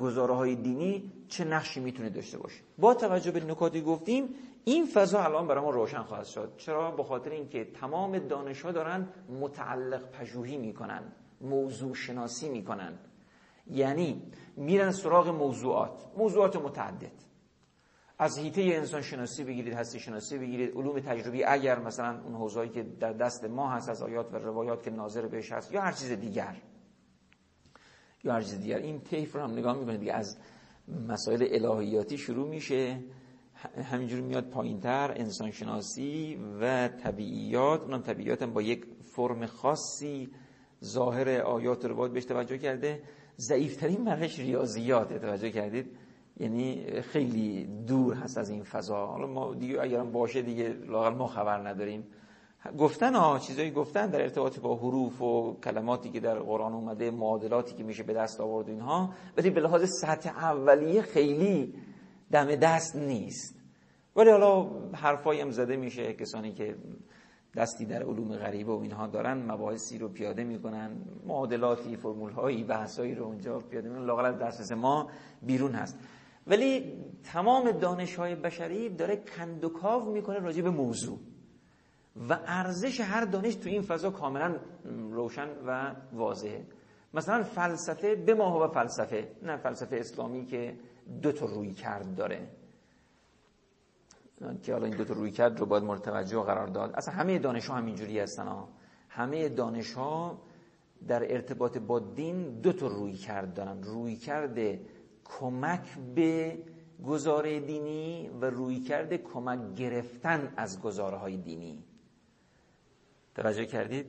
گزاره 0.00 0.34
های 0.34 0.56
دینی 0.56 1.12
چه 1.28 1.44
نقشی 1.44 1.80
می‌تونه 1.80 2.10
داشته 2.10 2.38
باشه. 2.38 2.60
با 2.78 2.94
توجه 2.94 3.30
به 3.30 3.44
نکاتی 3.44 3.80
گفتیم 3.80 4.34
این 4.64 4.86
فضا 4.86 5.22
الان 5.22 5.46
برای 5.46 5.64
ما 5.64 5.70
روشن 5.70 6.02
خواهد 6.02 6.24
شد. 6.24 6.52
چرا؟ 6.56 6.90
به 6.90 7.02
خاطر 7.02 7.30
اینکه 7.30 7.64
تمام 7.64 8.18
دانش 8.18 8.62
ها 8.62 8.72
دارن 8.72 9.08
متعلق 9.40 10.10
پژوهی 10.10 10.56
می‌کنن 10.56 11.02
موضوع 11.40 11.94
شناسی 11.94 12.48
می‌کنن. 12.48 12.98
یعنی 13.70 14.22
میرن 14.56 14.90
سراغ 14.90 15.28
موضوعات. 15.28 16.06
موضوعات 16.16 16.56
متعدد. 16.56 17.31
از 18.22 18.38
هیته 18.38 18.62
انسان 18.62 19.02
شناسی 19.02 19.44
بگیرید 19.44 19.74
هستی 19.74 20.00
شناسی 20.00 20.38
بگیرید. 20.38 20.76
علوم 20.76 21.00
تجربی 21.00 21.44
اگر 21.44 21.78
مثلا 21.78 22.22
اون 22.24 22.34
حوزه‌ای 22.34 22.68
که 22.68 22.82
در 22.82 23.12
دست 23.12 23.44
ما 23.44 23.70
هست 23.70 23.88
از 23.88 24.02
آیات 24.02 24.34
و 24.34 24.36
روایات 24.36 24.82
که 24.82 24.90
ناظر 24.90 25.26
بهش 25.26 25.52
هست 25.52 25.72
یا 25.72 25.80
هر 25.80 25.92
چیز 25.92 26.10
دیگر. 26.10 26.56
یا 28.24 28.32
هر 28.32 28.40
چیز 28.40 28.60
دیگر. 28.60 28.76
این 28.76 29.00
طیف 29.00 29.36
رو 29.36 29.42
هم 29.42 29.50
نگاه 29.50 29.78
می‌کنید 29.78 30.00
دیگه 30.00 30.12
از 30.12 30.38
مسائل 31.08 31.48
الهیاتی 31.50 32.18
شروع 32.18 32.48
میشه. 32.48 33.00
همینجوری 33.90 34.22
میاد 34.22 34.50
پایینتر 34.50 35.14
انسان 35.16 35.50
شناسی 35.50 36.38
و 36.60 36.88
طبیعیات. 36.88 37.80
اونم 37.80 38.02
طبیعیات 38.02 38.42
هم 38.42 38.52
با 38.52 38.62
یک 38.62 38.86
فرم 39.02 39.46
خاصی 39.46 40.30
ظاهر 40.84 41.28
آیات 41.28 41.84
رو 41.84 41.94
باید 41.94 42.12
بهش 42.12 42.24
توجه 42.24 42.58
کرده. 42.58 43.02
ضعیفترین 43.38 44.00
مرحش 44.00 44.38
ریاضیات 44.38 45.12
توجه 45.12 45.50
کردید. 45.50 45.96
یعنی 46.42 46.84
خیلی 47.00 47.64
دور 47.86 48.14
هست 48.14 48.38
از 48.38 48.50
این 48.50 48.62
فضا. 48.62 49.06
حالا 49.06 49.26
ما 49.26 49.54
دیگه 49.54 49.82
اگرم 49.82 50.12
باشه 50.12 50.42
دیگه 50.42 50.68
لاغر 50.68 51.10
ما 51.10 51.26
خبر 51.26 51.68
نداریم. 51.68 52.04
گفتن 52.78 53.14
ها 53.14 53.38
چیزایی 53.38 53.70
گفتن 53.70 54.06
در 54.10 54.22
ارتباط 54.22 54.60
با 54.60 54.76
حروف 54.76 55.22
و 55.22 55.56
کلماتی 55.64 56.10
که 56.10 56.20
در 56.20 56.38
قرآن 56.38 56.72
اومده 56.72 57.10
معادلاتی 57.10 57.74
که 57.74 57.84
میشه 57.84 58.02
به 58.02 58.12
دست 58.14 58.40
آورد 58.40 58.68
اینها 58.68 59.10
ولی 59.36 59.50
به 59.50 59.60
لحاظ 59.60 59.90
سطح 60.00 60.44
اولیه 60.44 61.02
خیلی 61.02 61.74
دم 62.30 62.56
دست 62.56 62.96
نیست. 62.96 63.62
ولی 64.16 64.30
حالا 64.30 64.70
حرفایی 64.92 65.40
هم 65.40 65.50
زده 65.50 65.76
میشه 65.76 66.12
کسانی 66.12 66.52
که 66.52 66.76
دستی 67.56 67.86
در 67.86 68.02
علوم 68.02 68.36
غریبه 68.36 68.72
و 68.72 68.80
اینها 68.80 69.06
دارن 69.06 69.52
مباحثی 69.52 69.98
رو 69.98 70.08
پیاده 70.08 70.44
می‌کنن 70.44 70.90
معادلاتی 71.26 71.96
فرمول 71.96 72.32
هایی 72.32 72.64
بحثایی 72.64 73.14
رو 73.14 73.24
اونجا 73.24 73.58
پیاده 73.58 73.88
می‌کنن 73.88 74.04
لاغر 74.04 74.24
از 74.24 74.38
دسترس 74.38 74.72
ما 74.72 75.08
بیرون 75.42 75.72
هست. 75.72 75.98
ولی 76.46 76.98
تمام 77.24 77.70
دانش 77.70 78.14
های 78.14 78.34
بشری 78.34 78.88
داره 78.88 79.16
کندوکاو 79.16 80.12
می‌کنه 80.12 80.38
راجع 80.38 80.62
به 80.62 80.70
موضوع. 80.70 81.18
و 82.28 82.38
ارزش 82.46 83.00
هر 83.00 83.24
دانش 83.24 83.54
تو 83.54 83.68
این 83.68 83.82
فضا 83.82 84.10
کاملا 84.10 84.56
روشن 85.10 85.48
و 85.66 85.94
واضحه. 86.12 86.66
مثلا 87.14 87.42
فلسفه 87.42 88.14
به 88.14 88.34
ماه 88.34 88.62
و 88.62 88.68
فلسفه 88.68 89.28
نه 89.42 89.56
فلسفه 89.56 89.96
اسلامی 89.96 90.46
که 90.46 90.76
دو 91.22 91.32
تا 91.32 91.46
روی 91.46 91.72
کرد 91.72 92.14
داره. 92.14 92.48
که 94.62 94.72
حالا 94.72 94.86
این 94.86 94.96
دو 94.96 95.04
تا 95.04 95.14
روی 95.14 95.30
کرد 95.30 95.60
رو 95.60 95.66
باید 95.66 95.84
متوجه 95.84 96.42
قرار 96.42 96.66
داد. 96.66 96.92
اصلا 96.94 97.14
همه 97.14 97.38
دانش 97.38 97.66
ها 97.66 97.74
همینجوری 97.74 98.18
هستن 98.18 98.46
ها. 98.46 98.68
همه 99.08 99.48
دانش 99.48 99.92
ها 99.92 100.38
در 101.08 101.32
ارتباط 101.32 101.78
با 101.78 101.98
دین 101.98 102.60
دو 102.60 102.72
تا 102.72 102.86
روی 102.86 103.12
کرد 103.12 103.54
دارن. 103.54 103.82
روی 103.82 104.16
کرده 104.16 104.80
کمک 105.38 105.98
به 106.14 106.58
گزاره 107.06 107.60
دینی 107.60 108.30
و 108.40 108.44
روی 108.44 108.80
کرده 108.80 109.18
کمک 109.18 109.74
گرفتن 109.74 110.52
از 110.56 110.80
گزاره 110.80 111.16
های 111.16 111.36
دینی. 111.36 111.84
توجه 113.34 113.66
کردید؟ 113.66 114.06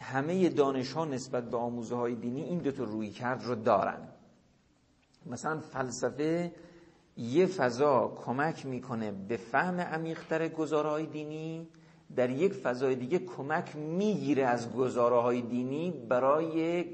همه 0.00 0.48
دانش 0.48 0.92
ها 0.92 1.04
نسبت 1.04 1.50
به 1.50 1.56
آموزه 1.56 1.96
های 1.96 2.14
دینی 2.14 2.42
این 2.42 2.58
دوتا 2.58 2.84
روی 2.84 3.10
کرد 3.10 3.44
رو 3.44 3.54
دارن. 3.54 4.08
مثلا 5.26 5.60
فلسفه 5.60 6.52
یه 7.16 7.46
فضا 7.46 8.18
کمک 8.24 8.66
می‌کنه 8.66 9.12
به 9.12 9.36
فهم 9.36 9.80
عمیقتر 9.80 10.48
گزاره 10.48 10.88
های 10.88 11.06
دینی 11.06 11.68
در 12.16 12.30
یک 12.30 12.52
فضای 12.52 12.94
دیگه 12.94 13.18
کمک 13.18 13.76
می‌گیره 13.76 14.44
از 14.44 14.72
گزاره 14.72 15.20
های 15.20 15.42
دینی 15.42 15.90
برای 16.08 16.84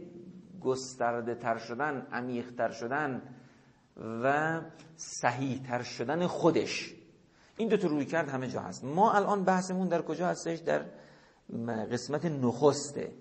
گسترده 0.61 1.35
تر 1.35 1.59
شدن 1.59 2.07
عمیقتر 2.13 2.71
شدن 2.71 3.23
و 3.99 4.61
صحیح 4.97 5.63
تر 5.63 5.83
شدن 5.83 6.27
خودش. 6.27 6.95
این 7.57 7.69
دو 7.69 7.77
تا 7.77 7.89
روی 7.89 8.05
کرد 8.05 8.29
همه 8.29 8.49
جا 8.49 8.61
هست. 8.61 8.85
ما 8.85 9.13
الان 9.13 9.45
بحثمون 9.45 9.89
در 9.89 10.03
کجا 10.03 10.27
هستش؟ 10.27 10.59
در 10.59 10.85
قسمت 11.93 12.25
نخسته 12.25 13.13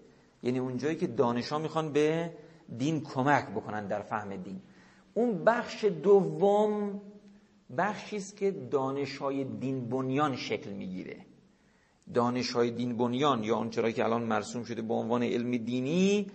یعنی 0.43 0.59
اونجایی 0.59 0.95
که 0.95 1.07
دانشا 1.07 1.57
می‌خوان 1.59 1.93
به 1.93 2.33
دین 2.77 3.03
کمک 3.03 3.49
بکنن 3.49 3.87
در 3.87 4.01
فهم 4.01 4.35
دین. 4.35 4.61
اون 5.13 5.43
بخش 5.43 5.85
دوم 5.85 7.01
بخشی 7.77 8.15
است 8.15 8.37
که 8.37 8.51
دانشهای 8.51 9.43
دین 9.43 9.89
بنیان 9.89 10.35
شکل 10.35 10.69
می‌گیره. 10.69 11.25
دانشهای 12.13 12.71
دین 12.71 12.97
بنیان 12.97 13.43
یا 13.43 13.67
چرا 13.71 13.91
که 13.91 14.05
الان 14.05 14.23
مرسوم 14.23 14.63
شده 14.63 14.81
به 14.81 14.93
عنوان 14.93 15.23
علم 15.23 15.57
دینی 15.57 16.27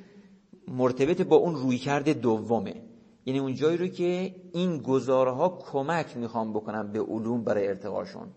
مرتبط 0.69 1.23
با 1.23 1.37
اون 1.37 1.55
رویکرد 1.55 2.09
دومه. 2.09 2.92
یعنی 3.27 3.39
اون 3.39 3.55
جایی 3.55 3.77
رو 3.77 3.87
که 3.87 4.35
این 4.53 4.79
گزارها 4.79 5.49
کمک 5.49 6.17
می‌خوام 6.17 6.53
بکنم 6.53 6.93
به 6.93 7.01
علوم 7.01 7.45
برای 7.45 7.69
ارتقاشون. 7.69 8.29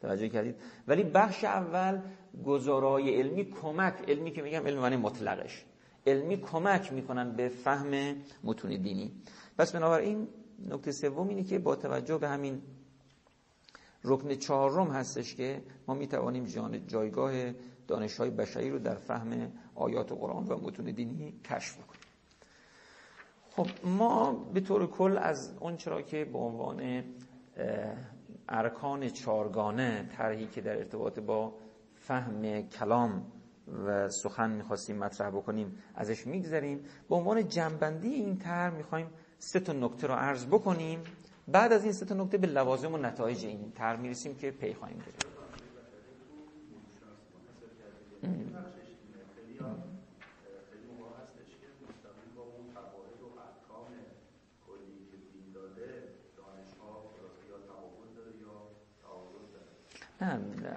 توجه 0.00 0.28
کردید؟ 0.28 0.56
ولی 0.88 1.02
بخش 1.02 1.44
اول 1.44 2.00
گزارهای 2.44 3.20
علمی 3.20 3.44
کمک 3.44 3.94
علمی 4.08 4.30
که 4.30 4.42
میگم 4.42 4.66
علم 4.66 4.78
معنی 4.78 4.96
مطلقش. 4.96 5.64
علمی 6.06 6.36
کمک 6.36 6.92
می‌کنن 6.92 7.36
به 7.36 7.48
فهم 7.48 8.16
متون 8.44 8.70
دینی. 8.70 9.12
پس 9.58 9.72
بنابراین 9.72 10.28
نکته 10.68 10.92
سوم 10.92 11.28
اینه 11.28 11.44
که 11.44 11.58
با 11.58 11.76
توجه 11.76 12.18
به 12.18 12.28
همین 12.28 12.62
رکن 14.04 14.34
چهارم 14.34 14.90
هستش 14.90 15.34
که 15.34 15.62
ما 15.88 15.94
می‌توانیم 15.94 16.44
جایگاه 16.86 17.52
دانش 17.88 18.16
های 18.16 18.30
بشری 18.30 18.70
رو 18.70 18.78
در 18.78 18.94
فهم 18.94 19.52
آیات 19.74 20.12
قرآن 20.12 20.44
و 20.44 20.58
متون 20.58 20.84
دینی 20.84 21.40
کشف 21.44 21.76
کنیم 21.86 22.01
خب 23.56 23.66
ما 23.84 24.32
به 24.32 24.60
طور 24.60 24.86
کل 24.86 25.18
از 25.18 25.54
اون 25.60 25.76
چرا 25.76 26.02
که 26.02 26.24
به 26.24 26.38
عنوان 26.38 27.04
ارکان 28.48 29.08
چارگانه 29.08 30.08
طرحی 30.16 30.46
که 30.46 30.60
در 30.60 30.76
ارتباط 30.76 31.18
با 31.18 31.54
فهم 31.94 32.62
کلام 32.62 33.32
و 33.86 34.08
سخن 34.08 34.50
می‌خواستیم 34.50 34.98
مطرح 34.98 35.30
بکنیم 35.30 35.78
ازش 35.94 36.26
میگذریم. 36.26 36.84
به 37.08 37.14
عنوان 37.14 37.48
جنبندی 37.48 38.08
این 38.08 38.38
طرح 38.38 38.74
می‌خوایم 38.74 39.06
سه 39.38 39.60
تا 39.60 39.72
نکته 39.72 40.06
رو 40.06 40.14
عرض 40.14 40.46
بکنیم. 40.46 41.00
بعد 41.48 41.72
از 41.72 41.84
این 41.84 41.92
سه 41.92 42.06
تا 42.06 42.14
نکته 42.14 42.38
به 42.38 42.46
لوازم 42.46 42.94
و 42.94 42.96
نتایج 42.96 43.44
این 43.44 43.72
طرح 43.72 44.00
می‌رسیم 44.00 44.34
که 44.34 44.50
پی 44.50 44.74
خواهیم 44.74 44.98
بریم 44.98 45.32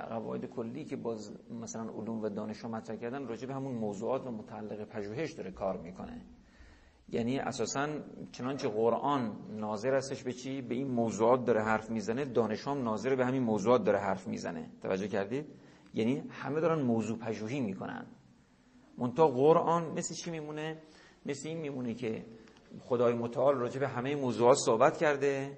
قواعد 0.10 0.46
کلی 0.46 0.86
که 0.86 0.96
باز 0.96 1.38
مثلا 1.62 1.84
علوم 1.84 2.22
و 2.22 2.30
دانش 2.30 2.62
ها 2.62 2.70
مطرح 2.70 2.96
کردن 2.96 3.28
راجع 3.28 3.48
به 3.48 3.54
همون 3.54 3.76
موضوعات 3.76 4.28
و 4.28 4.32
متعلق 4.32 4.84
پژوهش 4.84 5.32
داره 5.32 5.52
کار 5.52 5.78
می‌کنه. 5.78 6.22
یعنی 7.10 7.40
اساسا 7.40 7.88
چنانچه 8.32 8.70
قرآن 8.70 9.38
ناظر 9.50 9.96
هستش 9.96 10.24
به 10.24 10.34
چی؟ 10.34 10.62
به 10.62 10.76
این 10.76 10.88
موضوعات 10.88 11.46
داره 11.46 11.64
حرف 11.64 11.92
می‌زنه 11.92 12.26
دانش 12.26 12.68
هم 12.68 12.84
ناظر 12.84 13.16
به 13.16 13.26
همین 13.26 13.44
موضوعات 13.44 13.84
داره 13.84 14.00
حرف 14.00 14.28
می‌زنه. 14.28 14.70
توجه 14.82 15.08
کردید؟ 15.08 15.46
یعنی 15.94 16.24
همه 16.30 16.62
دارن 16.62 16.82
موضوع 16.82 17.18
پژوهی 17.18 17.60
می‌کنن. 17.60 18.06
منتها 18.98 19.28
قرآن 19.28 19.92
مثل 19.92 20.16
چی 20.16 20.32
میمونه؟ 20.32 20.82
مثل 21.26 21.50
این 21.50 21.58
میمونه 21.58 21.94
که 21.94 22.26
خدای 22.80 23.14
متعال 23.14 23.56
راجع 23.56 23.80
به 23.80 23.88
همه 23.88 24.16
موضوعات 24.16 24.58
صحبت 24.66 24.98
کرده. 24.98 25.58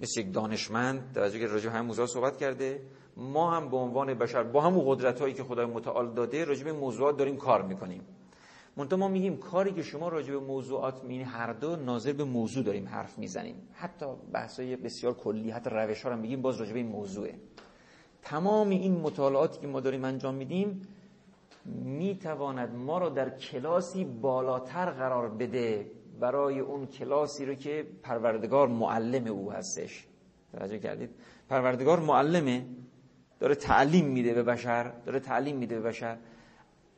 مثل 0.00 0.20
یک 0.20 0.32
دانشمند 0.32 1.12
توجه 1.14 1.38
که 1.38 1.46
راجع 1.46 1.70
همین 1.70 1.86
موضوع 1.86 2.06
صحبت 2.06 2.36
کرده. 2.36 2.82
ما 3.16 3.50
هم 3.50 3.68
به 3.68 3.76
عنوان 3.76 4.14
بشر 4.14 4.42
با 4.42 4.60
همون 4.60 4.84
قدرت 4.86 5.20
هایی 5.20 5.34
که 5.34 5.44
خدای 5.44 5.66
متعال 5.66 6.14
داده 6.14 6.44
راجع 6.44 6.64
به 6.64 6.72
موضوعات 6.72 7.16
داریم 7.16 7.36
کار 7.36 7.62
می‌کنیم. 7.62 8.02
منتها 8.76 8.98
ما 8.98 9.08
میگیم 9.08 9.36
کاری 9.36 9.72
که 9.72 9.82
شما 9.82 10.08
راجع 10.08 10.32
به 10.32 10.38
موضوعات 10.38 11.02
می‌بینی 11.02 11.22
هر 11.22 11.52
دو 11.52 11.76
ناظر 11.76 12.12
به 12.12 12.24
موضوع 12.24 12.64
داریم 12.64 12.88
حرف 12.88 13.18
می‌زنیم. 13.18 13.68
حتی 13.72 14.06
بحثای 14.32 14.76
بسیار 14.76 15.14
کلی 15.14 15.50
حتی 15.50 15.70
روش 15.70 16.02
ها 16.02 16.10
رو 16.10 16.16
میگیم 16.16 16.42
باز 16.42 16.56
راجع 16.56 16.72
به 16.72 16.78
این 16.78 16.88
موضوعه. 16.88 17.34
تمام 18.22 18.68
این 18.68 19.00
مطالعاتی 19.00 19.60
که 19.60 19.66
ما 19.66 19.80
داریم 19.80 20.04
انجام 20.04 20.34
میدیم 20.34 20.82
می‌تواند 21.84 22.74
ما 22.74 22.98
رو 22.98 23.10
در 23.10 23.38
کلاسی 23.38 24.04
بالاتر 24.04 24.90
قرار 24.90 25.28
بده 25.28 25.90
برای 26.20 26.60
اون 26.60 26.86
کلاسی 26.86 27.46
رو 27.46 27.54
که 27.54 27.86
پروردگار 28.02 28.68
معلم 28.68 29.26
او 29.26 29.52
هستش. 29.52 30.06
توجه 30.52 30.78
کردید؟ 30.78 31.10
پروردگار 31.48 32.00
معلمه 32.00 32.66
داره 33.40 33.54
تعلیم 33.54 34.06
میده 34.06 34.34
به 34.34 34.42
بشر 34.42 34.92
داره 35.06 35.20
تعلیم 35.20 35.56
میده 35.56 35.80
به 35.80 35.88
بشر. 35.88 36.18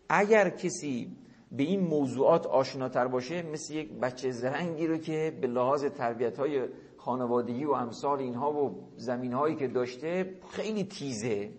اگر 0.08 0.50
کسی 0.50 1.16
به 1.52 1.62
این 1.62 1.80
موضوعات 1.80 2.46
آشناتر 2.46 3.06
باشه 3.06 3.42
مثل 3.42 3.74
یک 3.74 3.92
بچه 3.92 4.30
زرنگی 4.30 4.86
رو 4.86 4.96
که 4.98 5.38
به 5.40 5.46
لحاظ 5.46 5.84
تربیت 5.84 6.38
های 6.38 6.68
خانوادگی 6.96 7.64
و 7.64 7.70
امثال 7.70 8.18
اینها 8.18 8.52
و 8.52 8.88
زمین 8.96 9.32
هایی 9.32 9.56
که 9.56 9.68
داشته 9.68 10.34
خیلی 10.50 10.84
تیزه. 10.84 11.50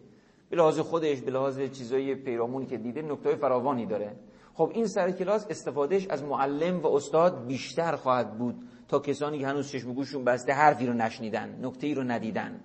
به 0.49 0.57
لحاظ 0.57 0.79
خودش 0.79 1.21
به 1.21 1.31
لحاظ 1.31 1.59
چیزای 1.59 2.15
پیرامونی 2.15 2.65
که 2.65 2.77
دیده 2.77 3.01
نکته 3.01 3.35
فراوانی 3.35 3.85
داره. 3.85 4.15
خب 4.53 4.71
این 4.73 4.87
سر 4.87 5.11
کلاس 5.11 5.45
استفادهش 5.49 6.07
از 6.07 6.23
معلم 6.23 6.79
و 6.81 6.87
استاد 6.87 7.45
بیشتر 7.45 7.95
خواهد 7.95 8.37
بود 8.37 8.67
تا 8.87 8.99
کسانی 8.99 9.39
که 9.39 9.47
هنوز 9.47 9.71
چشم 9.71 9.93
گوششون 9.93 10.23
بسته 10.23 10.53
حرفی 10.53 10.85
رو 10.85 10.93
نشنیدن 10.93 11.59
نکته 11.61 11.87
ای 11.87 11.93
رو 11.93 12.03
ندیدن. 12.03 12.59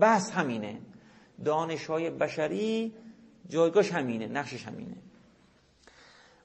بس 0.00 0.30
همینه. 0.30 0.78
دانش 1.44 1.86
های 1.86 2.10
بشری 2.10 2.94
جایگاش 3.48 3.92
همینه 3.92 4.26
نقشش 4.26 4.66
همینه. 4.66 4.96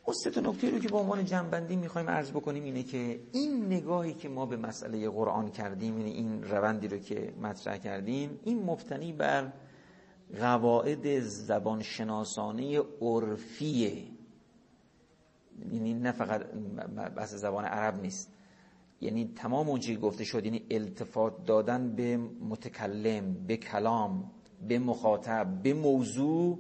اون 0.06 0.16
سه 0.24 0.30
تا 0.30 0.42
نکته 0.42 0.72
رو 0.72 0.80
که 0.80 0.88
به 0.88 0.98
عنوان 0.98 1.26
جنبندی 1.26 1.76
می‌خوایم 1.76 2.10
عرض 2.10 2.32
بکنیم 2.32 2.64
اینه 2.64 2.84
که 2.84 3.20
این 3.32 3.66
نگاهی 3.66 4.14
که 4.14 4.30
ما 4.30 4.46
به 4.46 4.58
مسئله 4.58 5.10
قرآن 5.10 5.52
کردیم 5.52 5.98
یعنی 5.98 6.12
این 6.12 6.44
روندی 6.44 6.88
رو 6.88 6.98
که 6.98 7.34
مطرح 7.42 7.78
کردیم 7.78 8.40
این 8.44 8.64
مبتنی 8.64 9.14
بر 9.14 9.54
قواعد 10.40 11.20
زبان 11.20 11.82
شناسانه 11.84 12.80
عرفیه. 13.02 14.17
یعنی 15.72 15.94
نه 15.94 16.12
فقط 16.12 16.42
بحث 17.16 17.34
زبان 17.34 17.66
عرب 17.66 18.02
نیست. 18.02 18.34
یعنی 19.02 19.34
تمام 19.36 19.70
اون 19.70 19.80
گفته 20.02 20.24
شد 20.24 20.46
یعنی 20.46 20.66
التفات 20.72 21.46
دادن 21.46 21.96
به 21.96 22.18
متکلم 22.50 23.34
به 23.48 23.58
کلام 23.58 24.32
به 24.68 24.80
مخاطب 24.80 25.62
به 25.64 25.74
موضوع 25.74 26.60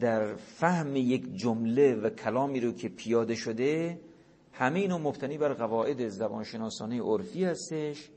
در 0.00 0.34
فهم 0.34 0.96
یک 0.96 1.34
جمله 1.34 1.94
و 1.94 2.10
کلامی 2.10 2.60
رو 2.60 2.72
که 2.72 2.88
پیاده 2.88 3.34
شده 3.34 4.00
همه 4.52 4.80
اینا 4.80 4.98
مبتنی 4.98 5.38
بر 5.38 5.52
قواعد 5.52 6.08
زبانشناسانه 6.08 7.02
عرفی 7.02 7.44
هستش. 7.44 8.10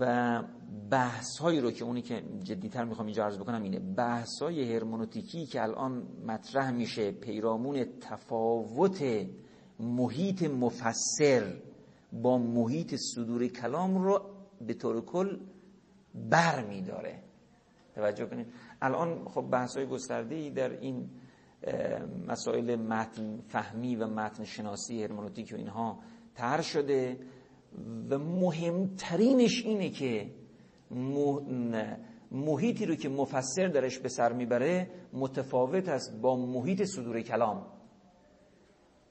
و 0.00 0.42
بحث 0.90 1.38
هایی 1.38 1.60
رو 1.60 1.70
که 1.70 1.84
اونی 1.84 2.02
که 2.02 2.22
جدیتر 2.42 2.84
می‌خوام 2.84 3.06
اینجا 3.06 3.24
عرض 3.24 3.38
بکنم 3.38 3.62
اینه. 3.62 3.78
بحث 3.78 4.42
های 4.42 4.74
هرمونوتیکی 4.74 5.46
که 5.46 5.62
الان 5.62 6.06
مطرح 6.26 6.70
میشه 6.70 7.12
پیرامون 7.12 7.84
تفاوت 8.00 9.26
محیط 9.80 10.42
مفسر 10.42 11.56
با 12.12 12.38
محیط 12.38 12.94
صدور 12.94 13.46
کلام 13.46 14.02
رو 14.02 14.20
به 14.66 14.74
طور 14.74 15.00
کل 15.04 15.38
بر 16.14 16.64
میداره. 16.64 17.22
توجه 17.94 18.26
کنید. 18.26 18.46
الان 18.82 19.24
خب 19.24 19.42
بحث 19.42 19.76
های 19.76 19.86
گسترده 19.86 20.50
در 20.50 20.70
این 20.70 21.10
مسائل 22.26 22.76
متن 22.76 23.40
فهمی 23.48 23.96
و 23.96 24.06
متن 24.06 24.44
شناسی 24.44 25.02
هرمونوتیک 25.02 25.52
و 25.52 25.56
اینها 25.56 25.98
تر 26.34 26.60
شده. 26.60 27.18
و 28.10 28.18
مهمترینش 28.18 29.64
اینه 29.64 29.90
که 29.90 30.30
محیطی 32.30 32.86
رو 32.86 32.94
که 32.94 33.08
مفسر 33.08 33.66
درش 33.68 33.98
به 33.98 34.08
سر 34.08 34.32
می‌بره 34.32 34.90
متفاوت 35.12 35.88
است 35.88 36.20
با 36.20 36.36
محیط 36.36 36.82
صدور 36.82 37.20
کلام. 37.20 37.66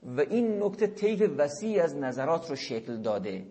و 0.03 0.22
این 0.22 0.64
نکته 0.64 0.88
طیف 0.88 1.22
وسیع 1.38 1.84
از 1.84 1.95
نظرات 1.95 2.49
رو 2.49 2.55
شکل 2.55 2.97
داده. 2.97 3.45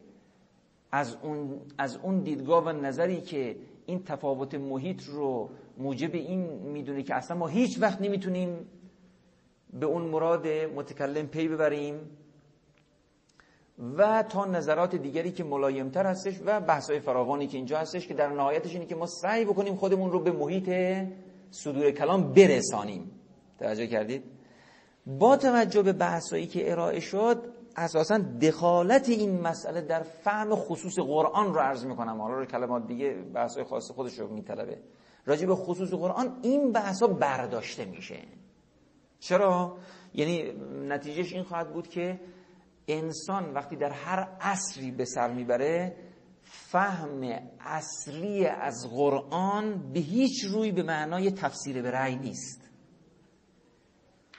از 0.93 1.17
اون, 1.23 1.61
از 1.79 1.97
اون 1.97 2.21
دیدگاه 2.23 2.65
و 2.65 2.69
نظری 2.73 3.21
که 3.21 3.57
این 3.87 4.03
تفاوت 4.03 4.55
محیط 4.55 5.05
رو 5.05 5.51
موجب 5.79 6.15
این 6.15 6.41
می‌دونه 6.49 7.03
که 7.03 7.15
اصلا 7.15 7.37
ما 7.37 7.47
هیچ 7.47 7.83
وقت 7.83 8.01
نمی‌تونیم 8.01 8.69
به 9.73 9.87
اون 9.87 10.03
مراد 10.03 10.47
متکلم 10.49 11.27
پی 11.27 11.49
ببریم. 11.49 11.95
و 13.97 14.23
تا 14.23 14.45
نظرات 14.45 14.95
دیگری 14.95 15.33
که 15.33 15.45
ملایمتر 15.45 16.07
هستش 16.07 16.35
و 16.47 16.61
بحثای 16.61 17.01
فراوانی 17.01 17.47
که 17.47 17.57
اینجا 17.57 17.79
هستش 17.79 18.07
که 18.07 18.15
در 18.15 18.29
نهایتش 18.29 18.73
اینه 18.73 18.87
که 18.87 18.95
ما 18.95 19.07
سعی 19.07 19.45
بکنیم 19.45 19.77
خودمون 19.77 20.13
رو 20.13 20.21
به 20.21 20.33
محیط 20.33 20.71
صدور 21.51 21.91
کلام 21.91 22.33
برسانیم. 22.33 23.11
توجه 23.59 23.87
کردید؟ 23.87 24.25
با 25.07 25.37
توجه 25.37 25.83
به 25.83 25.93
بحثایی 25.93 26.47
که 26.47 26.71
ارائه 26.73 27.01
شد 27.01 27.43
اساسا 27.77 28.19
دخالت 28.19 29.09
این 29.09 29.41
مسئله 29.41 29.81
در 29.81 30.03
فهم 30.03 30.55
خصوص 30.55 30.99
قرآن 30.99 31.55
رو 31.55 31.61
عرض 31.61 31.85
می‌کنم. 31.85 32.21
حالا 32.21 32.35
رو 32.35 32.45
کلمات 32.45 32.87
دیگه 32.87 33.15
بحثای 33.35 33.65
خاص 33.65 33.91
خودش 33.91 34.19
رو 34.19 34.29
میطلبه. 34.29 34.79
راجع 35.27 35.47
به 35.47 35.55
خصوص 35.55 35.91
قرآن 35.91 36.39
این 36.43 36.73
بحثا 36.73 37.07
برداشته 37.07 37.85
میشه. 37.85 38.19
چرا؟ 39.19 39.77
یعنی 40.15 40.53
نتیجهش 40.89 41.33
این 41.33 41.43
خواهد 41.43 41.73
بود 41.73 41.89
که 41.89 42.21
انسان 42.89 43.53
وقتی 43.55 43.77
در 43.77 43.91
هر 43.91 44.29
عصری 44.41 44.91
به 44.91 45.05
سر 45.05 45.33
می‌بره 45.33 45.97
فهم 46.43 47.21
اصلی 47.61 48.47
از 48.47 48.89
قرآن 48.91 49.93
به 49.93 50.01
هیچ 50.01 50.45
روی 50.45 50.73
به 50.73 50.83
معنای 50.83 51.31
تفسیر 51.31 51.83
به 51.83 51.91
رأی 51.91 52.17
نیست. 52.17 52.71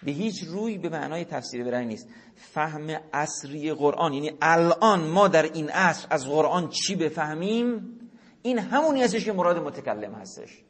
به 0.03 0.11
هیچ 0.11 0.43
روی 0.43 0.77
به 0.77 0.89
معنای 0.89 1.25
تفسیر 1.25 1.63
به 1.63 1.71
رأی 1.71 1.85
نیست. 1.85 2.09
فهم 2.35 2.87
اصری 3.13 3.73
قرآن 3.73 4.13
یعنی 4.13 4.31
الان 4.41 5.07
ما 5.07 5.27
در 5.27 5.43
این 5.43 5.69
عصر 5.69 6.07
از 6.09 6.27
قرآن 6.27 6.69
چی 6.69 6.95
بفهمیم؟ 6.95 7.97
این 8.41 8.59
همونی 8.59 9.03
هستش 9.03 9.25
که 9.25 9.33
مراد 9.33 9.57
متکلم 9.57 10.13
هستش. 10.13 10.63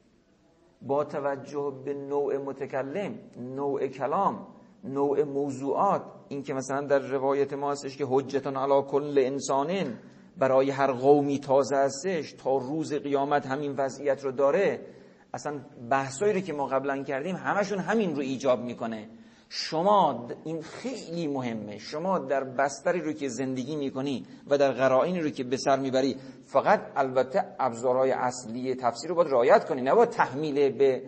با 0.81 1.03
توجه 1.03 1.81
به 1.85 1.93
نوع 1.93 2.37
متکلم 2.37 3.19
نوع 3.37 3.87
کلام 3.87 4.47
نوع 4.83 5.23
موضوعات. 5.23 6.01
این 6.27 6.43
که 6.43 6.53
مثلا 6.53 6.81
در 6.81 6.99
روایت 6.99 7.53
ما 7.53 7.71
هستش 7.71 7.97
که 7.97 8.05
حجتان 8.09 8.57
علا 8.57 8.81
کل 8.81 9.13
انسانین 9.17 9.93
برای 10.37 10.69
هر 10.69 10.91
قومی 10.91 11.39
تازه 11.39 11.75
هستش 11.75 12.33
تا 12.33 12.57
روز 12.57 12.93
قیامت 12.93 13.45
همین 13.45 13.75
وضعیت 13.77 14.23
رو 14.23 14.31
داره 14.31 14.85
اصلا 15.33 15.59
بحثایی 15.89 16.33
رو 16.33 16.39
که 16.39 16.53
ما 16.53 16.65
قبلا 16.65 17.03
کردیم 17.03 17.35
همشون 17.35 17.79
همین 17.79 18.15
رو 18.15 18.21
ایجاب 18.21 18.59
می‌کنه. 18.59 19.09
شما 19.49 20.27
این 20.43 20.61
خیلی 20.61 21.27
مهمه. 21.27 21.77
شما 21.77 22.19
در 22.19 22.43
بستری 22.43 23.01
رو 23.01 23.13
که 23.13 23.27
زندگی 23.27 23.75
می‌کنی 23.75 24.25
و 24.49 24.57
در 24.57 24.71
قرائنی 24.71 25.19
رو 25.19 25.29
که 25.29 25.43
به 25.43 25.57
سر 25.57 25.79
می‌بری 25.79 26.15
فقط 26.45 26.81
البته 26.95 27.43
ابزارهای 27.59 28.11
اصلی 28.11 28.75
تفسیر 28.75 29.09
رو 29.09 29.15
باید 29.15 29.31
رعایت 29.31 29.65
کنی 29.65 29.81
نباید 29.81 30.09
تحمیل 30.09 30.69
به 30.69 31.03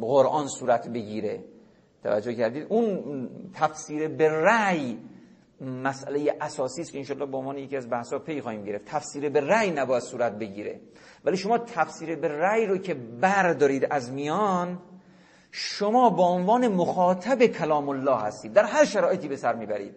قرآن 0.00 0.48
صورت 0.48 0.88
بگیره. 0.88 1.44
توجه 2.04 2.34
کردید. 2.34 2.66
اون 2.68 3.28
تفسیر 3.54 4.08
به 4.08 4.28
رأی 4.28 4.98
مسئله 5.60 6.36
اساسی 6.40 6.80
است 6.80 6.92
که 6.92 6.98
انشالله 6.98 7.26
به 7.26 7.36
عنوان 7.36 7.58
یکی 7.58 7.76
از 7.76 7.90
بحثا 7.90 8.18
پی 8.18 8.40
خواهیم 8.40 8.64
گرفت. 8.64 8.84
تفسیر 8.84 9.28
به 9.28 9.40
رأی 9.40 9.70
نباید 9.70 10.02
صورت 10.02 10.32
بگیره. 10.32 10.80
ولی 11.24 11.36
شما 11.36 11.58
تفسیر 11.58 12.16
به 12.16 12.28
رأی 12.28 12.66
رو 12.66 12.78
که 12.78 12.94
بردارید 12.94 13.86
از 13.90 14.12
میان 14.12 14.78
شما 15.50 16.10
با 16.10 16.26
عنوان 16.26 16.68
مخاطب 16.68 17.46
کلام 17.46 17.88
الله 17.88 18.16
هستید. 18.16 18.52
در 18.52 18.64
هر 18.64 18.84
شرایطی 18.84 19.28
به 19.28 19.36
سر 19.36 19.54
می‌برید. 19.54 19.94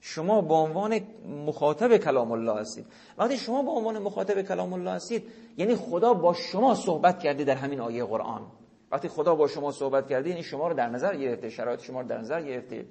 شما 0.00 0.40
با 0.40 0.60
عنوان 0.60 1.00
مخاطب 1.46 1.96
کلام 1.96 2.32
الله 2.32 2.60
هستید. 2.60 2.86
وقتی 3.18 3.36
شما 3.36 3.62
با 3.62 3.72
عنوان 3.72 3.98
مخاطب 3.98 4.42
کلام 4.42 4.72
الله 4.72 4.90
هستید 4.90 5.24
یعنی 5.56 5.74
خدا 5.74 6.14
با 6.14 6.32
شما 6.32 6.74
صحبت 6.74 7.18
کرده 7.18 7.44
در 7.44 7.54
همین 7.54 7.80
آیه 7.80 8.04
قرآن. 8.04 8.46
وقتی 8.92 9.08
خدا 9.08 9.34
با 9.34 9.46
شما 9.46 9.72
صحبت 9.72 10.08
کرده 10.08 10.28
یعنی 10.28 10.42
شما 10.42 10.68
رو 10.68 10.74
در 10.74 10.88
نظر 10.88 11.16
گرفته 11.16 11.48
شرایط 11.48 11.80
شما 11.80 12.00
رو 12.00 12.06
در 12.06 12.18
نظر 12.18 12.42
گرفته. 12.42 12.86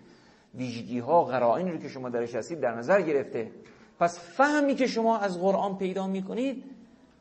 ویژگی 0.56 1.00
ها 1.00 1.24
قرائنی 1.24 1.72
رو 1.72 1.78
که 1.78 1.88
شما 1.88 2.10
درش 2.10 2.36
هستید 2.36 2.60
در 2.60 2.76
نظر 2.76 3.02
گرفته. 3.02 3.52
پس 4.00 4.20
فهمی 4.20 4.76
که 4.76 4.88
شما 4.88 5.18
از 5.18 5.39
قرآن 5.39 5.78
پیدا 5.78 6.08
می‌کنید 6.08 6.64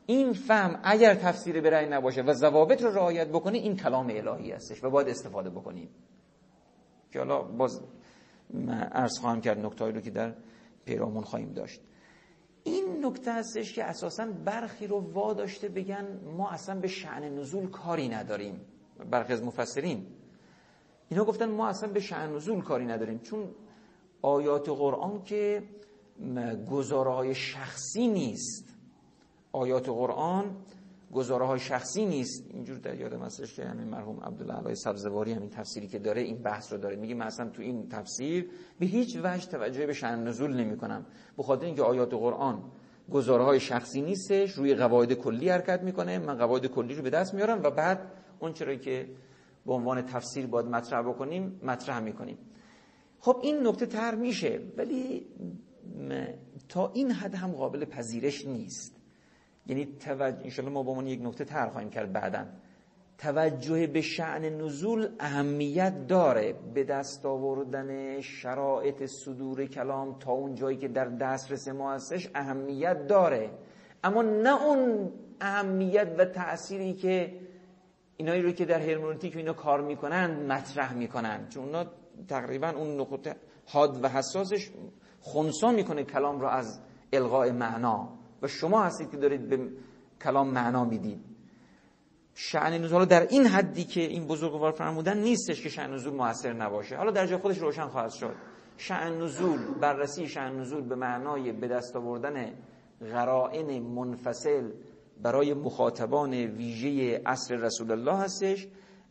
این 0.05 0.33
فهم 0.33 0.79
اگر 0.83 1.15
تفسیر 1.15 1.61
برای 1.61 1.89
نباشه 1.89 2.21
و 2.21 2.33
ضوابط 2.33 2.83
رو 2.83 2.91
رعایت 2.91 3.27
بکنید 3.27 3.63
این 3.63 3.75
کلام 3.75 4.09
الهی 4.09 4.51
هستش 4.51 4.83
و 4.83 4.89
باید 4.89 5.09
استفاده 5.09 5.49
بکنید 5.49 5.89
که 7.11 7.19
حالا 7.19 7.41
باز 7.41 7.81
عرض 8.91 9.19
خواهم 9.19 9.41
کرد 9.41 9.65
نکتهایی 9.65 9.93
رو 9.93 10.01
که 10.01 10.11
در 10.11 10.33
پیرامون 10.85 11.23
خواهیم 11.23 11.53
داشت. 11.53 11.81
این 12.69 13.05
نکته 13.05 13.33
هستش 13.33 13.73
که 13.73 13.83
اساسا 13.83 14.25
برخی 14.45 14.87
رو 14.87 14.99
واداشته 15.13 15.69
بگن 15.69 16.19
ما 16.37 16.49
اصلا 16.49 16.79
به 16.79 16.87
شعن 16.87 17.23
نزول 17.23 17.69
کاری 17.69 18.09
نداریم. 18.09 18.61
برخی 19.11 19.33
از 19.33 19.43
مفسرین 19.43 20.07
اینا 21.09 21.25
گفتن 21.25 21.49
ما 21.51 21.67
اصلا 21.67 21.89
به 21.89 21.99
شعن 21.99 22.35
نزول 22.35 22.61
کاری 22.61 22.85
نداریم. 22.85 23.19
چون 23.19 23.49
آیات 24.21 24.69
قرآن 24.69 25.23
که 25.23 25.63
گزاره 26.71 27.13
های 27.13 27.35
شخصی 27.35 28.07
نیست. 28.07 28.75
آیات 29.51 29.89
قرآن 29.89 30.55
گزاره 31.11 31.45
های 31.45 31.59
شخصی 31.59 32.05
نیست. 32.05 32.45
اینجور 32.49 32.77
در 32.77 32.99
یادم 32.99 33.21
هستش 33.21 33.55
که 33.55 33.65
همین 33.65 33.87
مرحوم 33.87 34.19
عبدالله 34.19 34.53
علای 34.53 34.75
سبزواری 34.75 35.33
همین 35.33 35.49
تفسیری 35.49 35.87
که 35.87 35.99
داره 35.99 36.21
این 36.21 36.37
بحث 36.37 36.73
رو 36.73 36.79
داره. 36.79 36.95
میگه 36.95 37.15
من 37.15 37.25
اصلا 37.25 37.49
تو 37.49 37.61
این 37.61 37.89
تفسیر 37.89 38.49
به 38.79 38.85
هیچ 38.85 39.17
وجه 39.23 39.47
توجه 39.47 39.85
به 39.85 39.93
شأن 39.93 40.27
نزول 40.27 40.53
نمی 40.53 40.77
کنم 40.77 41.05
به 41.37 41.63
اینکه 41.65 41.83
آیات 41.83 42.13
قرآن 42.13 42.63
گزاره 43.11 43.43
های 43.43 43.59
شخصی 43.59 44.01
نیستش 44.01 44.51
روی 44.51 44.75
قواعد 44.75 45.13
کلی 45.13 45.49
حرکت 45.49 45.83
می‌کنه. 45.83 46.19
من 46.19 46.37
قواعد 46.37 46.65
کلی 46.65 46.95
رو 46.95 47.03
به 47.03 47.09
دست 47.09 47.33
میارم 47.33 47.63
و 47.63 47.71
بعد 47.71 48.11
اون 48.39 48.53
چرا 48.53 48.75
که 48.75 49.09
به 49.65 49.73
عنوان 49.73 50.01
تفسیر 50.01 50.47
باید 50.47 50.65
مطرح 50.65 51.01
بکنیم 51.01 51.59
مطرح 51.63 51.99
می‌کنیم. 51.99 52.37
خب 53.19 53.39
این 53.43 53.67
نکته 53.67 53.85
تر 53.85 54.15
میشه 54.15 54.59
ولی 54.77 55.27
تا 56.69 56.91
این 56.93 57.11
حد 57.11 57.35
هم 57.35 57.51
قابل 57.51 57.85
پذیرش 57.85 58.45
نیست. 58.45 58.98
یعنی 59.69 59.85
توجه 59.85 60.43
انشالله 60.43 60.71
ما 60.71 60.83
با 60.83 60.93
من 60.93 61.07
یک 61.07 61.21
نکته 61.23 61.45
تر 61.45 61.69
خواهیم 61.69 61.89
کرد 61.89 62.13
بعدا. 62.13 62.45
توجه 63.17 63.87
به 63.87 64.01
شعن 64.01 64.45
نزول 64.45 65.07
اهمیت 65.19 66.07
داره 66.07 66.55
به 66.73 66.83
دست 66.83 67.25
آوردن 67.25 68.21
شرایط 68.21 69.05
صدور 69.05 69.65
کلام 69.65 70.19
تا 70.19 70.31
اون 70.31 70.55
جایی 70.55 70.77
که 70.77 70.87
در 70.87 71.05
دسترس 71.05 71.67
ما 71.67 71.93
هستش 71.93 72.29
اهمیت 72.35 73.07
داره. 73.07 73.49
اما 74.03 74.21
نه 74.21 74.63
اون 74.65 75.11
اهمیت 75.41 76.15
و 76.17 76.25
تأثیری 76.25 76.93
که 76.93 77.33
اینایی 78.17 78.41
رو 78.41 78.51
که 78.51 78.65
در 78.65 78.79
هرمونتیک 78.79 79.35
اینا 79.35 79.53
کار 79.53 79.81
می‌کنن 79.81 80.51
مطرح 80.51 80.93
می‌کنن. 80.93 81.47
چون 81.49 81.63
اونا 81.63 81.85
تقریبا 82.27 82.69
اون 82.69 82.99
نقطه 82.99 83.35
حاد 83.65 84.03
و 84.03 84.07
حساسش 84.07 84.71
خونسا 85.21 85.71
می‌کنه 85.71 86.03
کلام 86.03 86.39
رو 86.41 86.47
از 86.47 86.79
الغاء 87.13 87.51
معنا. 87.51 88.18
و 88.41 88.47
شما 88.47 88.83
هستید 88.83 89.11
که 89.11 89.17
دارید 89.17 89.49
به 89.49 89.69
کلام 90.23 90.49
معنا 90.49 90.85
می‌دید. 90.85 91.19
شعن 92.35 92.83
نزول. 92.83 93.05
در 93.05 93.27
این 93.27 93.45
حدی 93.45 93.83
که 93.83 94.01
این 94.01 94.27
بزرگوار 94.27 94.71
فرمودن 94.71 95.17
نیستش 95.17 95.63
که 95.63 95.69
شعن 95.69 95.93
نزول 95.93 96.13
موثر 96.13 96.53
نباشه. 96.53 96.97
حالا 96.97 97.11
در 97.11 97.25
جای 97.25 97.37
خودش 97.37 97.57
روشن 97.57 97.87
خواهد 97.87 98.11
شد. 98.11 98.35
شعن 98.77 99.21
نزول 99.21 99.59
بررسی 99.81 100.27
شعن 100.27 100.59
نزول 100.59 100.81
به 100.81 100.95
معنای 100.95 101.51
به 101.51 101.67
دست 101.67 101.95
آوردن 101.95 102.53
قرائن 102.99 103.83
منفصل 103.83 104.71
برای 105.21 105.53
مخاطبان 105.53 106.33
ویژه 106.33 107.21
عصر 107.25 107.55
رسول 107.55 107.91
الله 107.91 108.15
هستش. 108.15 108.67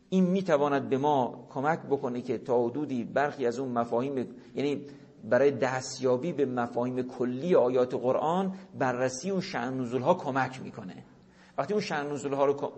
این 0.09 0.25
می‌تواند 0.25 0.89
به 0.89 0.97
ما 0.97 1.47
کمک 1.49 1.79
بکنه 1.79 2.21
که 2.21 2.37
تا 2.37 2.63
حدودی 2.65 3.03
برخی 3.03 3.45
از 3.45 3.59
اون 3.59 3.71
مفاهیم 3.71 4.27
یعنی 4.55 4.85
برای 5.23 5.51
دستیابی 5.51 6.33
به 6.33 6.45
مفاهیم 6.45 7.01
کلی 7.01 7.55
آیات 7.55 7.93
قرآن 7.93 8.53
بررسی 8.79 9.29
اون 9.29 9.41
شأن 9.41 9.81
نزول 9.81 10.01
ها 10.01 10.13
کمک 10.13 10.61
می‌کنه. 10.61 11.03
وقتی 11.57 11.73
اون 11.73 11.81
شأن 11.81 12.11
نزول 12.11 12.33
ها 12.33 12.45
رو 12.45 12.71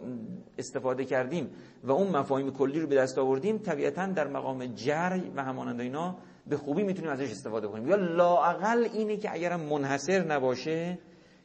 استفاده 0.58 1.06
کردیم 1.06 1.50
و 1.84 1.92
اون 1.92 2.08
مفاهیم 2.08 2.52
کلی 2.52 2.80
رو 2.80 2.88
به 2.88 2.96
دست 2.96 3.18
آوردیم 3.18 3.58
طبیعتا 3.58 4.06
در 4.06 4.28
مقام 4.28 4.66
جرح 4.66 5.22
و 5.36 5.44
همانند 5.44 5.82
اینا 5.82 6.16
به 6.48 6.58
خوبی 6.58 6.84
می‌تونیم 6.84 7.12
ازش 7.12 7.32
استفاده 7.32 7.68
کنیم. 7.68 7.88
یا 7.88 7.96
لااقل 7.96 8.88
اینه 8.94 9.18
که 9.18 9.34
اگرم 9.34 9.60
منحصر 9.60 10.24
نباشه 10.24 11.00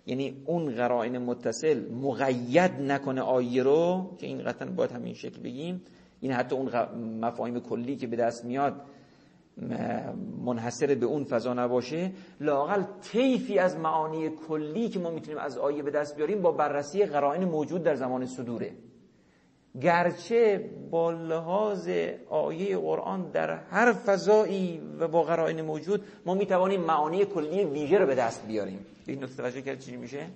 یعنی 0.06 0.42
اون 0.44 0.74
قرائن 0.74 1.18
متصل 1.18 1.92
مقید 1.92 2.72
نکنه 2.80 3.20
آیه 3.20 3.62
رو 3.62 4.10
که 4.18 4.26
این 4.26 4.42
قطعا 4.42 4.68
باید 4.68 4.92
همین 4.92 5.14
شکل 5.14 5.42
بگیم 5.42 5.82
این 6.20 6.32
حتی 6.32 6.56
اون 6.56 6.70
مفاهیم 7.20 7.60
کلی 7.60 7.96
که 7.96 8.06
به 8.06 8.16
دست 8.16 8.44
میاد 8.44 8.82
منحصر 10.44 10.94
به 10.94 11.06
اون 11.06 11.24
فضا 11.24 11.54
نباشه 11.54 12.12
لاقل 12.40 12.82
طیفی 13.02 13.58
از 13.58 13.76
معانی 13.76 14.30
کلی 14.48 14.88
که 14.88 14.98
ما 14.98 15.10
می‌تونیم 15.10 15.38
از 15.38 15.58
آیه 15.58 15.82
به 15.82 15.90
دست 15.90 16.16
بیاریم 16.16 16.42
با 16.42 16.52
بررسی 16.52 17.04
قرائن 17.04 17.44
موجود 17.44 17.82
در 17.82 17.94
زمان 17.94 18.26
صدوره. 18.26 18.72
گرچه 19.80 20.70
با 20.90 21.10
لحاظ 21.10 21.88
آیه 22.30 22.78
قرآن 22.78 23.30
در 23.30 23.50
هر 23.54 23.92
فضایی 23.92 24.80
و 24.98 25.08
با 25.08 25.22
قرائن 25.22 25.60
موجود 25.60 26.04
ما 26.26 26.34
می‌توانیم 26.34 26.80
معانی 26.80 27.24
کلی 27.24 27.64
ویژه 27.64 27.98
رو 27.98 28.06
به 28.06 28.14
دست 28.14 28.46
بیاریم. 28.46 28.86
این 29.06 29.24
نکته 29.24 29.36
توجه 29.36 29.62
کرد 29.62 29.78
چی 29.78 29.96
میشه؟ 29.96 30.26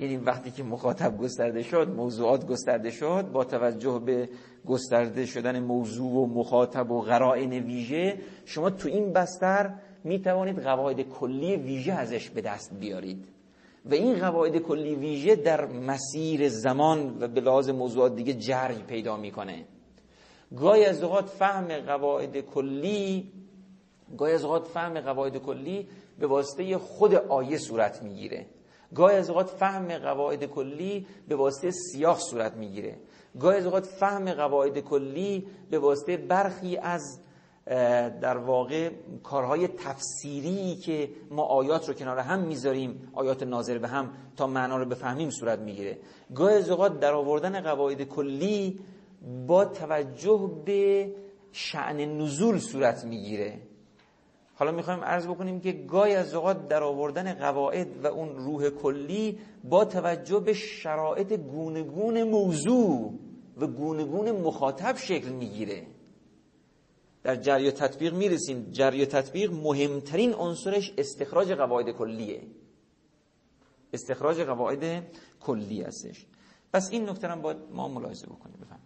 یعنی 0.00 0.16
وقتی 0.16 0.50
که 0.50 0.62
مخاطب 0.62 1.18
گسترده 1.18 1.62
شد 1.62 1.88
موضوعات 1.88 2.46
گسترده 2.46 2.90
شد 2.90 3.30
با 3.32 3.44
توجه 3.44 4.02
به 4.06 4.28
گسترده 4.66 5.26
شدن 5.26 5.60
موضوع 5.60 6.12
و 6.12 6.26
مخاطب 6.26 6.90
و 6.90 7.00
قرائن 7.00 7.52
ویژه 7.52 8.18
شما 8.44 8.70
تو 8.70 8.88
این 8.88 9.12
بستر 9.12 9.74
می 10.04 10.20
توانید 10.20 10.58
قواعد 10.58 11.02
کلی 11.02 11.56
ویژه 11.56 11.92
ازش 11.92 12.30
به 12.30 12.40
دست 12.40 12.74
بیارید. 12.74 13.24
و 13.84 13.94
این 13.94 14.18
قواعد 14.18 14.58
کلی 14.58 14.94
ویژه 14.94 15.36
در 15.36 15.66
مسیر 15.66 16.48
زمان 16.48 17.16
و 17.20 17.28
به 17.28 17.40
لحاظ 17.40 17.70
موضوعات 17.70 18.16
دیگه 18.16 18.34
جرگ 18.34 18.86
پیدا 18.86 19.16
می‌کنه. 19.16 19.64
گاهی 20.56 20.84
از 20.84 21.02
اوقات 21.02 21.28
فهم 21.28 21.80
قواعد 21.80 22.40
کلی 22.40 23.32
گاهی 24.18 24.34
از 24.34 24.44
اوقات 24.44 24.66
فهم 24.66 25.00
قواعد 25.00 25.36
کلی 25.36 25.88
به 26.18 26.26
واسطه 26.26 26.78
خود 26.78 27.14
آیه 27.14 27.58
صورت 27.58 28.02
می‌گیره. 28.02 28.46
گاهی 28.94 29.16
از 29.16 29.30
اوقات 29.30 29.50
فهم 29.50 29.98
قواعد 29.98 30.44
کلی 30.44 31.06
به 31.28 31.36
واسطه 31.36 31.70
سیاق 31.70 32.18
صورت 32.18 32.54
می‌گیره. 32.56 32.96
گاهی 33.40 33.58
از 33.58 33.64
اوقات 33.64 33.86
فهم 33.86 34.32
قواعد 34.32 34.78
کلی 34.78 35.46
به 35.70 35.78
واسطه 35.78 36.16
برخی 36.16 36.76
از 36.76 37.20
در 38.20 38.36
واقع 38.36 38.90
کارهای 39.22 39.68
تفسیری 39.68 40.76
که 40.76 41.10
ما 41.30 41.42
آیات 41.42 41.88
رو 41.88 41.94
کنار 41.94 42.18
هم 42.18 42.40
می‌ذاریم 42.40 43.08
آیات 43.12 43.42
ناظر 43.42 43.78
به 43.78 43.88
هم 43.88 44.12
تا 44.36 44.46
معنا 44.46 44.76
رو 44.76 44.84
بفهمیم 44.84 45.30
صورت 45.30 45.58
می‌گیره. 45.58 45.98
گاهی 46.34 46.56
از 46.56 46.70
اوقات 46.70 47.00
در 47.00 47.12
آوردن 47.14 47.60
قواعد 47.60 48.02
کلی 48.02 48.80
با 49.46 49.64
توجه 49.64 50.50
به 50.64 51.12
شعن 51.52 51.96
نزول 51.96 52.58
صورت 52.58 53.04
می‌گیره. 53.04 53.58
حالا 54.60 54.72
می‌خوایم 54.72 55.04
عرض 55.04 55.26
بکنیم 55.26 55.60
که 55.60 55.72
گاهی 55.72 56.14
از 56.14 56.34
اوقات 56.34 56.68
در 56.68 56.82
آوردن 56.82 57.34
قواعد 57.34 58.04
و 58.04 58.06
اون 58.06 58.36
روح 58.36 58.70
کلی 58.70 59.38
با 59.64 59.84
توجه 59.84 60.40
به 60.40 60.52
شرایط 60.52 61.32
گونگون 61.32 62.22
موضوع 62.22 63.14
و 63.56 63.66
گونگون 63.66 64.30
مخاطب 64.30 64.96
شکل 64.96 65.28
می‌گیره. 65.28 65.86
در 67.22 67.36
جری 67.36 67.70
تطبیق 67.70 68.14
می‌رسیم. 68.14 68.68
جری 68.72 69.06
تطبیق 69.06 69.52
مهمترین 69.52 70.34
عنصرش 70.34 70.92
استخراج 70.98 71.52
قواعد 71.52 71.90
کلیه. 71.90 72.42
استخراج 73.92 74.40
قواعد 74.40 75.04
کلی 75.40 75.82
هستش. 75.82 76.26
پس 76.72 76.88
این 76.92 77.08
نکته 77.08 77.28
هم 77.28 77.42
باید 77.42 77.56
ما 77.72 77.88
ملاحظه 77.88 78.26
بکنیم. 78.26 78.56
بفهم 78.62 78.79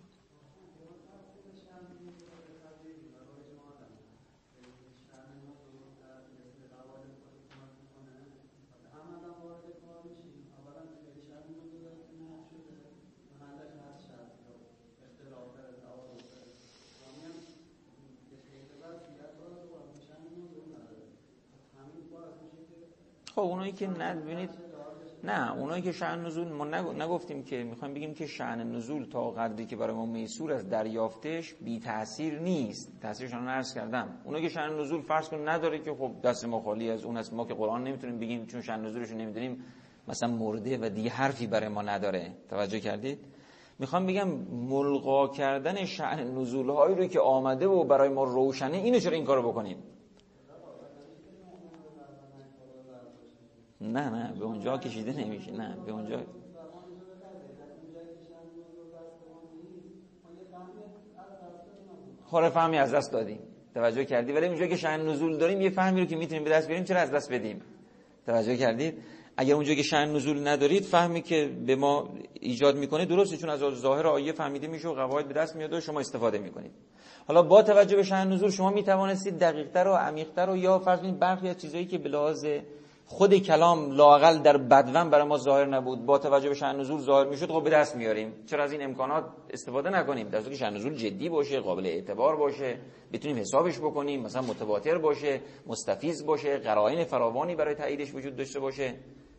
خب 23.35 23.41
اونایی 23.41 23.73
که 23.73 23.87
ندونید 23.87 24.51
نه 25.25 25.57
اونایی 25.59 25.83
که 25.83 25.93
شعن 25.93 26.27
نزول 26.27 26.49
ما 26.49 26.65
نگفتیم 26.93 27.43
که 27.43 27.65
می‌خوایم 27.65 27.95
بگیم 27.95 28.15
که 28.15 28.27
شعن 28.27 28.73
نزول 28.73 29.05
تا 29.05 29.31
قدری 29.31 29.67
که 29.67 29.77
برای 29.77 29.95
ما 29.95 30.07
میسور 30.07 30.53
از 30.53 30.69
دریافتش 30.69 31.55
بی 31.55 31.81
تاثیر 31.81 32.39
نیست 32.39 32.93
تاثیرشان 33.03 33.49
عرض 33.49 33.75
کردم. 33.75 34.09
اونایی 34.25 34.45
که 34.45 34.51
شعن 34.51 34.81
نزول 34.81 35.01
فرض 35.01 35.29
کن 35.29 35.49
نداره 35.49 35.79
که 35.79 35.95
خب 35.95 36.11
دست 36.25 36.45
ما 36.45 36.61
خالی 36.61 36.91
از 36.91 37.05
اون 37.05 37.17
هست 37.17 37.33
ما 37.33 37.45
که 37.45 37.55
قرآن 37.55 37.85
نمی‌تونیم 37.85 38.19
بگیم 38.19 38.47
چون 38.47 38.63
شعن 38.63 38.85
نزولش 38.85 39.11
نمی‌دونیم 39.11 39.65
مثلا 40.09 40.29
مرده 40.29 40.79
و 40.79 40.89
دیگه 40.89 41.11
حرفی 41.11 41.47
برای 41.47 41.69
ما 41.69 41.83
نداره. 41.83 42.33
توجه 42.51 42.81
کردید؟ 42.81 43.19
می‌خوام 43.79 44.07
بگم 44.07 44.29
ملغا 44.51 45.29
کردن 45.29 45.85
شعن 45.85 46.39
نزول 46.39 46.71
هایی 46.71 46.95
رو 46.97 47.07
که 47.07 47.21
آمده 47.21 47.67
و 47.67 47.85
برای 47.85 48.09
ما 48.09 48.25
روشنه 48.25 48.77
اینو 48.77 48.99
چرا 48.99 49.13
این 49.13 49.25
کارو 49.25 49.49
بکنیم؟ 49.49 49.77
نه 53.85 54.11
نه 54.11 54.39
به 54.39 54.45
اونجا 54.45 54.79
کشیده 54.79 55.13
نمیشه 55.13 55.51
نه 55.51 55.77
به 55.87 55.93
اونجا. 55.93 56.21
خوره 62.25 62.49
فهمی 62.49 62.79
از 62.79 62.95
دست 62.95 63.13
دادیم. 63.13 63.41
توجه 63.75 64.05
کردی؟ 64.05 64.33
ولی 64.33 64.47
اونجا 64.47 64.67
که 64.67 64.77
شأن 64.77 65.09
نزول 65.09 65.39
داریم 65.39 65.61
یه 65.61 65.71
فهمی 65.71 66.01
رو 66.01 66.07
که 66.07 66.17
می‌تونیم 66.17 66.45
به 66.45 66.51
دست 66.51 66.67
بیاریم 66.67 66.85
چرا 66.85 67.01
از 67.01 67.11
دست 67.11 67.33
بدیم؟ 67.33 67.63
توجه 68.27 68.57
کردید 68.57 68.95
اگر 69.37 69.55
اونجا 69.55 69.75
که 69.75 69.83
شأن 69.83 70.17
نزول 70.17 70.49
ندارید 70.49 70.83
فهمی 70.83 71.23
که 71.23 71.51
به 71.67 71.77
ما 71.77 72.09
ایجاد 72.33 72.77
می‌کنه 72.77 73.05
درسته 73.05 73.37
چون 73.37 73.51
از 73.51 73.61
ظاهر 73.61 74.07
آیه 74.07 74.33
فهمیده 74.33 74.67
میشه 74.67 74.89
و 74.89 74.95
قواعد 74.95 75.29
به 75.29 75.35
دست 75.35 75.57
میاد 75.57 75.73
و 75.73 75.81
شما 75.81 76.01
استفاده 76.01 76.39
می‌کنید. 76.39 76.73
حالا 77.29 77.43
با 77.43 77.63
توجه 77.63 77.97
به 77.97 78.03
شأن 78.03 78.33
نزول 78.33 78.51
شما 78.51 78.71
می‌توانستید 78.71 79.39
دقیقتر 79.39 79.89
و 79.89 79.93
عمیقتر 79.93 80.51
و 80.51 80.57
یا 80.57 80.79
فرض 80.79 81.01
کنید 81.01 81.19
برخی 81.19 81.49
از 81.49 81.59
چیزایی 81.59 81.87
که 81.87 81.99
به 81.99 82.09
لحاظ 82.09 82.47
خود 83.07 83.35
کلام 83.35 83.91
لاقل 83.91 84.39
در 84.39 84.57
بدون 84.57 85.11
برای 85.11 85.29
ما 85.29 85.39
ظاهر 85.39 85.67
نبود. 85.67 86.07
با 86.07 86.19
توجه 86.19 86.49
به 86.49 86.55
شأن 86.55 86.81
نزول 86.81 87.01
ظاهر 87.01 87.29
می‌شد 87.29 87.51
خب 87.51 87.65
به 87.65 87.71
دست 87.71 87.97
میاریم 87.97 88.33
چرا 88.47 88.65
از 88.65 88.73
این 88.73 88.83
امکانات 88.83 89.25
استفاده 89.51 89.91
نکنیم؟ 89.91 90.29
در 90.29 90.43
که 90.43 90.55
شأن 90.55 90.75
نزول 90.75 90.95
جدی 90.95 91.29
باشه 91.29 91.61
قابل 91.61 91.87
اعتبار 91.87 92.37
باشه 92.37 92.79
بتونیم 93.13 93.39
حسابش 93.39 93.79
بکنیم 93.79 94.23
مثلا 94.23 94.43
متواتر 94.43 94.99
باشه 94.99 95.41
مستفیض 95.67 96.25
باشه 96.25 96.59
قرائن 96.59 97.05
فراوانی 97.05 97.55
برای 97.55 97.75
تاییدش 97.75 98.15
وجود 98.15 98.37
داشته 98.37 98.61
باشه. 98.61 98.95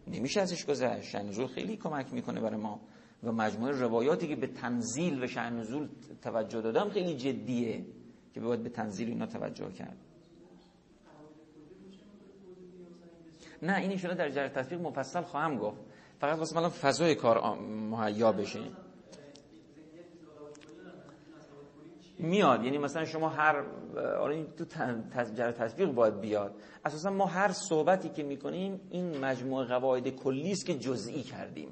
نمیشه 0.08 0.42
ازش 0.42 0.66
گذشت. 0.66 1.10
شأن 1.10 1.28
نزول 1.28 1.48
خیلی 1.48 1.78
کمک 1.78 2.14
می‌کنه 2.14 2.42
برای 2.42 2.60
ما. 2.60 2.80
و 3.24 3.32
مجموعه 3.32 3.72
روایاتی 3.72 4.28
که 4.28 4.36
به 4.36 4.48
تنزیل 4.48 5.24
و 5.24 5.28
شأن 5.28 5.60
نزول 5.60 5.90
توجه 6.22 6.62
دادم 6.62 6.90
خیلی 6.90 7.16
جدیه 7.16 7.86
که 8.34 8.40
باید 8.40 8.64
به 8.64 8.70
تنزیل 8.70 9.08
اینا 9.08 9.26
توجه 9.26 9.72
کرد. 9.72 9.98
نه 13.62 13.78
این 13.78 13.92
انشاءالله 13.92 14.24
در 14.24 14.30
جریان 14.30 14.50
تطبیق 14.50 14.82
مفصل 14.82 15.22
خواهم 15.22 15.58
گفت. 15.58 15.78
فقط 16.20 16.38
واسه 16.40 16.56
من 16.56 16.70
فضای 16.70 17.16
کار 17.16 17.56
مهیا 17.60 18.32
بشه. 18.32 18.60
میاد 22.20 22.64
یعنی 22.64 22.78
مثلا 22.78 23.06
شما 23.06 23.30
هر 23.30 23.64
آره 24.20 24.46
تو 24.46 24.66
جریان 25.36 25.52
تطبیق 25.52 25.92
باید 25.92 26.20
بیاد. 26.22 26.56
اساسا 26.86 27.10
ما 27.10 27.26
هر 27.26 27.52
صحبتی 27.52 28.10
که 28.10 28.24
می‌کنیم 28.24 28.82
این 28.90 29.18
مجموعه 29.18 29.66
قواعد 29.66 30.10
کلی 30.10 30.52
است 30.52 30.66
که 30.66 30.76
جزئی 30.78 31.22
کردیم. 31.22 31.70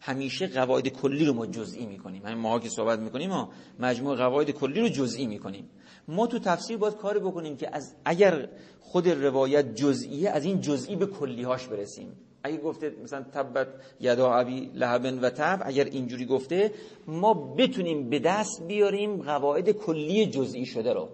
همیشه 0.00 0.46
قواعد 0.46 0.88
کلی 0.88 1.24
رو 1.24 1.32
ما 1.32 1.46
جزئی 1.46 1.86
می‌کنیم. 1.86 2.22
همین 2.26 2.38
ماها 2.38 2.58
که 2.58 2.68
صحبت 2.68 2.98
می‌کنیم 2.98 3.30
ما 3.30 3.48
مجموعه 3.78 4.16
قواعد 4.16 4.50
کلی 4.50 4.80
رو 4.80 4.88
جزئی 4.88 5.26
می‌کنیم. 5.26 5.70
ما 6.08 6.26
تو 6.26 6.38
تفسیر 6.38 6.76
باید 6.76 6.94
کاری 6.94 7.20
بکنیم 7.20 7.56
که 7.56 7.68
از 7.72 7.94
اگر 8.04 8.48
خود 8.80 9.08
روایت 9.08 9.74
جزئیه 9.74 10.30
از 10.30 10.44
این 10.44 10.60
جزئی 10.60 10.96
به 10.96 11.06
کلیهاش 11.06 11.66
برسیم. 11.66 12.12
اگه 12.42 12.56
گفته 12.56 12.96
مثلا 13.02 13.22
تبت 13.22 13.68
یدا 14.00 14.34
ابی 14.34 14.70
لهبن 14.74 15.18
و 15.18 15.30
تب 15.30 15.62
اگر 15.64 15.84
اینجوری 15.84 16.26
گفته 16.26 16.72
ما 17.06 17.34
بتونیم 17.34 18.10
به 18.10 18.18
دست 18.18 18.66
بیاریم 18.66 19.16
قواعد 19.16 19.70
کلی 19.70 20.26
جزئی 20.26 20.66
شده 20.66 20.92
رو. 20.92 21.08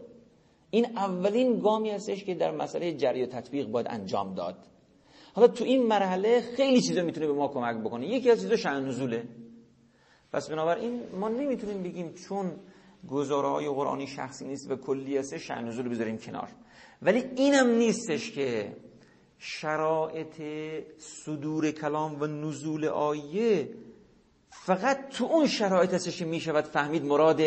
این 0.70 0.87
اولین 0.97 1.61
گامی 1.61 1.91
هستش 1.91 2.24
که 2.24 2.35
در 2.35 2.51
مسئله 2.51 2.93
جری 2.93 3.22
و 3.22 3.26
تطبیق 3.26 3.66
باید 3.66 3.87
انجام 3.91 4.35
داد. 4.35 4.57
حالا 5.35 5.49
تو 5.49 5.64
این 5.64 5.87
مرحله 5.87 6.41
خیلی 6.57 6.80
چیزا 6.80 7.03
می‌تونه 7.03 7.26
به 7.26 7.32
ما 7.32 7.49
کمک 7.49 7.76
بکنه. 7.76 8.07
یکی 8.07 8.30
از 8.30 8.41
چیزا 8.41 8.57
شأن 8.57 8.89
نزوله. 8.89 9.24
پس 10.32 10.51
بنابراین 10.51 11.03
ما 11.20 11.28
نمی‌تونیم 11.28 11.82
بگیم 11.82 12.14
چون 12.14 12.53
گزاره 13.09 13.49
های 13.49 13.68
قرآنی 13.68 14.07
شخصی 14.07 14.45
نیست 14.45 14.70
و 14.70 14.76
کلی 14.76 15.18
هست 15.18 15.37
شأن 15.37 15.64
نزول 15.64 15.89
بذاریم 15.89 16.18
کنار. 16.18 16.49
ولی 17.03 17.24
اینم 17.37 17.66
نیستش 17.66 18.30
که 18.30 18.76
شرایط 19.39 20.43
صدور 20.99 21.70
کلام 21.70 22.20
و 22.20 22.26
نزول 22.26 22.85
آیه 22.85 23.68
فقط 24.51 25.09
تو 25.09 25.24
اون 25.24 25.47
شرایط 25.47 25.95
هستش 25.95 26.18
که 26.18 26.24
می‌شود 26.24 26.64
فهمید 26.64 27.05
مراد 27.05 27.41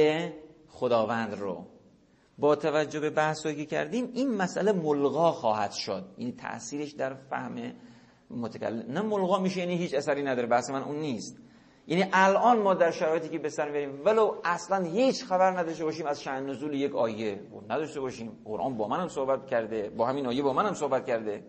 خداوند 0.67 1.33
رو. 1.33 1.65
با 2.37 2.55
توجه 2.55 2.99
به 2.99 3.09
بحثایی 3.09 3.55
که 3.55 3.65
کردیم 3.65 4.09
این 4.13 4.33
مسئله 4.33 4.71
ملغا 4.71 5.31
خواهد 5.31 5.71
شد. 5.71 6.05
این 6.17 6.37
تاثیرش 6.37 6.91
در 6.91 7.13
فهم 7.13 7.73
متکلم 8.29 8.91
نه 8.91 9.01
ملغا 9.01 9.39
میشه 9.39 9.59
یعنی 9.59 9.77
هیچ 9.77 9.93
اثری 9.93 10.23
نداره 10.23 10.47
بحث 10.47 10.69
من 10.69 10.83
اون 10.83 10.95
نیست. 10.95 11.37
یعنی 11.87 12.09
الان 12.13 12.59
ما 12.59 12.73
در 12.73 12.91
شرایطی 12.91 13.29
که 13.29 13.39
به 13.39 13.49
سر 13.49 13.65
می‌بریم 13.65 14.05
ولو 14.05 14.35
اصلا 14.43 14.85
هیچ 14.85 15.23
خبر 15.23 15.59
نداشته 15.59 15.83
باشیم 15.83 16.05
از 16.05 16.21
شأن 16.21 16.49
نزول 16.49 16.73
یک 16.73 16.95
آیه 16.95 17.39
نداشته 17.69 17.99
باشیم. 17.99 18.31
قرآن 18.45 18.77
با 18.77 18.87
منم 18.87 19.07
صحبت 19.07 19.47
کرده 19.47 19.89
با 19.89 20.07
همین 20.07 20.27
آیه 20.27 20.43
با 20.43 20.53
منم 20.53 20.73
صحبت 20.73 21.05
کرده. 21.05 21.43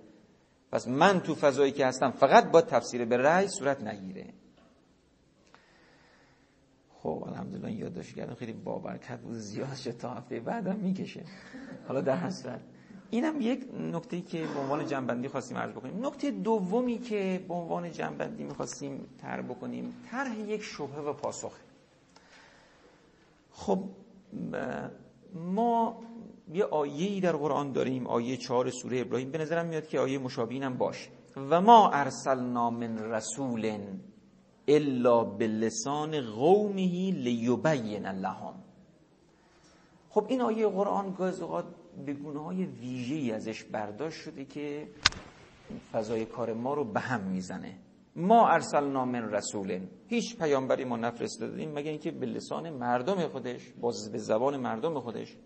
پس 0.72 0.88
من 0.88 1.20
تو 1.20 1.34
فضایی 1.34 1.72
که 1.72 1.86
هستم 1.86 2.10
فقط 2.10 2.50
با 2.50 2.60
تفسیر 2.60 3.04
به 3.04 3.16
رأی 3.16 3.48
صورت 3.48 3.82
نگیره. 3.82 4.26
خب 7.02 7.24
الحمدلله 7.48 7.72
یادداشت 7.72 8.14
کردم. 8.14 8.34
خیلی 8.34 8.52
بابرکت 8.52 9.20
بود 9.20 9.34
زیاد 9.34 9.74
شد 9.74 9.90
تا 9.90 10.14
هفته 10.14 10.40
بعدم 10.40 10.76
می‌کشه. 10.76 11.24
حالا 11.88 12.00
در 12.00 12.16
حسرت 12.16 12.60
اینم 13.10 13.40
یک 13.40 13.66
نکته 13.74 14.20
که 14.20 14.46
به 14.54 14.60
عنوان 14.60 14.86
جنبندی 14.86 15.28
خواستیم 15.28 15.58
عرض 15.58 15.72
بکنیم. 15.72 16.06
نکته 16.06 16.30
دومی 16.30 16.98
که 16.98 17.44
به 17.48 17.54
عنوان 17.54 17.92
جنبندی 17.92 18.44
می‌خواستیم 18.44 19.06
تر 19.18 19.42
بکنیم 19.42 19.94
طرح 20.10 20.38
یک 20.38 20.62
شبهه 20.62 21.00
و 21.00 21.12
پاسخ 21.12 21.52
خب 23.52 23.84
ما 25.34 26.00
یه 26.52 26.64
آیه‌ای 26.64 27.20
در 27.20 27.32
قرآن 27.32 27.72
داریم 27.72 28.06
آیه 28.06 28.36
چهار 28.36 28.70
سوره 28.70 29.00
ابراهیم. 29.00 29.30
به 29.30 29.38
نظرم 29.38 29.66
میاد 29.66 29.86
که 29.86 30.00
آیه 30.00 30.18
مشابهی 30.18 30.58
هم 30.58 30.76
باشه. 30.76 31.10
و 31.50 31.60
ما 31.60 31.90
ارسلنا 31.90 32.70
من 32.70 32.98
رسول 32.98 33.80
الا 34.68 35.24
بلسان 35.24 36.20
قومه 36.20 37.10
لیبین 37.10 38.06
لهم. 38.06 38.54
خب 40.10 40.26
این 40.28 40.40
آیه 40.40 40.68
قرآن 40.68 41.14
گاز 41.14 41.40
اوقات 41.42 41.64
به 42.06 42.12
گونه 42.12 42.44
های 42.44 42.64
ویژه‌ای 42.64 43.32
ازش 43.32 43.64
برداشت 43.64 44.20
شده 44.20 44.44
که 44.44 44.88
فضای 45.92 46.24
کار 46.24 46.52
ما 46.52 46.74
رو 46.74 46.84
به 46.84 47.00
هم 47.00 47.20
می‌زنه. 47.20 47.78
ما 48.16 48.48
ارسلنا 48.48 49.04
من 49.04 49.30
رسول 49.30 49.80
هیچ 50.06 50.36
پیامبری 50.38 50.84
ما 50.84 50.96
نفرستادیم 50.96 51.72
مگه 51.72 51.90
اینکه 51.90 52.10
به 52.10 52.26
لسان 52.26 52.70
مردم 52.70 53.28
خودش 53.28 53.72
باز 53.80 54.12
به 54.12 54.18
زبان 54.18 54.56
مردم 54.56 55.00
خودش. 55.00 55.36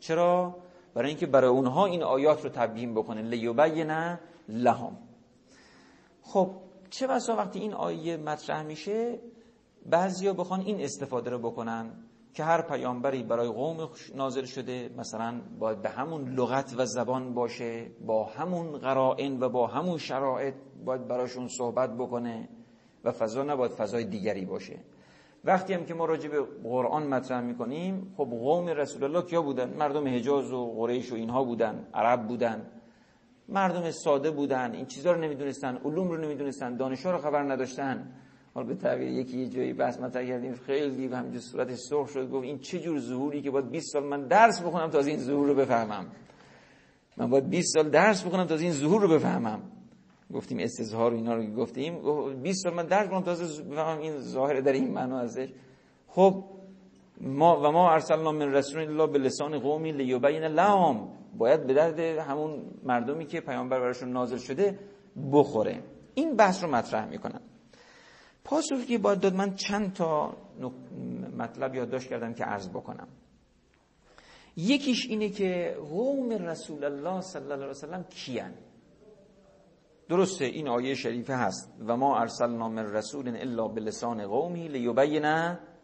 چرا؟ 0.00 0.56
برای 0.94 1.08
اینکه 1.08 1.26
برای 1.26 1.50
اونها 1.50 1.86
این 1.86 2.02
آیات 2.02 2.44
رو 2.44 2.50
تبیین 2.50 2.94
بکنه. 2.94 3.22
لیبین 3.22 4.18
لهم. 4.48 4.98
خب 6.22 6.50
چه 6.94 7.06
بسا 7.06 7.36
وقتی 7.36 7.58
این 7.58 7.74
آیه 7.74 8.16
مطرح 8.16 8.62
میشه 8.62 9.18
بعضیا 9.86 10.32
بخوان 10.32 10.60
این 10.60 10.80
استفاده 10.80 11.30
رو 11.30 11.38
بکنن 11.38 11.90
که 12.34 12.44
هر 12.44 12.62
پیامبری 12.62 13.22
برای 13.22 13.48
قوم 13.48 13.88
نازل 14.14 14.44
شده 14.44 14.90
مثلا 14.96 15.40
باید 15.58 15.82
به 15.82 15.88
همون 15.88 16.28
لغت 16.28 16.74
و 16.78 16.84
زبان 16.84 17.34
باشه 17.34 17.90
با 18.06 18.24
همون 18.24 18.78
قرائن 18.78 19.40
و 19.40 19.48
با 19.48 19.66
همون 19.66 19.98
شرایط 19.98 20.54
باید 20.84 21.08
براشون 21.08 21.48
صحبت 21.48 21.96
بکنه 21.96 22.48
و 23.04 23.12
فضا 23.12 23.42
نباید 23.42 23.72
فضای 23.72 24.04
دیگری 24.04 24.44
باشه. 24.44 24.78
وقتی 25.44 25.74
هم 25.74 25.84
که 25.84 25.94
ما 25.94 26.04
راجع 26.04 26.28
به 26.28 26.42
قرآن 26.62 27.06
مطرح 27.06 27.40
می‌کنیم 27.40 28.14
خب 28.16 28.24
قوم 28.30 28.66
رسول 28.66 29.04
الله 29.04 29.22
کیا 29.22 29.42
بودن؟ 29.42 29.74
مردم 29.76 30.14
حجاز 30.14 30.52
و 30.52 30.74
قریش 30.74 31.12
و 31.12 31.14
اینها 31.14 31.44
بودن 31.44 31.88
عرب 31.94 32.26
بودن. 32.26 32.70
مردم 33.48 33.90
ساده 33.90 34.30
بودن 34.30 34.72
این 34.72 34.86
چیزها 34.86 35.12
رو 35.12 35.20
نمی‌دونستن 35.20 35.76
علوم 35.76 36.08
رو 36.08 36.16
نمی‌دونستن 36.16 36.76
دانشها 36.76 37.10
رو 37.10 37.18
خبر 37.18 37.42
نداشتن. 37.42 38.12
حالا 38.54 38.66
به 38.66 38.74
تعبیر 38.74 39.08
یکی 39.08 39.38
یه 39.38 39.48
جایی 39.48 39.72
بحث 39.72 40.00
مطرح 40.00 40.26
کردیم 40.26 40.54
خیلی 40.54 41.06
همینجور 41.06 41.40
صورتش 41.40 41.78
سرخ 41.78 42.08
شد 42.08 42.30
گفت 42.30 42.44
این 42.44 42.58
چه 42.58 42.80
جور 42.80 42.98
ظهوری 42.98 43.42
که 43.42 43.50
باید 43.50 43.70
20 43.70 43.92
سال 43.92 44.04
من 44.04 44.26
درس 44.26 44.62
بخونم 44.62 44.90
تا 44.90 44.98
از 44.98 45.06
این 45.06 45.18
ظهور 45.18 45.46
رو 45.48 45.54
بفهمم. 45.54 46.06
من 47.16 47.30
باید 47.30 47.50
20 47.50 47.74
سال 47.74 47.90
درس 47.90 48.24
بخونم 48.24 48.44
تا 48.46 48.54
از 48.54 48.60
این 48.60 48.72
ظهور 48.72 49.02
رو 49.02 49.08
بفهمم. 49.08 49.62
گفتیم 50.34 50.58
استظهار 50.58 51.12
و 51.14 51.16
اینا 51.16 51.34
رو 51.34 51.46
گفتیم. 51.46 51.98
20 52.42 52.62
سال 52.62 52.74
من 52.74 52.86
درس 52.86 53.06
بخونم 53.06 53.22
تا 53.22 53.34
بفهمم. 53.34 53.98
این 53.98 54.18
ظاهر 54.18 54.60
در 54.60 54.72
این 54.72 54.90
معنا 54.90 55.18
ازش. 55.18 55.48
خب 56.08 56.44
ما 57.20 57.60
و 57.60 57.72
ما 57.72 57.92
ارسلنا 57.92 58.32
من 58.32 58.52
رسول 58.52 58.80
الله 58.80 59.06
به 59.06 59.18
لسان 59.18 59.58
قومی 59.58 59.92
لیبین 59.92 60.42
لهم. 60.42 61.08
باید 61.38 61.66
به 61.66 61.74
درد 61.74 61.98
همون 62.00 62.62
مردمی 62.82 63.26
که 63.26 63.40
پیامبر 63.40 63.80
براشون 63.80 64.12
نازل 64.12 64.36
شده 64.36 64.78
بخوره. 65.32 65.82
این 66.14 66.36
بحث 66.36 66.64
رو 66.64 66.70
مطرح 66.70 67.08
می‌کنم. 67.08 67.40
پاسخی 68.44 68.84
که 68.84 68.98
باید 68.98 69.20
داد 69.20 69.34
من 69.34 69.54
چند 69.54 69.92
تا 69.92 70.36
مطلب 71.38 71.74
یادداشت 71.74 72.08
کردم 72.08 72.34
که 72.34 72.44
عرض 72.44 72.68
بکنم. 72.68 73.08
یکیش 74.56 75.06
اینه 75.06 75.28
که 75.28 75.76
قوم 75.90 76.30
رسول 76.30 76.84
الله 76.84 77.20
صلی 77.20 77.42
الله 77.42 77.54
علیه 77.54 77.66
وسلم 77.66 78.02
کیان؟ 78.02 78.54
درسته 80.08 80.44
این 80.44 80.68
آیه 80.68 80.94
شریفه 80.94 81.34
هست. 81.34 81.74
و 81.86 81.96
ما 81.96 82.18
ارسلنا 82.18 82.68
من 82.68 82.92
رسول 82.92 83.36
الا 83.36 83.68
بلسان 83.68 84.26
قومی 84.26 84.68
لیبین 84.68 85.24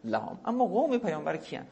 لهم. 0.03 0.39
اما 0.45 0.65
قوم 0.65 0.97
پیامبر 0.97 1.37
کیان؟ 1.37 1.65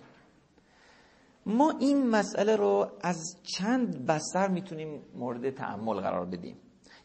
ما 1.50 1.74
این 1.80 2.10
مسئله 2.10 2.56
رو 2.56 2.88
از 3.02 3.38
چند 3.44 4.06
بستر 4.06 4.48
می‌تونیم 4.48 5.02
مورد 5.16 5.50
تعمل 5.50 5.94
قرار 5.94 6.26
بدیم. 6.26 6.58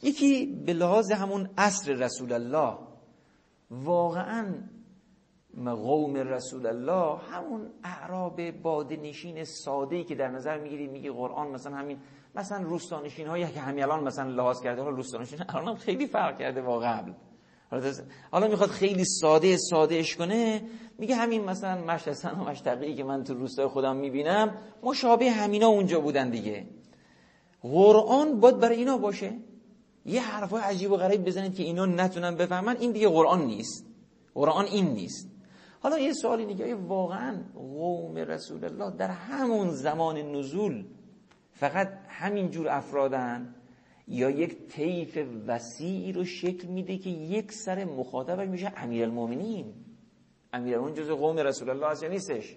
یکی 0.03 0.47
به 0.67 0.73
لحاظ 0.73 1.13
همون 1.13 1.49
اصر 1.59 1.93
رسول 1.93 2.33
الله 2.33 2.79
واقعا 3.71 4.55
قوم 5.65 6.17
رسول 6.17 6.67
الله 6.67 7.19
همون 7.19 7.71
اعراب 7.85 8.51
بادنشین 8.51 9.45
ساده 9.45 10.05
که 10.05 10.15
در 10.15 10.29
نظر 10.29 10.59
می‌گیرید 10.59 10.91
میگه 10.91 11.13
قرآن 11.13 11.51
مثلا 11.51 11.77
همین 11.77 11.99
مثلا 12.35 12.63
روستانشین 12.63 13.27
هایی 13.27 13.47
که 13.47 13.61
همین 13.61 13.85
الان 13.85 14.05
مثلا 14.05 14.31
لحاظ 14.31 14.63
کرده 14.63 14.83
حالا 14.83 14.97
روستانشین 14.97 15.39
الان 15.49 15.69
هم 15.69 15.75
خیلی 15.75 16.07
فرق 16.07 16.39
کرده 16.39 16.63
با 16.63 16.79
قبل 16.79 17.13
حالا 18.31 18.49
می‌خواد 18.49 18.71
خیلی 18.71 19.05
ساده 19.05 19.57
سادهش 19.57 20.17
کنه 20.17 20.63
میگه 20.99 21.15
همین 21.15 21.45
مثلا 21.45 21.85
مشت 21.85 22.25
و 22.25 22.35
مشتقی 22.35 22.95
که 22.95 23.05
من 23.05 23.25
تو 23.25 23.35
روستای 23.35 23.67
خودم 23.67 23.97
می‌بینم 23.97 24.55
مشابه 24.83 25.31
همینا 25.31 25.67
اونجا 25.67 26.01
بودن 26.01 26.31
دیگه. 26.31 26.67
قرآن 27.63 28.41
باید 28.41 28.59
برای 28.59 28.77
اینا 28.77 28.99
باشه. 28.99 29.33
یه 30.07 30.23
حرفای 30.23 30.63
عجیب 30.63 30.93
و 30.93 30.97
غریب 30.97 31.25
بزنید 31.25 31.55
که 31.55 31.63
اینا 31.63 31.87
نتونن 31.87 32.35
بفهمن 32.35 32.77
این 32.77 32.93
دیگه 32.93 33.09
قرآن 33.09 33.47
نیست. 33.47 33.87
قرآن 34.35 34.65
این 34.65 34.87
نیست. 34.87 35.29
حالا 35.81 35.99
یه 35.99 36.13
سوالی 36.13 36.45
اینه 36.45 36.75
واقعا 36.75 37.37
قوم 37.55 38.17
رسول 38.17 38.65
الله 38.65 38.97
در 38.97 39.11
همون 39.11 39.71
زمان 39.71 40.17
نزول 40.17 40.85
فقط 41.53 41.89
همین 42.09 42.51
جور 42.51 42.69
افرادن؟ 42.69 43.55
یا 44.09 44.31
یک 44.31 44.67
طیف 44.69 45.19
وسیعی 45.47 46.13
رو 46.13 46.25
شکل 46.25 46.69
میده 46.69 46.99
که 46.99 47.11
یک 47.11 47.53
سر 47.53 47.85
مخاطبش 47.85 48.49
میشه 48.49 48.73
امیرالمومنین. 48.77 49.75
امیرالمومنین 50.53 51.05
جز 51.05 51.11
قوم 51.11 51.37
رسول 51.37 51.71
الله 51.71 51.87
هست 51.87 52.03
یا 52.03 52.09
نیستش. 52.09 52.57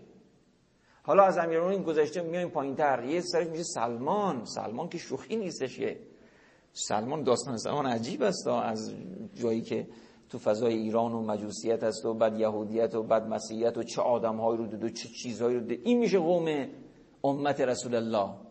حالا 1.04 1.24
از 1.24 1.38
امیرالمومنین 1.38 1.84
گذشته 1.84 2.22
میایم 2.22 2.50
پایینتر. 2.50 3.04
یه 3.04 3.22
سرش 3.22 3.48
میشه 3.48 3.64
سلمان. 3.64 4.46
سلمان 4.46 4.90
که 4.90 4.98
شوخی 4.98 5.36
نیستش 5.36 5.80
یه 5.80 6.00
سلمان 6.72 7.24
داستان 7.24 7.58
سلمان 7.58 7.86
عجیب 7.86 8.24
است 8.24 8.48
از 8.48 8.96
جایی 9.34 9.62
که 9.62 9.88
تو 10.30 10.38
فضای 10.38 10.74
ایران 10.74 11.14
و 11.14 11.22
مجوسیت 11.22 11.84
است 11.84 12.06
و 12.06 12.14
بعد 12.14 12.40
یهودیت 12.40 12.96
و 12.96 13.04
بعد 13.04 13.28
مسیحیت 13.28 13.78
و 13.78 13.84
چه 13.84 14.02
آدمهایی 14.02 14.58
رو 14.58 14.68
دید 14.68 14.84
و 14.84 14.90
چه 14.90 15.10
چیزهایی 15.10 15.56
رو 15.56 15.66
دید. 15.66 15.82
این 15.84 16.00
میشه 16.00 16.20
قوم 16.20 16.68
امت 17.24 17.62
رسول 17.62 17.96
الله. 17.96 18.47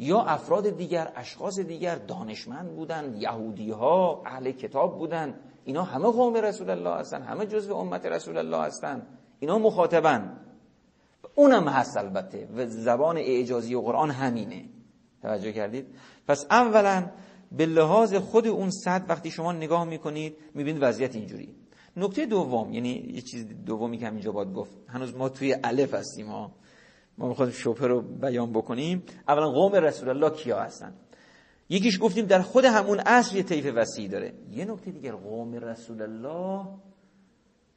یا 0.00 0.20
افراد 0.20 0.68
دیگر 0.76 1.12
اشخاص 1.16 1.58
دیگر 1.58 1.94
دانشمند 1.94 2.76
بودن 2.76 3.14
یهودی 3.18 3.70
ها 3.70 4.22
اهل 4.26 4.50
کتاب 4.50 4.98
بودن. 4.98 5.34
اینا 5.64 5.82
همه 5.82 6.04
قوم 6.04 6.34
رسول 6.34 6.70
الله 6.70 6.90
هستن 6.90 7.22
همه 7.22 7.46
جزو 7.46 7.74
امت 7.74 8.06
رسول 8.06 8.38
الله 8.38 8.58
هستن. 8.58 9.06
اینا 9.38 9.58
مخاطبن. 9.58 10.36
اونم 11.34 11.68
هست 11.68 11.96
البته. 11.96 12.48
و 12.56 12.66
زبان 12.66 13.16
اعجازی 13.16 13.74
و 13.74 13.80
قرآن 13.80 14.10
همینه. 14.10 14.64
توجه 15.22 15.52
کردید؟ 15.52 15.86
پس 16.28 16.46
اولا 16.50 17.10
به 17.52 17.66
لحاظ 17.66 18.14
خود 18.14 18.46
اون 18.46 18.70
صد 18.70 19.04
وقتی 19.08 19.30
شما 19.30 19.52
نگاه 19.52 19.84
می‌کنید 19.84 20.36
می‌بینید 20.54 20.82
وضعیت 20.82 21.16
اینجوری. 21.16 21.54
نکته 21.96 22.26
دوم 22.26 22.72
یعنی 22.72 23.10
یه 23.14 23.20
چیز 23.20 23.46
دومی 23.66 23.98
که 23.98 24.10
اینجا 24.10 24.32
باید 24.32 24.52
گفت. 24.52 24.72
هنوز 24.88 25.16
ما 25.16 25.28
توی 25.28 25.56
الف 25.64 25.94
هستیم 25.94 26.26
ها. 26.26 26.52
ما 27.20 27.28
می‌خوایم 27.28 27.52
شبه 27.52 27.86
رو 27.86 28.00
بیان 28.00 28.52
بکنیم. 28.52 29.02
اولا 29.28 29.50
قوم 29.50 29.72
رسول 29.72 30.08
الله 30.08 30.30
کیا 30.30 30.60
هستن؟ 30.60 30.94
یکیش 31.68 32.02
گفتیم 32.02 32.26
در 32.26 32.42
خود 32.42 32.64
همون 32.64 33.00
اصل 33.06 33.36
یه 33.36 33.42
طیف 33.42 33.72
وسیع 33.74 34.08
داره. 34.08 34.34
یه 34.50 34.64
نکته 34.64 34.90
دیگر 34.90 35.12
قوم 35.12 35.54
رسول 35.54 36.02
الله 36.02 36.66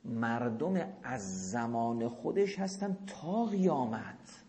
مردم 0.05 0.93
از 1.03 1.49
زمان 1.51 2.07
خودش 2.07 2.59
هستن 2.59 2.97
تا 3.07 3.45
قیامت. 3.45 4.43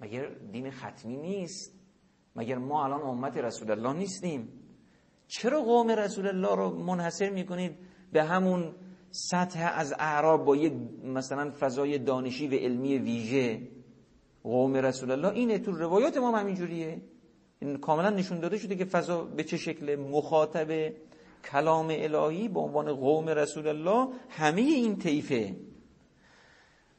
مگر 0.00 0.28
دین 0.52 0.70
ختمی 0.70 1.16
نیست؟ 1.16 1.72
مگر 2.36 2.58
ما 2.58 2.84
الان 2.84 3.02
امت 3.02 3.36
رسول 3.36 3.70
الله 3.70 3.92
نیستیم؟ 3.92 4.48
چرا 5.26 5.62
قوم 5.62 5.90
رسول 5.90 6.26
الله 6.26 6.56
رو 6.56 6.82
منحصر 6.82 7.30
می‌کنید 7.30 7.78
به 8.12 8.24
همون 8.24 8.74
سطح 9.12 9.72
از 9.76 9.94
اعراب 9.98 10.44
با 10.44 10.56
یک 10.56 10.72
مثلا 11.04 11.52
فضای 11.60 11.98
دانشی 11.98 12.48
و 12.48 12.54
علمی 12.54 12.98
ویژه 12.98 13.60
قوم 14.42 14.74
رسول 14.74 15.10
الله 15.10 15.28
اینه 15.28 15.58
تو 15.58 15.72
روایات 15.72 16.16
ما 16.16 16.28
هم 16.30 16.40
همینجوریه. 16.40 17.00
این 17.58 17.76
کاملا 17.76 18.10
نشون 18.10 18.40
داده 18.40 18.58
شده 18.58 18.76
که 18.76 18.84
فضا 18.84 19.24
به 19.24 19.44
چه 19.44 19.56
شکل 19.56 19.96
مخاطب 19.96 20.92
کلام 21.52 21.86
الهی 21.90 22.48
به 22.48 22.60
عنوان 22.60 22.92
قوم 22.92 23.28
رسول 23.28 23.68
الله 23.68 24.08
همه 24.28 24.60
این 24.60 24.96
طیفه. 24.96 25.56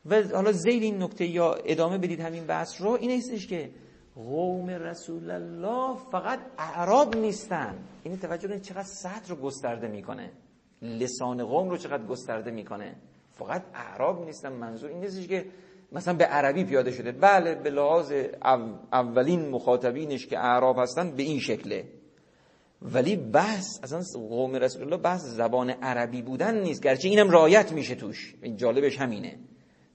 و 0.05 0.23
حالا 0.23 0.51
زیر 0.51 0.81
این 0.81 1.03
نکته 1.03 1.25
یا 1.25 1.53
ادامه 1.53 1.97
بدید 1.97 2.19
همین 2.19 2.45
بحث 2.45 2.81
رو 2.81 2.89
این 2.89 3.11
هستش 3.11 3.47
که 3.47 3.71
قوم 4.15 4.69
رسول 4.69 5.31
الله 5.31 5.97
فقط 6.11 6.39
اعراب 6.57 7.15
نیستن. 7.15 7.75
این 8.03 8.17
توجه 8.17 8.59
چقدر 8.59 8.83
سطح 8.83 9.29
رو 9.29 9.35
گسترده 9.35 9.87
می‌کنه. 9.87 10.31
لسان 10.83 11.45
قوم 11.45 11.69
رو 11.69 11.77
چقدر 11.77 12.05
گسترده 12.05 12.51
می‌کنه. 12.51 12.95
فقط 13.31 13.63
اعراب 13.73 14.25
نیستن 14.25 14.53
منظور 14.53 14.89
این 14.89 14.99
نیستش 14.99 15.27
که 15.27 15.45
مثلا 15.91 16.13
به 16.13 16.25
عربی 16.25 16.63
پیاده 16.63 16.91
شده. 16.91 17.11
بله 17.11 17.55
به 17.55 17.69
لحاظ 17.69 18.13
اولین 18.93 19.49
مخاطبینش 19.49 20.27
که 20.27 20.39
اعراب 20.39 20.79
هستن 20.79 21.11
به 21.11 21.23
این 21.23 21.39
شکله. 21.39 21.85
ولی 22.81 23.15
بحث 23.15 23.65
اصلا 23.83 24.01
قوم 24.29 24.55
رسول 24.55 24.83
الله 24.83 24.97
بحث 24.97 25.21
زبان 25.21 25.69
عربی 25.69 26.21
بودن 26.21 26.61
نیست. 26.61 26.83
گرچه 26.83 27.09
اینم 27.09 27.29
رایت 27.29 27.71
میشه 27.71 27.95
توش. 27.95 28.35
جالبش 28.55 28.99
همینه. 28.99 29.39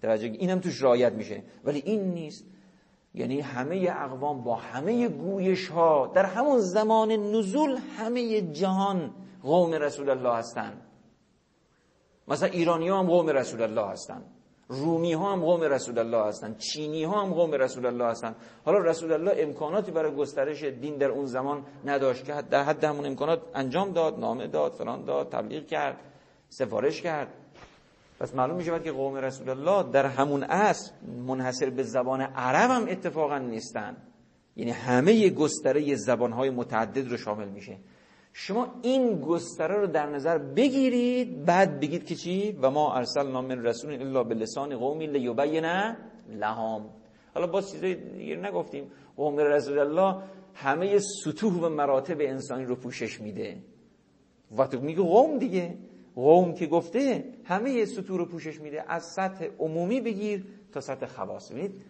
توجه 0.03 0.27
اینم 0.27 0.59
توش 0.59 0.83
رایت 0.83 1.13
میشه. 1.13 1.43
ولی 1.65 1.83
این 1.85 2.15
نیست. 2.15 2.45
یعنی 3.15 3.41
همه 3.41 3.89
اقوام 3.97 4.45
با 4.45 4.55
همه 4.55 5.09
گویش 5.09 5.69
ها 5.69 6.13
در 6.15 6.25
همون 6.25 6.59
زمان 6.59 7.13
نزول 7.13 7.79
همه 7.99 8.41
جهان 8.41 9.11
قوم 9.49 9.73
رسول 9.75 10.11
الله 10.11 10.35
هستن. 10.37 10.73
مثلا 12.29 12.49
ایرانی 12.49 12.89
ها 12.89 12.99
هم 12.99 13.07
قوم 13.07 13.29
رسول 13.29 13.63
الله 13.63 13.87
هستن. 13.87 14.23
رومی 14.69 15.13
ها 15.13 15.33
هم 15.33 15.41
قوم 15.41 15.61
رسول 15.61 15.99
الله 15.99 16.25
هستن. 16.29 16.55
چینی 16.55 17.05
ها 17.05 17.23
هم 17.23 17.35
قوم 17.35 17.53
رسول 17.53 17.87
الله 17.87 18.05
هستن. 18.05 18.35
حالا 18.65 18.79
رسول 18.79 19.13
الله 19.13 19.33
امکاناتی 19.39 19.91
برای 19.91 20.15
گسترش 20.15 20.65
دین 20.65 20.97
در 20.97 21.11
اون 21.11 21.27
زمان 21.27 21.65
نداشت 21.85 22.25
که 22.25 22.33
در 22.51 22.63
حد 22.63 22.85
همون 22.85 23.07
امکانات 23.07 23.41
انجام 23.55 23.93
داد 23.93 24.19
نامه 24.19 24.47
داد 24.47 24.73
فلان 24.73 25.05
داد 25.05 25.29
تبلیغ 25.29 25.67
کرد 25.67 25.97
سفارش 26.49 27.03
کرد. 27.03 27.29
پس 28.21 28.35
معلوم 28.35 28.57
میشه 28.57 28.81
که 28.81 28.93
قوم 28.93 29.17
رسول 29.17 29.49
الله 29.49 29.91
در 29.91 30.07
همون 30.07 30.43
اصل 30.43 30.93
منحصر 31.27 31.71
به 31.71 31.83
زبان 31.83 32.21
عرب 32.21 32.71
هم 32.71 32.89
اتفاقا 32.89 33.39
نیستن. 33.39 33.97
یعنی 34.57 34.71
همه 34.71 35.31
گستره 35.31 35.95
زبانهای 35.95 36.51
متعدد 36.51 37.11
رو 37.11 37.17
شامل 37.17 37.49
میشه. 37.49 37.79
شما 38.33 38.75
این 38.83 39.21
گستره 39.21 39.77
رو 39.77 39.87
در 39.87 40.07
نظر 40.07 40.39
بگیرید 40.39 41.45
بعد 41.45 41.81
بگید 41.81 42.07
که 42.07 42.15
چی؟ 42.15 42.59
و 42.63 42.71
ما 42.71 42.95
ارسلنا 42.95 43.43
من 43.43 43.65
رسول 43.65 43.93
الا 43.93 44.25
به 44.25 44.35
لسان 44.35 44.77
قومی 44.77 45.07
لیبین 45.07 45.67
لهم. 46.31 46.85
حالا 47.35 47.47
با 47.47 47.61
چیزای 47.61 47.95
دیگه 47.95 48.37
نگفتیم. 48.37 48.91
قوم 49.17 49.37
رسول 49.37 49.79
الله 49.79 50.23
همه 50.55 50.99
سطوح 50.99 51.55
و 51.55 51.69
مراتب 51.69 52.21
انسانی 52.21 52.65
رو 52.65 52.77
پوشش 52.77 53.21
میده. 53.21 53.57
وقتی 54.57 54.77
میگه 54.77 55.03
قوم 55.03 55.39
دیگه. 55.39 55.75
قوم 56.15 56.55
که 56.55 56.67
گفته 56.67 57.25
همه 57.45 57.85
سطوح 57.85 58.19
رو 58.19 58.25
پوشش 58.25 58.61
میده. 58.61 58.85
از 58.89 59.05
سطح 59.17 59.49
عمومی 59.59 60.01
بگیر 60.01 60.45
تا 60.73 60.81
سطح 60.81 61.07
خواص. 61.07 61.53
ببینید 61.53 61.83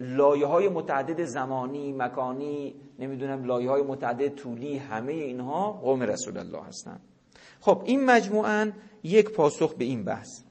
لایه 0.00 0.46
های 0.46 0.68
متعدد 0.68 1.24
زمانی 1.24 1.92
مکانی 1.92 2.74
نمی‌دونم 2.98 3.44
لایه 3.44 3.70
های 3.70 3.82
متعدد 3.82 4.34
طولی 4.34 4.76
همه 4.76 5.12
اینها 5.12 5.72
قوم 5.72 6.02
رسول 6.02 6.38
الله 6.38 6.62
هستن 6.62 7.00
خب 7.60 7.82
این 7.84 8.04
مجموعا 8.04 8.72
یک 9.02 9.30
پاسخ 9.30 9.74
به 9.74 9.84
این 9.84 10.04
بحث. 10.04 10.42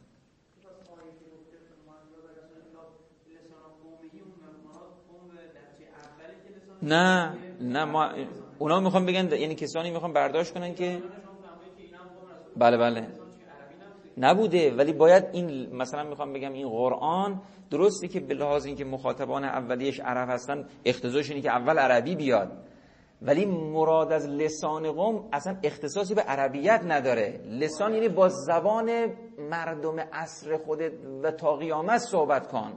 نه 6.82 7.38
نه 7.62 7.86
ما 7.86 8.10
اونا 8.60 8.80
می‌خوام 8.80 9.06
بگن 9.06 9.32
یعنی 9.32 9.56
کسانی 9.56 9.92
می‌خوام 9.92 10.14
برداشت 10.14 10.54
کنن 10.54 10.76
که 10.76 11.04
بله 12.56 12.78
بله. 12.78 13.27
نبوده 14.18 14.76
ولی 14.76 14.94
باید 14.94 15.24
این 15.34 15.76
مثلا 15.76 16.04
می‌خوام 16.04 16.34
بگم 16.34 16.54
این 16.54 16.70
قرآن 16.70 17.42
درسته 17.70 18.08
که 18.08 18.20
به 18.20 18.34
لحاظ 18.34 18.66
اینکه 18.66 18.86
مخاطبان 18.86 19.44
اولیش 19.44 20.00
عرب 20.00 20.30
هستن 20.30 20.66
اختزاش 20.86 21.30
اینه 21.30 21.42
که 21.42 21.50
اول 21.50 21.80
عربی 21.80 22.16
بیاد. 22.16 22.52
ولی 23.22 23.46
مراد 23.46 24.12
از 24.12 24.28
لسان 24.28 24.92
قوم 24.92 25.30
اصلا 25.34 25.58
اختصاصی 25.64 26.14
به 26.14 26.22
عربیت 26.22 26.82
نداره. 26.88 27.40
لسان 27.50 27.94
یعنی 27.94 28.10
با 28.10 28.30
زبان 28.30 28.90
مردم 29.50 30.00
عصر 30.00 30.58
خودت 30.58 30.92
و 31.24 31.32
تا 31.32 31.56
قیامت 31.56 31.98
صحبت 31.98 32.48
کن. 32.48 32.74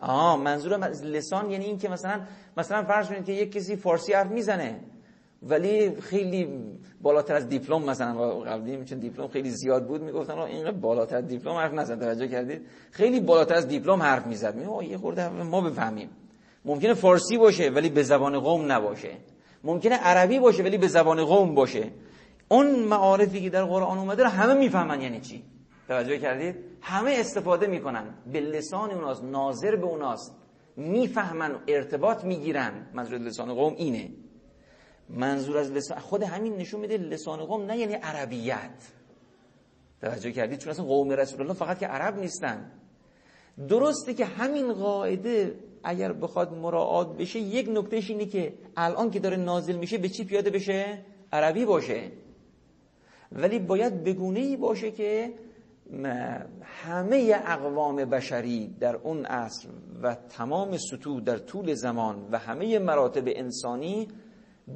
آه 0.00 0.36
منظورم 0.36 0.82
از 0.82 1.04
لسان 1.04 1.50
یعنی 1.50 1.64
این 1.64 1.78
که 1.78 1.88
مثلا 1.88 2.20
مثلا 2.56 2.84
فرض 2.84 3.08
کنید 3.08 3.24
که 3.24 3.32
یک 3.32 3.52
کسی 3.52 3.76
فارسی 3.76 4.12
حرف 4.12 4.30
می‌زنه. 4.30 4.80
ولی 5.42 6.00
خیلی 6.00 6.48
بالاتر 7.02 7.34
از 7.34 7.48
دیپلم 7.48 7.82
مثلا 7.82 8.40
قبلی 8.40 8.84
چون 8.84 8.98
دیپلم 8.98 9.28
خیلی 9.28 9.50
زیاد 9.50 9.86
بود 9.86 10.02
می‌گفتن 10.02 10.38
اینقدر 10.38 10.76
بالاتر 10.76 11.16
از 11.16 11.26
دیپلم 11.26 11.54
حرف 11.54 11.72
نزد 11.72 12.00
توجه 12.00 12.28
کردید؟ 12.28 12.62
خیلی 12.90 13.20
بالاتر 13.20 13.54
از 13.54 13.68
دیپلم 13.68 14.02
حرف 14.02 14.26
می‌زد. 14.26 14.54
می 14.54 14.86
یه 14.86 14.98
خورده 14.98 15.28
ما 15.28 15.60
بفهمیم. 15.60 16.10
ممکنه 16.64 16.94
فارسی 16.94 17.38
باشه 17.38 17.70
ولی 17.70 17.88
به 17.88 18.02
زبان 18.02 18.40
قوم 18.40 18.72
نباشه. 18.72 19.10
ممکنه 19.64 19.94
عربی 19.94 20.38
باشه 20.38 20.62
ولی 20.62 20.78
به 20.78 20.88
زبان 20.88 21.24
قوم 21.24 21.54
باشه. 21.54 21.90
اون 22.48 22.70
معارفی 22.70 23.42
که 23.42 23.50
در 23.50 23.64
قرآن 23.64 23.98
اومده 23.98 24.22
رو 24.22 24.28
همه 24.28 24.54
می‌فهمن 24.54 25.00
یعنی 25.00 25.20
چی؟ 25.20 25.44
توجه 25.88 26.18
کردید؟ 26.18 26.56
همه 26.80 27.14
استفاده 27.18 27.66
می‌کنن. 27.66 28.14
به 28.32 28.40
لسان 28.40 28.90
اوناست 28.90 29.24
ناظر 29.24 29.76
به 29.76 29.86
اوناست. 29.86 30.36
می‌فهمن 30.76 31.56
ارتباط 31.68 32.24
می‌گیرن. 32.24 32.72
منظور 32.94 33.18
لسان 33.18 33.54
قوم 33.54 33.74
اینه. 33.76 34.10
منظور 35.10 35.56
از 35.56 35.72
لسان 35.72 35.98
خود 35.98 36.22
همین 36.22 36.56
نشون 36.56 36.80
میده 36.80 36.96
لسان 36.96 37.44
قوم 37.44 37.66
نه 37.66 37.76
یعنی 37.78 37.94
عربیت. 37.94 38.70
توجه 40.00 40.32
کردید؟ 40.32 40.58
چون 40.58 40.70
اصلا 40.70 40.84
قوم 40.84 41.10
رسول 41.10 41.40
الله 41.40 41.54
فقط 41.54 41.78
که 41.78 41.86
عرب 41.86 42.18
نیستن. 42.18 42.70
درسته 43.68 44.14
که 44.14 44.24
همین 44.24 44.72
قاعده 44.72 45.54
اگر 45.84 46.12
بخواد 46.12 46.52
مراعات 46.52 47.16
بشه 47.16 47.38
یک 47.38 47.68
نکتهش 47.68 48.10
اینه 48.10 48.26
که 48.26 48.54
الان 48.76 49.10
که 49.10 49.20
داره 49.20 49.36
نازل 49.36 49.76
میشه 49.76 49.98
به 49.98 50.08
چی 50.08 50.24
پیاده 50.24 50.50
بشه؟ 50.50 51.04
عربی 51.32 51.64
باشه. 51.64 52.12
ولی 53.32 53.58
باید 53.58 54.04
بگونه 54.04 54.40
ای 54.40 54.56
باشه 54.56 54.90
که 54.90 55.34
همه 56.62 57.40
اقوام 57.46 57.96
بشری 57.96 58.76
در 58.80 58.96
اون 58.96 59.24
عصر 59.26 59.68
و 60.02 60.14
تمام 60.14 60.76
سطوح 60.76 61.20
در 61.20 61.38
طول 61.38 61.74
زمان 61.74 62.28
و 62.32 62.38
همه 62.38 62.78
مراتب 62.78 63.22
انسانی 63.26 64.08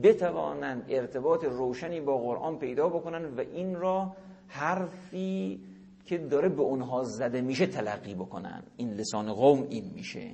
بتوانند 0.02 0.84
ارتباط 0.88 1.44
روشنی 1.44 2.00
با 2.00 2.18
قرآن 2.18 2.58
پیدا 2.58 2.88
بکنن 2.88 3.24
و 3.24 3.40
این 3.40 3.76
را 3.76 4.16
حرفی 4.48 5.60
که 6.04 6.18
داره 6.18 6.48
به 6.48 6.62
اونها 6.62 7.04
زده 7.04 7.40
میشه 7.40 7.66
تلقی 7.66 8.14
بکنن 8.14 8.62
این 8.76 8.94
لسان 8.94 9.32
قوم 9.32 9.66
این 9.70 9.90
میشه. 9.94 10.30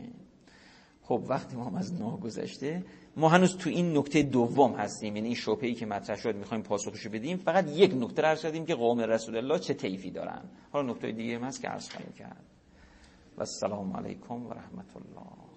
خب 1.03 1.25
وقتی 1.29 1.57
ما 1.57 1.65
هم 1.65 1.75
از 1.75 2.01
نه 2.01 2.17
گذشته 2.17 2.85
ما 3.17 3.29
هنوز 3.29 3.57
تو 3.57 3.71
این 3.71 3.99
نکته 3.99 4.23
دوم 4.23 4.73
هستیم. 4.73 5.17
یعنی 5.17 5.29
این 5.29 5.37
شبهه‌ای 5.37 5.75
که 5.75 5.87
مطرح 5.87 6.17
شد 6.17 6.37
می‌خوایم 6.37 6.63
پاسخش 6.63 7.07
بدیم. 7.09 7.37
فقط 7.37 7.69
یک 7.69 7.95
نکته 7.95 8.23
رو 8.23 8.37
شدیم 8.37 8.67
که 8.67 8.75
قوم 8.75 9.01
رسول 9.01 9.37
الله 9.37 9.59
چه 9.59 9.75
طیفی 9.75 10.11
دارن. 10.11 10.43
حالا 10.73 10.93
نکته 10.93 11.13
دیگه 11.13 11.37
هم 11.37 11.45
هست 11.45 11.63
که 11.63 11.69
عرض 11.69 11.91
خواهیم 11.91 12.13
کرد. 12.13 12.45
و 13.37 13.41
السلام 13.41 13.97
علیکم 13.97 14.47
و 14.47 14.53
رحمت 14.53 14.97
الله. 14.97 15.48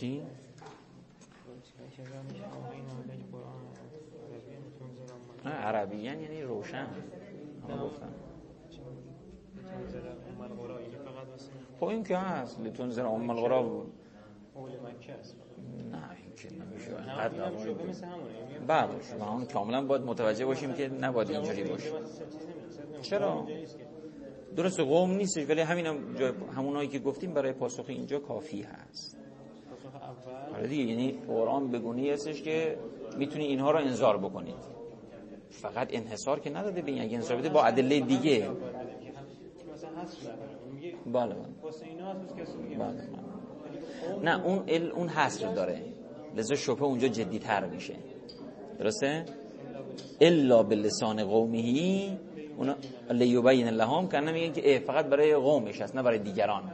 چی؟ 0.00 0.22
عربی 5.46 5.96
یعنی 5.96 6.42
روشن. 6.42 6.86
گفتم. 7.82 8.12
خب 11.80 11.86
این 11.86 12.04
که 12.04 12.16
هست 12.16 12.60
لتون 12.60 12.90
زر 12.90 13.06
ام 13.06 13.30
القرا 13.30 13.86
نه 15.90 16.10
این 16.16 16.34
که 16.36 16.48
نمیشه. 16.54 16.90
بله 18.66 19.02
شما 19.02 19.32
اون 19.32 19.44
کاملا 19.46 19.86
باید 19.86 20.02
متوجه 20.02 20.46
باشیم 20.46 20.72
که 20.72 20.88
نباید 20.88 21.30
اینجوری 21.30 21.64
باشه. 21.64 21.90
چرا؟ 23.02 23.46
درست 24.56 24.80
قوم 24.80 25.10
نیستش 25.10 25.48
ولی 25.48 25.60
همین 25.60 25.86
هم 25.86 26.16
همونایی 26.56 26.88
که 26.88 26.98
گفتیم 26.98 27.34
برای 27.34 27.52
پاسخ 27.52 27.84
اینجا 27.88 28.18
کافی 28.18 28.62
هست. 28.62 29.29
آره 30.54 30.66
دیگه 30.66 30.84
یعنی 30.84 31.18
قرآن 31.26 31.70
بگونی 31.70 32.10
هستش 32.10 32.42
که 32.42 32.76
می‌تونی 33.18 33.44
اینها 33.44 33.70
رو 33.70 33.78
انذار 33.78 34.18
بکنید 34.18 34.54
فقط 35.50 35.88
انحصار 35.90 36.40
که 36.40 36.50
نداده 36.50 36.82
به 36.82 36.90
این 36.90 37.02
اگه 37.02 37.14
انحصار 37.14 37.36
بده 37.36 37.48
با 37.48 37.64
ادله 37.64 38.00
دیگه. 38.00 38.48
بله 41.06 41.34
بله. 41.34 42.94
نه 44.22 44.44
اون 44.44 44.64
ال 44.68 44.90
اون 44.90 45.08
حصر 45.08 45.52
داره. 45.52 45.82
لذا 46.36 46.54
شبه 46.54 46.82
اونجا 46.82 47.08
جدی 47.08 47.38
تر 47.38 47.66
میشه. 47.66 47.94
درسته؟ 48.78 49.24
الا 50.20 50.62
به 50.62 50.74
لسان 50.74 51.24
قومهی 51.24 52.18
اونا 52.56 52.74
لیوبین 53.10 53.68
لهم 53.68 54.08
کنه 54.08 54.32
میگن 54.32 54.52
که 54.52 54.82
فقط 54.86 55.06
برای 55.06 55.34
قومش 55.34 55.80
هست 55.80 55.96
نه 55.96 56.02
برای 56.02 56.18
دیگران. 56.18 56.72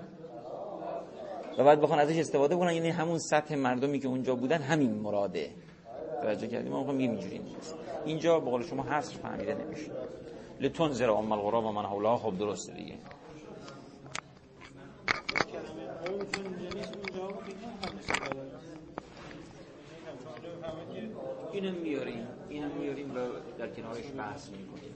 و 1.59 1.65
بعد 1.65 1.81
بخوان 1.81 1.99
ازش 1.99 2.19
استفاده 2.19 2.57
کنن 2.57 2.73
یعنی 2.73 2.89
همون 2.89 3.19
سطح 3.19 3.55
مردمی 3.55 3.99
که 3.99 4.09
اونجا 4.09 4.35
بودن 4.35 4.59
همین 4.59 4.95
مراده. 4.95 5.51
توجه 6.23 6.47
کردیم 6.47 6.73
ما 6.73 6.79
می‌خوام 6.79 6.99
اینجوری 6.99 7.39
نیست. 7.39 7.75
اینجا 8.05 8.41
به 8.41 8.51
قول 8.51 8.63
شما 8.63 8.83
حصر 8.83 9.17
فهمیده 9.19 9.55
نمیشه. 9.55 9.91
لتنذر 10.61 11.11
ام 11.11 11.33
القرى 11.33 11.57
و 11.57 11.73
من 11.73 11.85
حولها 11.85 12.17
خب 12.17 12.39
درسته 12.39 12.73
دیگه. 12.73 12.95
اینم 21.53 21.75
میاریم. 21.75 22.27
اینم 22.49 22.71
میاریم 22.71 23.15
در 23.59 23.69
کنارش 23.69 24.05
بحث 24.19 24.49
می‌کنیم. 24.51 24.95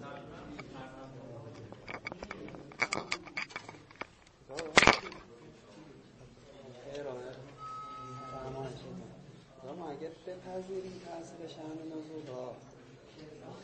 اگر 9.91 10.09
بپذیریم 10.27 11.01
تاثیر 11.07 11.49
شأن 11.49 11.79
نزول 11.89 12.35
ها 12.37 12.55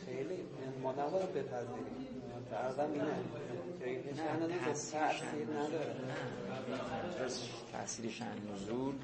خیلی 0.05 0.37
ما 0.83 0.91
نباید 0.91 1.33
بپذیریم 1.33 2.07
فرضم 2.51 2.91
اینه. 2.93 3.05
که 3.79 4.21
نزول 4.23 4.57
تاثیر 4.65 5.47
نداره. 5.47 5.95
تاثیر 7.71 8.11
شأن 8.11 8.37
نزول 8.53 8.95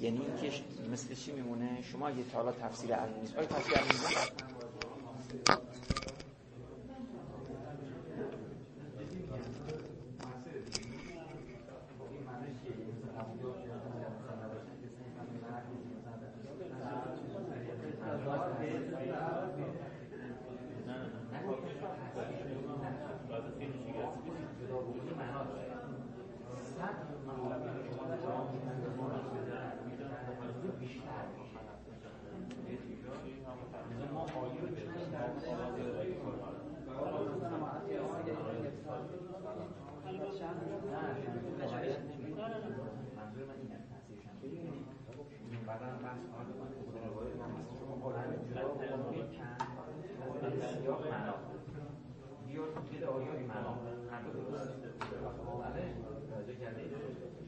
یعنی 0.00 0.20
اینکه 0.20 0.60
مثل 0.92 1.14
چی 1.14 1.32
میمونه؟ 1.32 1.82
شما 1.92 2.08
اگه 2.08 2.24
تا 2.32 2.38
حالا 2.38 2.52
تفسیر 2.52 2.94
علمی 2.94 3.20
نیست. 3.20 3.36
آیا 3.36 3.46
تفسیر 3.46 3.74
علمی 3.74 3.92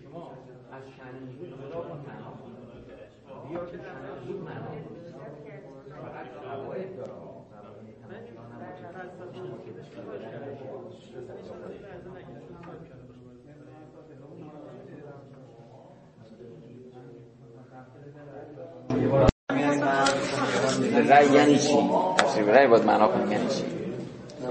شما 0.03 0.33
از 0.73 0.83
نزول 1.23 1.51
جدا 1.51 1.81
کن 1.81 2.01
معنا 2.07 2.33
بیا 3.49 3.67
که 3.67 3.77
نزول 3.77 4.37
معنا 4.37 4.71
فقط 6.03 6.27
قواعد 6.45 6.97
داره 6.97 7.13
رأی 21.09 21.27
یعنی 21.33 21.59
چی؟ 21.59 21.91
تفسیر 22.19 22.45
رأی 22.45 22.67
باید 22.67 22.85
معنا 22.85 23.09
کنیم 23.09 23.33
یعنی 23.33 23.49
چی؟ 23.49 23.80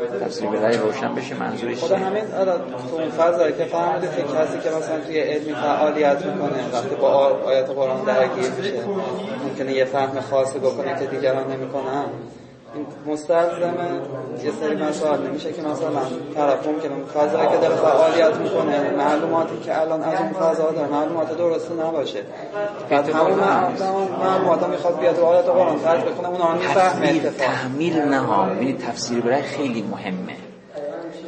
تفسیر 0.07 0.49
به 0.49 0.77
روشن 0.77 1.15
بشه 1.15 1.35
منظورش 1.35 1.77
خدا 1.77 1.97
همین 1.97 2.23
آره 2.39 2.53
تو 2.89 2.95
اون 2.95 3.09
فضایی 3.09 3.53
که 3.53 3.65
فهمیدید 3.65 4.09
که 4.15 4.21
کسی 4.21 4.59
که 4.63 4.69
مثلا 4.69 4.99
توی 4.99 5.19
علمی 5.19 5.53
فعالیت 5.53 6.25
می‌کنه 6.25 6.73
وقتی 6.73 6.95
با 6.95 7.07
آیات 7.45 7.69
قرآن 7.69 8.03
درگیر 8.03 8.51
میشه 8.51 8.73
ممکنه 9.43 9.73
یه 9.73 9.85
فهم 9.85 10.21
خاصی 10.21 10.59
بکنه 10.59 10.99
که 10.99 11.05
دیگران 11.05 11.51
نمی‌کنن؟ 11.51 12.05
این 12.75 12.85
مستلزمه 13.13 14.01
یه 14.43 14.51
سری 14.61 14.75
مسائل 14.75 15.27
نمیشه 15.27 15.53
که 15.53 15.61
مثلا 15.61 16.01
طرف 16.35 16.67
ممکنه 16.67 16.91
فضایی 17.13 17.49
که 17.49 17.57
داره 17.57 17.75
فعالیت 17.75 18.35
می‌کنه 18.35 18.89
معلوماتی 18.89 19.59
که 19.65 19.81
الان 19.81 20.01
از 20.03 20.19
اون 20.19 20.33
فضا 20.33 20.71
داره 20.71 20.87
معلومات 20.87 21.37
درستی 21.37 21.73
نباشه. 21.73 22.23
بعد 22.89 23.09
همون 23.09 23.39
معلومات 24.23 24.63
می‌خواد 24.67 24.99
بیاد 24.99 25.19
و 25.19 25.25
آیات 25.25 25.45
قرآن 25.45 25.79
ترج 25.79 26.01
بکنه 26.01 26.29
اون 26.29 26.41
آن 26.41 26.57
می‌فهمه 26.57 27.19
تحمیل 27.19 27.97
نه 27.97 28.55
یعنی 28.55 28.73
تفسیر 28.73 29.21
برای 29.21 29.41
خیلی 29.41 29.81
مهمه. 29.81 30.35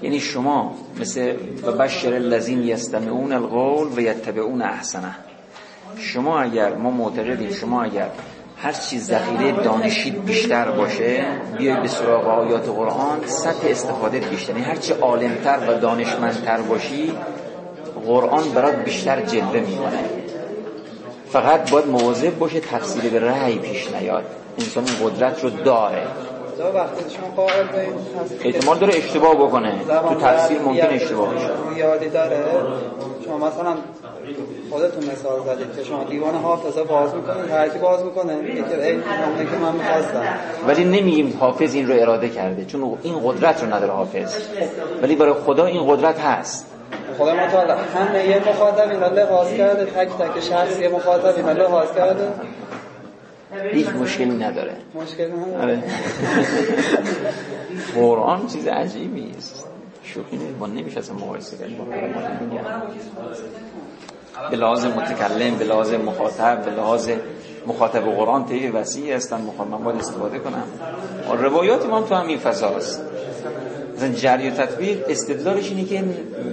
یعنی 0.01 0.19
شما 0.19 0.76
مثل 0.99 1.34
و 1.63 1.72
بشر 1.72 2.13
الذین 2.13 2.63
یستمعون 2.63 3.34
القول 3.34 3.88
و 3.88 3.99
یتبعون 3.99 4.61
احسنه. 4.61 5.15
شما 5.97 6.41
اگر 6.41 6.76
ما 6.76 6.91
معتقدیم 6.91 7.51
شما 7.51 7.84
اگر 7.84 8.07
هر 8.63 8.71
چی 8.71 8.99
ذخیره 8.99 9.51
دانشید 9.51 10.25
بیشتر 10.25 10.71
باشه 10.71 11.25
بیای 11.57 11.81
به 11.81 11.88
سراغ 11.88 12.27
آیات 12.27 12.69
قرآن 12.69 13.19
سطح 13.25 13.67
استفاده 13.67 14.19
بیشتر. 14.19 14.53
یعنی 14.53 14.63
هر 14.63 14.75
چی 14.75 14.93
عالمتر 14.93 15.59
و 15.67 15.79
دانشمندتر 15.79 16.61
باشی 16.61 17.13
قرآن 18.05 18.49
برات 18.49 18.75
بیشتر 18.75 19.21
جلوه 19.21 19.59
می‌کنه 19.59 20.03
فقط 21.31 21.71
باید 21.71 21.88
مواظب 21.88 22.39
باشه 22.39 22.59
تفسیر 22.59 23.09
به 23.09 23.19
رأی 23.19 23.59
پیش 23.59 23.91
نیاد. 23.91 24.23
انسان 24.59 24.85
قدرت 25.03 25.43
رو 25.43 25.49
داره. 25.49 26.03
احتمال 28.43 28.77
داره 28.77 28.93
اشتباه 28.95 29.35
بکنه. 29.35 29.73
تو 30.09 30.15
تفسیر 30.15 30.59
ممکن 30.59 30.88
اشتباه 30.88 31.35
بشه. 31.35 31.49
یادی 31.77 32.09
داره. 32.09 32.38
شما 33.25 33.38
مثلا 33.38 33.75
خودتون 34.71 35.03
مثال 35.03 35.39
زدید 35.45 35.75
که 35.77 35.83
شما 35.83 36.03
دیوان 36.03 36.35
حافظه 36.35 36.83
باز 36.83 37.15
می‌کنید 37.15 37.51
هر 37.51 37.69
کی 37.69 37.79
باز 37.79 38.03
می‌کنه. 38.03 38.35
میگه 38.35 38.53
که 38.61 38.85
این 38.85 39.01
که 39.51 39.57
من 39.61 39.73
می‌خواستم. 39.73 40.23
ولی 40.67 40.83
نمیگیم 40.83 41.38
حافظ 41.39 41.75
این 41.75 41.88
رو 41.88 42.01
اراده 42.01 42.29
کرده 42.29 42.65
چون 42.65 42.97
این 43.03 43.15
قدرت 43.25 43.63
رو 43.63 43.73
نداره 43.73 43.91
حافظ. 43.93 44.35
ولی 45.01 45.15
برای 45.15 45.33
خدا 45.33 45.65
این 45.65 45.88
قدرت 45.88 46.19
هست. 46.19 46.67
خدا 47.17 47.33
متعال 47.33 47.71
همه 47.71 48.27
یه 48.27 48.41
مخاطب 48.49 48.89
اینا 48.91 49.07
لحاظ 49.07 49.53
کرده 49.53 49.85
تک 49.85 50.09
تک 50.09 50.39
شخص 50.39 50.79
یه 50.79 50.89
مخاطب 50.89 51.38
اینا 51.38 51.51
لحاظ 51.51 51.88
کرده. 51.97 52.27
هیچ 53.73 53.87
مشکلی 53.87 54.37
نداره. 54.37 54.75
نداره. 55.57 55.83
قرآن 57.95 58.47
چیز 58.47 58.67
عجیبی 58.67 59.31
است. 59.37 59.67
شوخی 60.03 60.37
با 60.59 60.67
نمیشه 60.67 60.99
اصلا 60.99 61.15
مقایسه 61.15 61.57
کرد 61.57 61.69
به 64.51 64.57
لحاظ 64.57 64.85
متکلم 64.85 65.55
به 65.55 65.65
لحاظ 65.65 65.93
مخاطب 65.93 66.65
به 66.65 66.71
لحاظ 66.71 67.09
مخاطب 67.67 68.01
قرآن 68.01 68.45
طیف 68.45 68.75
وسیعی 68.75 69.11
هستن 69.11 69.41
من 69.71 69.83
باید 69.83 69.99
استفاده 69.99 70.39
کنم. 70.39 70.63
روایات 71.37 71.85
ما 71.85 71.97
هم 71.97 72.05
تو 72.05 72.15
همین 72.15 72.37
فضاست 72.37 73.01
مثلا 73.95 74.09
جری 74.09 74.49
و 74.49 74.51
تطبیق 74.51 75.05
استدلالش 75.09 75.69
اینه 75.69 75.85
که 75.85 76.03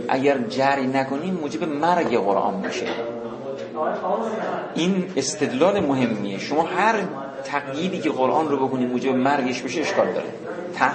اگر 0.08 0.38
جری 0.38 0.86
نکنیم 0.86 1.34
موجب 1.34 1.64
مرگ 1.64 2.16
قرآن 2.16 2.54
میشه. 2.66 2.86
این 4.74 5.04
استدلال 5.16 5.80
مهمیه. 5.80 6.38
شما 6.38 6.62
هر 6.62 6.94
تقییدی 7.44 7.98
که 7.98 8.10
قرآن 8.10 8.48
رو 8.48 8.66
بکنیم 8.66 8.88
موجب 8.88 9.14
مرگش 9.14 9.62
بشه 9.62 9.80
اشکال 9.80 10.06
داره. 10.06 10.26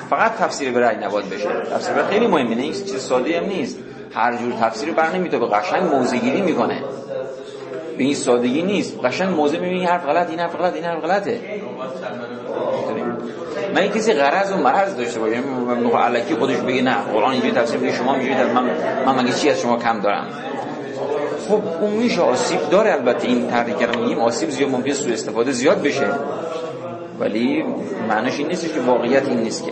فقط 0.10 0.36
تفسیر 0.36 0.72
به 0.72 0.80
رأی 0.80 1.06
نباید 1.06 1.30
بشه. 1.30 1.50
تفسیر 1.72 1.94
به 1.94 2.04
خیلی 2.04 2.28
مهمه 2.28 2.56
نه 2.56 2.72
چیز 2.72 2.98
ساده 2.98 3.38
هم 3.38 3.46
نیست. 3.46 3.80
هر 4.14 4.36
جور 4.36 4.54
تفسیر 4.54 4.94
بر 4.94 5.12
نمی‌تونه 5.16 5.46
به 5.46 5.56
قشنگ 5.56 5.84
موضع 5.84 6.18
گیری 6.18 6.42
می‌کنه. 6.42 6.84
به 7.98 8.04
این 8.04 8.16
سادگی 8.16 8.62
نیست. 8.62 9.06
قشنگ 9.06 9.36
موضع 9.36 9.60
می‌بینی 9.60 9.86
حرف 9.86 10.06
غلط 10.06 10.30
این 10.30 10.40
حرف 10.40 10.56
غلط 10.56 10.74
این 10.74 10.84
حرف 10.84 11.02
غلطه. 11.02 11.40
من 13.76 13.88
کسی 13.88 14.14
غرض 14.14 14.52
و 14.52 14.58
مرض 14.58 14.96
داشته 14.98 15.20
باشه 15.20 15.40
می‌خواد 15.84 16.04
علکی 16.04 16.36
خودش 16.36 16.58
بگه 16.58 16.82
نه 16.82 16.96
قرآن 17.14 17.32
اینجوری 17.32 17.54
تفسیر 17.54 17.80
میگه 17.80 17.94
شما 17.94 18.16
اینجوری 18.16 18.44
من 18.44 18.64
من 19.06 19.24
مگه 19.24 19.34
چی 19.34 19.50
از 19.50 19.60
شما 19.60 19.78
کم 19.78 20.00
دارم؟ 20.00 20.28
خب 21.50 21.88
میشه 21.88 22.22
آسیب 22.22 22.70
داره 22.70 22.94
البته 22.94 23.28
این 23.28 23.48
تحریک 23.48 23.78
کردن 23.78 24.14
آسیب 24.14 24.50
زیاد 24.50 24.70
ممکنه 24.70 24.94
سوء 24.94 25.14
استفاده 25.14 25.52
زیاد 25.52 25.82
بشه. 25.82 26.08
ولی 27.20 27.64
معنیش 28.10 28.40
این 28.40 28.48
نیست 28.48 28.74
که 28.74 28.80
واقعیت 28.80 29.28
این 29.28 29.40
نیست 29.40 29.66
که. 29.66 29.72